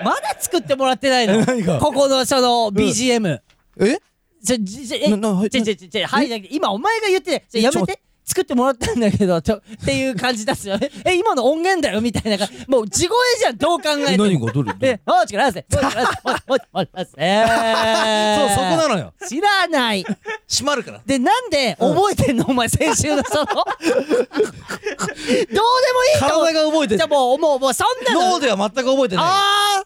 [0.00, 1.34] えまだ作ってもらってないの？
[1.34, 1.78] え何が？
[1.78, 3.40] ここのその BGM、
[3.80, 3.98] え？
[4.44, 4.96] ちょちょちょ
[5.44, 10.90] えちょちょちょはい今お前が言ってちょやめて作ってもらったんだけどちょっていう感じ出すよね。
[11.04, 12.64] え今の音源だよみたいな感じ。
[12.68, 14.24] もう地声じゃんどう考ええても。
[14.24, 14.72] 何がどれ？
[14.80, 19.12] えもう力出せもう力出せせえそうそこなのよ。
[19.28, 20.04] 知らない。
[20.48, 21.00] 閉まるから。
[21.04, 23.44] でなんで覚えてんの、お前先週のその？
[23.44, 23.60] どうで
[23.92, 26.26] もいいと。
[26.26, 28.30] 体が覚えてるじゃあもうもうもうそんなの。
[28.32, 29.24] 脳では全く覚えてない。
[29.26, 29.30] あ
[29.80, 29.84] あ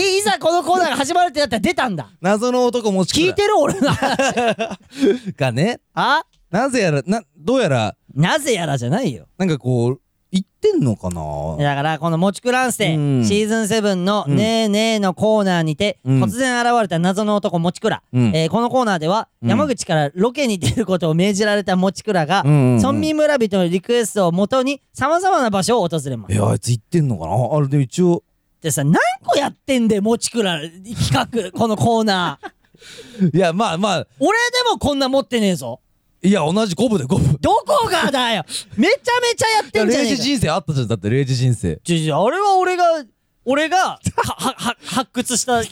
[0.00, 2.08] いいざこのコーナーが始まるってなったら出たんだ。
[2.20, 4.34] 謎の男もち聞いてる俺の話。
[5.36, 5.80] がね。
[5.94, 6.22] あ？
[6.52, 9.26] なぜやらなどうやらなぜやらじゃないよ。
[9.38, 10.00] なんかこう
[10.30, 11.56] 言ってんのかな？
[11.62, 13.24] だからこの「もちくらんせ」うん。
[13.24, 14.36] シーズン7の「うん。
[14.36, 16.22] ねえねえ」のコーナーにて、うん。
[16.24, 18.36] 突然現れた謎の男もちくら、うん。
[18.36, 19.48] えーこのコーナーでは、うん。
[19.48, 26.34] 山口からロケに出ることを命じられたもちくらが、うん村民村人のリクエストをもとにさまざまな場所を訪れます。
[26.34, 27.56] えあいつ言ってんのかな？
[27.56, 28.22] あれで一応。
[28.60, 28.94] でさ何
[29.24, 32.52] 個やってんだよもちくら企画このコーナー。
[33.36, 34.06] いやまあまあ。
[34.18, 35.80] 俺でもこんな持ってねえぞ
[36.24, 37.36] いや同じ五分で五分。
[37.40, 38.44] どこがだよ。
[38.76, 40.12] めちゃめちゃやってんじゃねえか。
[40.14, 41.76] 0時人生あったじゃんだって0時人生。
[41.82, 42.84] ちょちょあれは俺が
[43.44, 45.62] 俺が ははは発掘した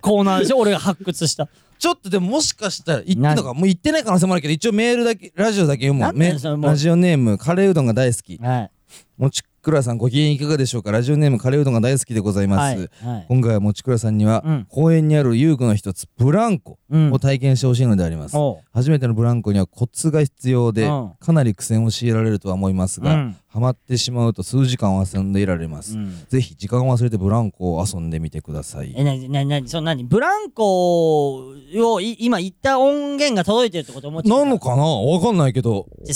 [0.00, 0.58] コーナーでしょ？
[0.58, 1.48] 俺が発掘した。
[1.78, 6.18] ちょっとでももしかしたら言ってんのかもう言ってない可能性もあるけど一応メールだけラジオだけ読もう。
[6.66, 8.36] ラジオネームカレーうどんが大好き。
[8.38, 8.70] はい。
[9.18, 10.92] もちくらさんご機嫌いかがでしょうか？
[10.92, 13.26] ラジオネームカレーうどんが大好きでございます、はいはい。
[13.28, 14.66] 今回はもちくらさんには、うん。
[14.68, 17.12] 公園にある遊具の一つブランコうん。
[17.12, 18.68] を体験してほしいのであります、おう。
[18.72, 21.12] 初めてのブランコにはコツが必要で、うん。
[21.18, 26.24] かなり苦戦を強いられるとは思いますが、うんハマってしまうと数時間は遊んでいられます、うん。
[26.28, 28.94] ぜひ時間を忘れてブランコを遊んでみてください。
[28.96, 30.04] えなになになにその何？
[30.04, 34.84] ブランコをい今言った音源が届いてるってこと思っちゃうなのかな？
[34.84, 35.88] わかんないけど。
[36.06, 36.14] え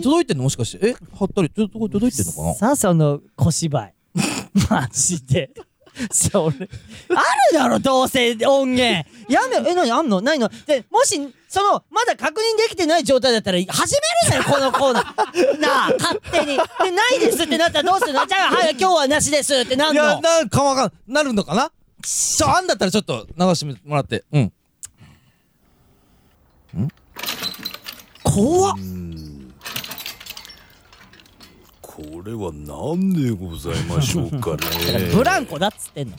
[0.00, 0.44] 届いてんの？
[0.44, 0.88] もしかして。
[0.88, 2.54] え貼ったりちょっと届いてんのかな？
[2.54, 3.94] さあその小芝居。
[4.70, 5.50] マジで。
[6.10, 6.68] それ。
[7.10, 7.20] あ
[7.52, 9.06] るだろどうせ音源。
[9.28, 9.90] やめえ何？
[9.90, 10.22] あんの？
[10.22, 10.48] ないの？
[10.66, 11.20] でもし
[11.52, 13.94] そのまだ確認できてない状態だったら始
[14.30, 15.60] めるなよこのコーナー。
[15.60, 16.46] なあ勝手に。
[16.46, 18.24] でないですってなったらどうするの？
[18.24, 21.70] じゃあはい今日はなしですってなんいやのなんかわかんなるのかな？
[22.02, 24.24] ちょあんだったらちょっと流してもらって。
[24.32, 24.52] うん？
[28.24, 28.76] 怖っ。
[31.82, 34.56] これは何でございましょうかね。
[35.14, 36.16] ブランコだっつってんの。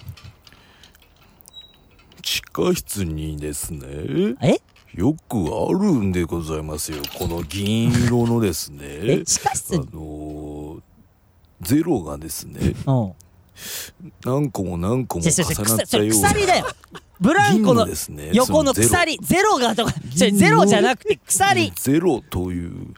[2.22, 4.36] 地下室にですね。
[4.44, 4.62] え？
[4.96, 6.98] よくあるんでございますよ。
[7.18, 8.80] この銀色のですね。
[9.22, 10.82] え地下室あにのー
[11.62, 12.76] ゼロがですね。
[12.86, 13.12] うん。
[14.26, 16.14] 何個も何個も重なったような。
[16.14, 16.66] 鎖だよ。
[17.20, 17.88] ブランコの
[18.34, 19.94] 横の鎖ゼロがとか。
[20.14, 21.72] ゼロじゃなくて鎖。
[21.76, 22.94] ゼロという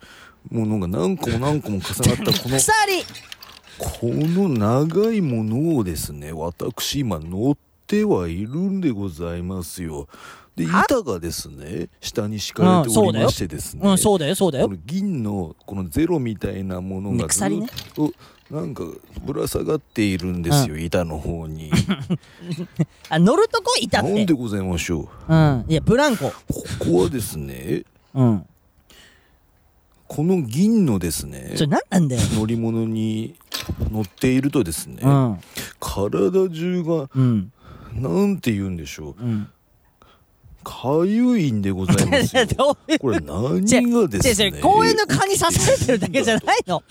[0.50, 3.04] ものが何個も何個も重なった この鎖。
[3.78, 10.08] この長いものをですね私今乗ってはいるんでございますよ
[10.56, 10.84] では？
[10.90, 17.50] 板がですね下に敷かれておりましてですね、うんそうだよそうだよ銀のこのゼロみたいなものねがずっ
[17.94, 18.12] と
[18.50, 18.84] なんか
[19.26, 21.72] ぶら下がっているんですよ、板の方に。
[23.10, 23.76] あ乗るとこ？
[23.82, 24.14] いたって。
[24.14, 25.34] なんでございましょう？
[25.34, 25.66] うん。
[25.68, 26.30] いやブランコ。
[26.30, 26.36] こ
[26.80, 28.46] こはですねうん。
[30.08, 32.22] この銀のですねそれ何なんだよ。
[32.34, 33.34] 乗り物に
[33.92, 35.40] 乗っているとですね、うん。
[35.80, 37.52] 体中がうん。
[37.96, 39.24] なんて言うんでしょう。
[39.24, 39.50] うん
[40.66, 42.76] かゆいんでございますよ。
[43.00, 43.62] これ何
[43.92, 44.60] がですね？
[44.62, 46.84] 公園の蚊に刺されてるだけじゃないの。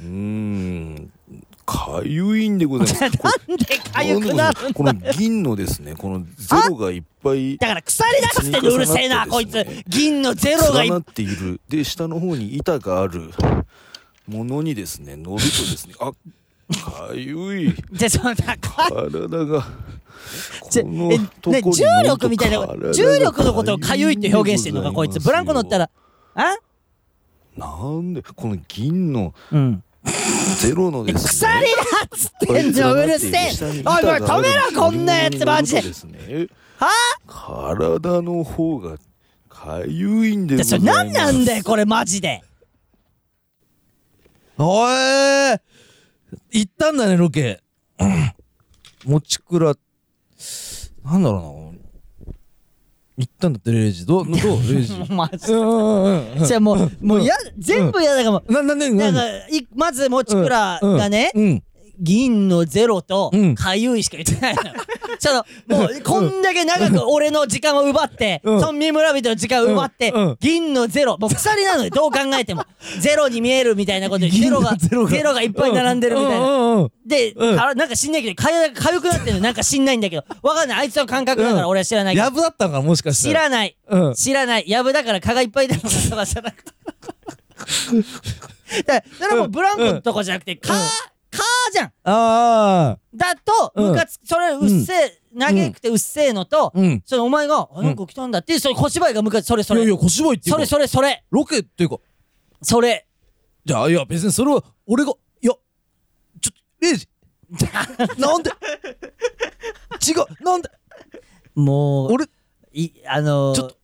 [0.00, 1.12] うーん
[1.66, 3.18] かゆいんでございます。
[3.18, 9.66] こ なんでかゆくなるんこの銀のですねこのゼロがいっぱいだから鎖だっつってんのうるせえなこいつ。
[9.88, 11.60] 銀のゼロがい連なっている。
[11.68, 13.30] で下の方に板がある
[14.28, 16.12] ものにですね乗るとですねあ
[16.72, 17.74] かゆい。
[17.92, 19.66] でそのだか体が
[20.70, 25.20] ちょこのえねとこに重力みたいな重力のことをかゆいって表現してんのかこいつ。
[25.20, 25.90] ブランコ乗ったら
[26.34, 26.56] あ？
[27.56, 27.66] な
[28.00, 29.84] んでこの銀のうん。
[30.58, 31.50] ゼロのですね。
[31.50, 31.72] 鎖だ
[32.04, 33.50] っつってんのうるせえ。
[33.86, 35.82] おいおい止めろこんなやつマジで。
[35.82, 36.48] ですね。
[36.78, 36.88] は？
[37.26, 38.96] 体の方が
[39.48, 40.96] かゆいんでございます。
[40.96, 42.42] れ何なんだよこれマジで。
[44.58, 44.92] おい
[46.52, 47.62] 行ったんだねロケ。
[49.04, 49.74] もちくら。
[51.04, 51.78] なんだろう
[53.16, 54.06] 行ったんだってレイジ。
[54.06, 54.94] どうどうレイジ。
[55.10, 56.44] マジうんうんうんうん。
[56.44, 61.30] じゃあもうもうや全部やだかもななななんなかいまずもちくらがね。
[61.34, 61.62] うん
[62.00, 63.54] 銀のゼロとうん。
[63.54, 64.62] かゆいしか言ってないの。
[64.72, 64.74] よ。
[65.18, 68.56] ちょっともうこんだけ長く俺の時間を奪って、 うん。
[68.56, 71.16] 村民村人の時間を奪って、銀のゼロ。
[71.18, 71.90] もう鎖なのよ。
[71.90, 72.64] どう考えても。
[73.00, 75.42] ゼロに見えるみたいなことでゼロがゼロが。
[75.42, 76.88] いっぱい並んでるみたいな。
[77.06, 78.50] で、なんか知んないけどか
[78.92, 80.24] ゆくなってるのなんか知んないんだけど。
[80.42, 80.78] わかんない。
[80.80, 81.68] あいつの感覚だからうん。
[81.68, 83.28] 俺は知らないけど、やぶだったんかなもしかして。
[83.28, 83.76] 知らない。
[83.88, 84.14] うん。
[84.14, 84.64] 知らない。
[84.66, 86.72] やぶだから蚊がいっぱい出るのかとかじゃなくて。
[88.86, 90.74] だからそれはもうブランコとかじゃなくて蚊
[91.32, 91.40] 蚊
[91.72, 91.92] じゃん。
[92.04, 93.90] あだと、うん。
[93.90, 97.02] ムカつそれうっせえ、長くてうっせえのと、あうん。
[97.06, 99.80] それお前が、あ、なんか来たんだっていう、それ小芝居がムカつそれそれ。
[99.80, 101.96] いやいや小芝居っていうかそれそれそれ、ロケっていうか。
[102.60, 103.06] それ。
[103.64, 105.52] じゃあいや別にそれは俺がいや
[106.40, 107.08] ちょっとレイジ。
[108.18, 108.50] なんで？
[108.50, 110.70] 違うなんで？
[111.54, 112.26] もう、俺
[112.72, 113.76] い、あのー、ちょっと。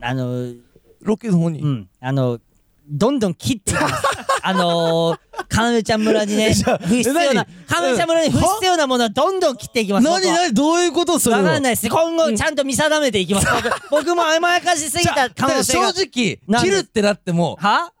[0.00, 0.60] あのー、
[1.00, 1.60] ロケの方に。
[1.60, 2.40] うん、あのー、
[2.88, 3.94] どんどん切っていきます。
[4.42, 7.44] あのー、かなめちゃん村にね、不必要な、何？
[7.66, 10.04] かなめちゃん村に不必要なものはどんどん切っていきます。
[10.04, 10.22] 何？
[10.26, 10.54] 何？
[10.54, 11.42] どういうことそれは？
[11.42, 11.88] わかんないです。
[11.88, 13.46] 今後ちゃんと見定めていきます。
[13.90, 15.92] 僕僕も甘やかしすぎた可能性が。
[15.92, 17.92] 正直切るってなってもは？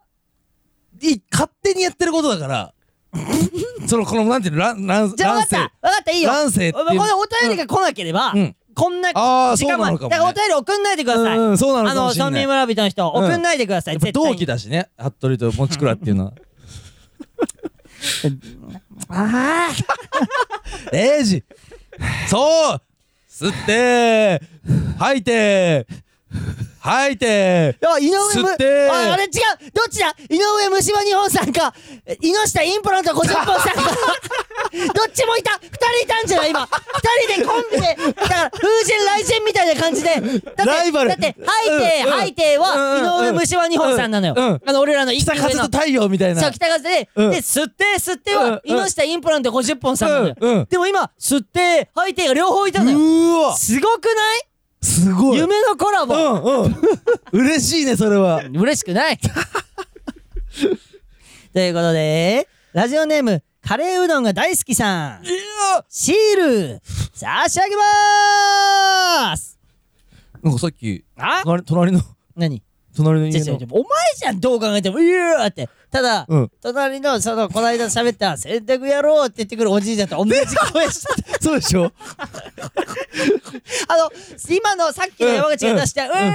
[1.02, 2.72] い勝手にやってることだから
[3.86, 5.56] そのこのなんていうの乱乱じゃあ分かった。
[5.56, 6.12] 乱分かった。
[6.12, 6.30] いいよ。
[6.30, 9.08] 乱世このお便りが来なければ、うんこんな
[9.56, 10.16] 時間もあるそうなのかもね。
[10.16, 13.24] だからお便り送んないでください、うんうんそうなのあの村民村人の人、うん。
[13.24, 13.98] 送んないでください。
[13.98, 14.28] 絶対に。
[14.30, 14.88] 同期だしね。
[14.96, 16.32] 服部ともちくらっていうのは。
[19.10, 19.70] あ
[20.92, 21.42] レイジ。
[22.28, 22.80] そう。
[23.28, 24.40] 吸って。
[24.98, 25.86] 吐いて
[26.80, 29.30] 吐いてあ井上む吸ってああれ違う。
[29.74, 30.14] どっちだ？
[30.30, 31.74] 井上虫歯日本さんか。
[32.20, 33.82] 井下インプラント50本さんか。
[34.94, 35.58] どっちもいた。
[35.62, 36.50] 二人いたんじゃない？
[36.50, 36.68] 今。
[36.68, 38.12] 二人でコンビで。
[38.12, 40.10] だから風神雷神みたいな感じで。
[40.14, 41.10] だってライバル。
[41.10, 46.40] だって吐いてうん吐いてはうん井上虫歯日本さんなのよ、あの俺らの一北風と太陽みたいな。
[46.40, 47.30] そう北風で、うん。
[47.30, 52.98] で吸って吸っては、うん井下インプラント50本さんなのよ、でも今吸って吐いてが両方いたのよ。
[52.98, 53.56] うーわ。
[53.56, 54.42] すごくない？
[54.80, 55.38] すごい。
[55.38, 56.76] 夢のコラボ、うんうん。
[57.32, 58.42] 嬉しいねそれは。
[58.52, 59.18] 嬉しくない。
[61.52, 65.24] ということでラジオネームカレーうどんが大好きさん。
[65.24, 65.84] いや。
[65.88, 66.80] シール
[67.14, 69.58] 差し上げまーす。
[70.42, 71.42] なんかさっきあ？
[71.44, 72.00] 隣隣の。
[72.36, 72.62] 何？
[72.98, 73.38] 隣の家の。
[73.38, 73.84] 違う違う違うお前
[74.16, 75.68] じゃんどう考えても「いやー」って。
[75.90, 76.50] ただ、うん。
[76.60, 80.32] 隣のそのこの間喋った「洗濯やろう」って言ってくるおじいちゃんと同じ
[80.72, 81.06] 声して
[81.40, 81.90] そうでしょ？
[83.88, 84.10] あの
[84.50, 86.34] 今のさっきの山口が出した「うー」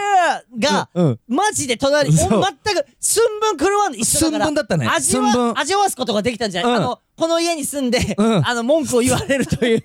[0.60, 1.06] が、うん。
[1.06, 1.20] うん。
[1.28, 4.88] マジで隣おそう全く寸分狂わん一緒だから寸分だったね。
[4.88, 5.48] 味寸分。
[5.50, 6.78] わ味わわすことができたんじゃない、うん。
[6.78, 8.48] あのこの家に住んで、うん。
[8.48, 9.84] あの文句を言われるという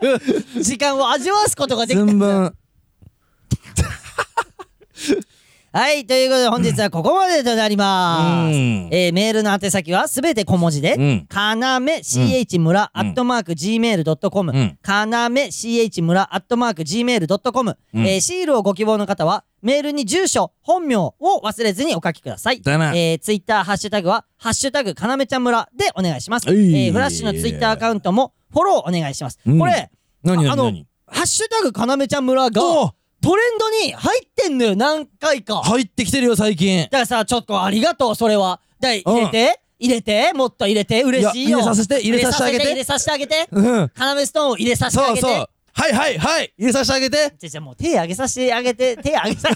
[0.63, 2.55] 時間を味わわすことができたん寸だ分
[5.71, 8.89] はいということで本日はここまでとなります、うん。
[8.91, 11.27] えーメールの宛先はすべて小文字で、うん。
[11.27, 29.91] かなめ ch 村アットマーク gmail.com、うんかなめ ch 村アットマーク gmail.com、うんえーシールをご希望の方はメールに住所本名を忘れずにお書きくださいだなえー、ツイッターハッシュタグはハッシュタグかなめちゃん村でお願いします、えはいーフラッシュのツイッターアカウントもフォローお願いします、うんこれ
[30.23, 35.63] 何あの何何ハッシュタグかなめちゃん村がおトレンドに入ってんのよ何回か。
[35.63, 36.85] 入ってきてるよ最近。
[36.85, 38.61] だからさちょっとありがとうそれは。
[38.81, 41.59] だから入れて入れてもっと入れて嬉しいよ。
[41.61, 42.65] 入れさせて入れさせてあげて。
[42.65, 43.89] 入れさせてあげてうん。
[43.91, 45.21] カナメストーンを入れさせてあげて。
[45.21, 45.49] そうそう。
[45.73, 46.53] はいはいはい。
[46.59, 47.35] 入れさせてあげて。
[47.39, 48.97] じゃじゃもう手上げさせてあげて。
[48.97, 49.49] 手上げさ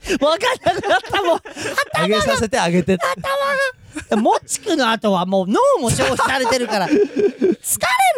[0.00, 1.40] せわかんなくなったも
[1.94, 2.98] あげさせてあげて。
[4.12, 6.88] うもちくの後はもう脳も消費されてるから。
[6.88, 6.98] 疲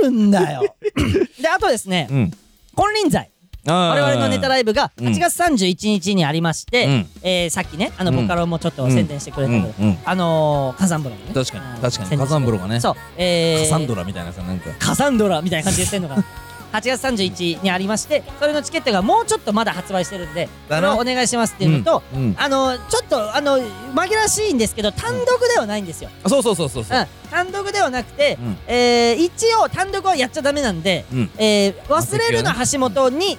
[0.02, 0.74] れるんだよ。
[1.40, 2.08] であとですね。
[2.10, 2.30] うん。
[2.74, 3.30] 金輪際
[3.72, 5.06] 我々のネタライブがうん。
[5.08, 7.06] 8月31日にありまして、うん。
[7.22, 8.16] えーさっきねあのうん。
[8.22, 9.88] ボカロもちょっと宣伝してくれたけど、うん。
[9.88, 9.98] うん。
[10.04, 11.34] あのー、火山風呂のね。
[11.34, 11.74] 確かに。
[11.74, 11.82] うん。
[11.82, 12.10] 確かに。
[12.10, 12.80] 火山風呂がね。
[12.80, 12.94] そう。
[13.16, 14.70] えー、カサンドラみたいなさなんか。
[14.78, 16.24] カサンドラみたいな感じでしてんのかな。
[16.72, 22.20] 8月31にありましてそれのチケットがもうちょっとまだ発売してるんでお願いしますっていうのと、うん。
[22.20, 22.36] うん。
[22.38, 26.98] あのちょっとあの紛らわしいんですけど単独ではないんですよ、あそうそうそうそうそう。
[26.98, 28.58] うん、単独ではなくて、うん。
[28.66, 31.30] えー一応単独はやっちゃダメなんで、うん。
[31.38, 33.38] えー忘れるの橋本に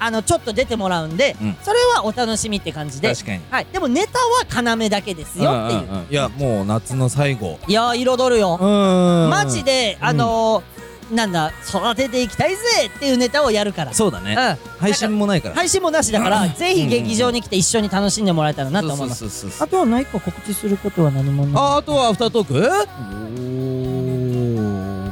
[0.00, 1.56] あのちょっと出てもらうんで、うん。
[1.62, 3.08] それはお楽しみって感じで。
[3.14, 3.40] 確かに。
[3.50, 4.46] はい、でもネタは
[4.78, 6.06] 要だけですよっていう、んんん。
[6.10, 7.58] いやもう夏の最後。
[7.66, 9.30] いやー彩るよ、うん。
[9.30, 12.60] マジであのーなんだ育てていきたいぜ
[12.94, 13.94] っていうネタをやるから。
[13.94, 14.36] そうだね。
[14.38, 14.78] うん。
[14.78, 15.54] 配信もないから。
[15.54, 19.62] 配信もなしだからぜひ劇場に来て一緒に楽しんでもらえたらなと思います。
[19.62, 21.62] あとは何か告知することは何もない。
[21.62, 22.54] ああとはアフタートーク？
[22.54, 24.17] おー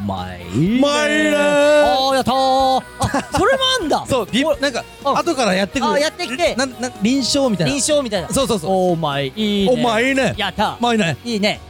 [0.06, 0.38] マイ
[0.80, 2.34] マイレーあーやったー。
[2.34, 4.06] あそれもあんだ。
[4.06, 5.92] そうビなんかあ後からやってくる。
[5.92, 6.54] あやってきて。
[6.54, 7.72] なな臨床みたいな。
[7.72, 8.28] 臨床みたいな。
[8.28, 8.92] そうそうそう。
[8.92, 9.72] お前いいね。
[9.72, 10.34] お前いいね。
[10.36, 10.78] やった。
[10.80, 11.00] まあいい。
[11.00, 11.60] ねいいね。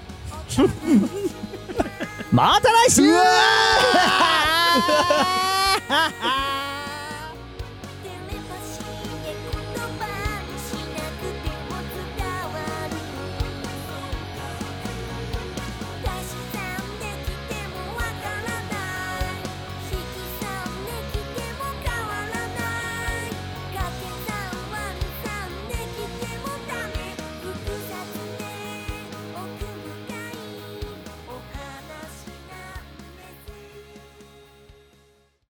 [2.31, 3.03] また来週。
[3.03, 6.63] うわー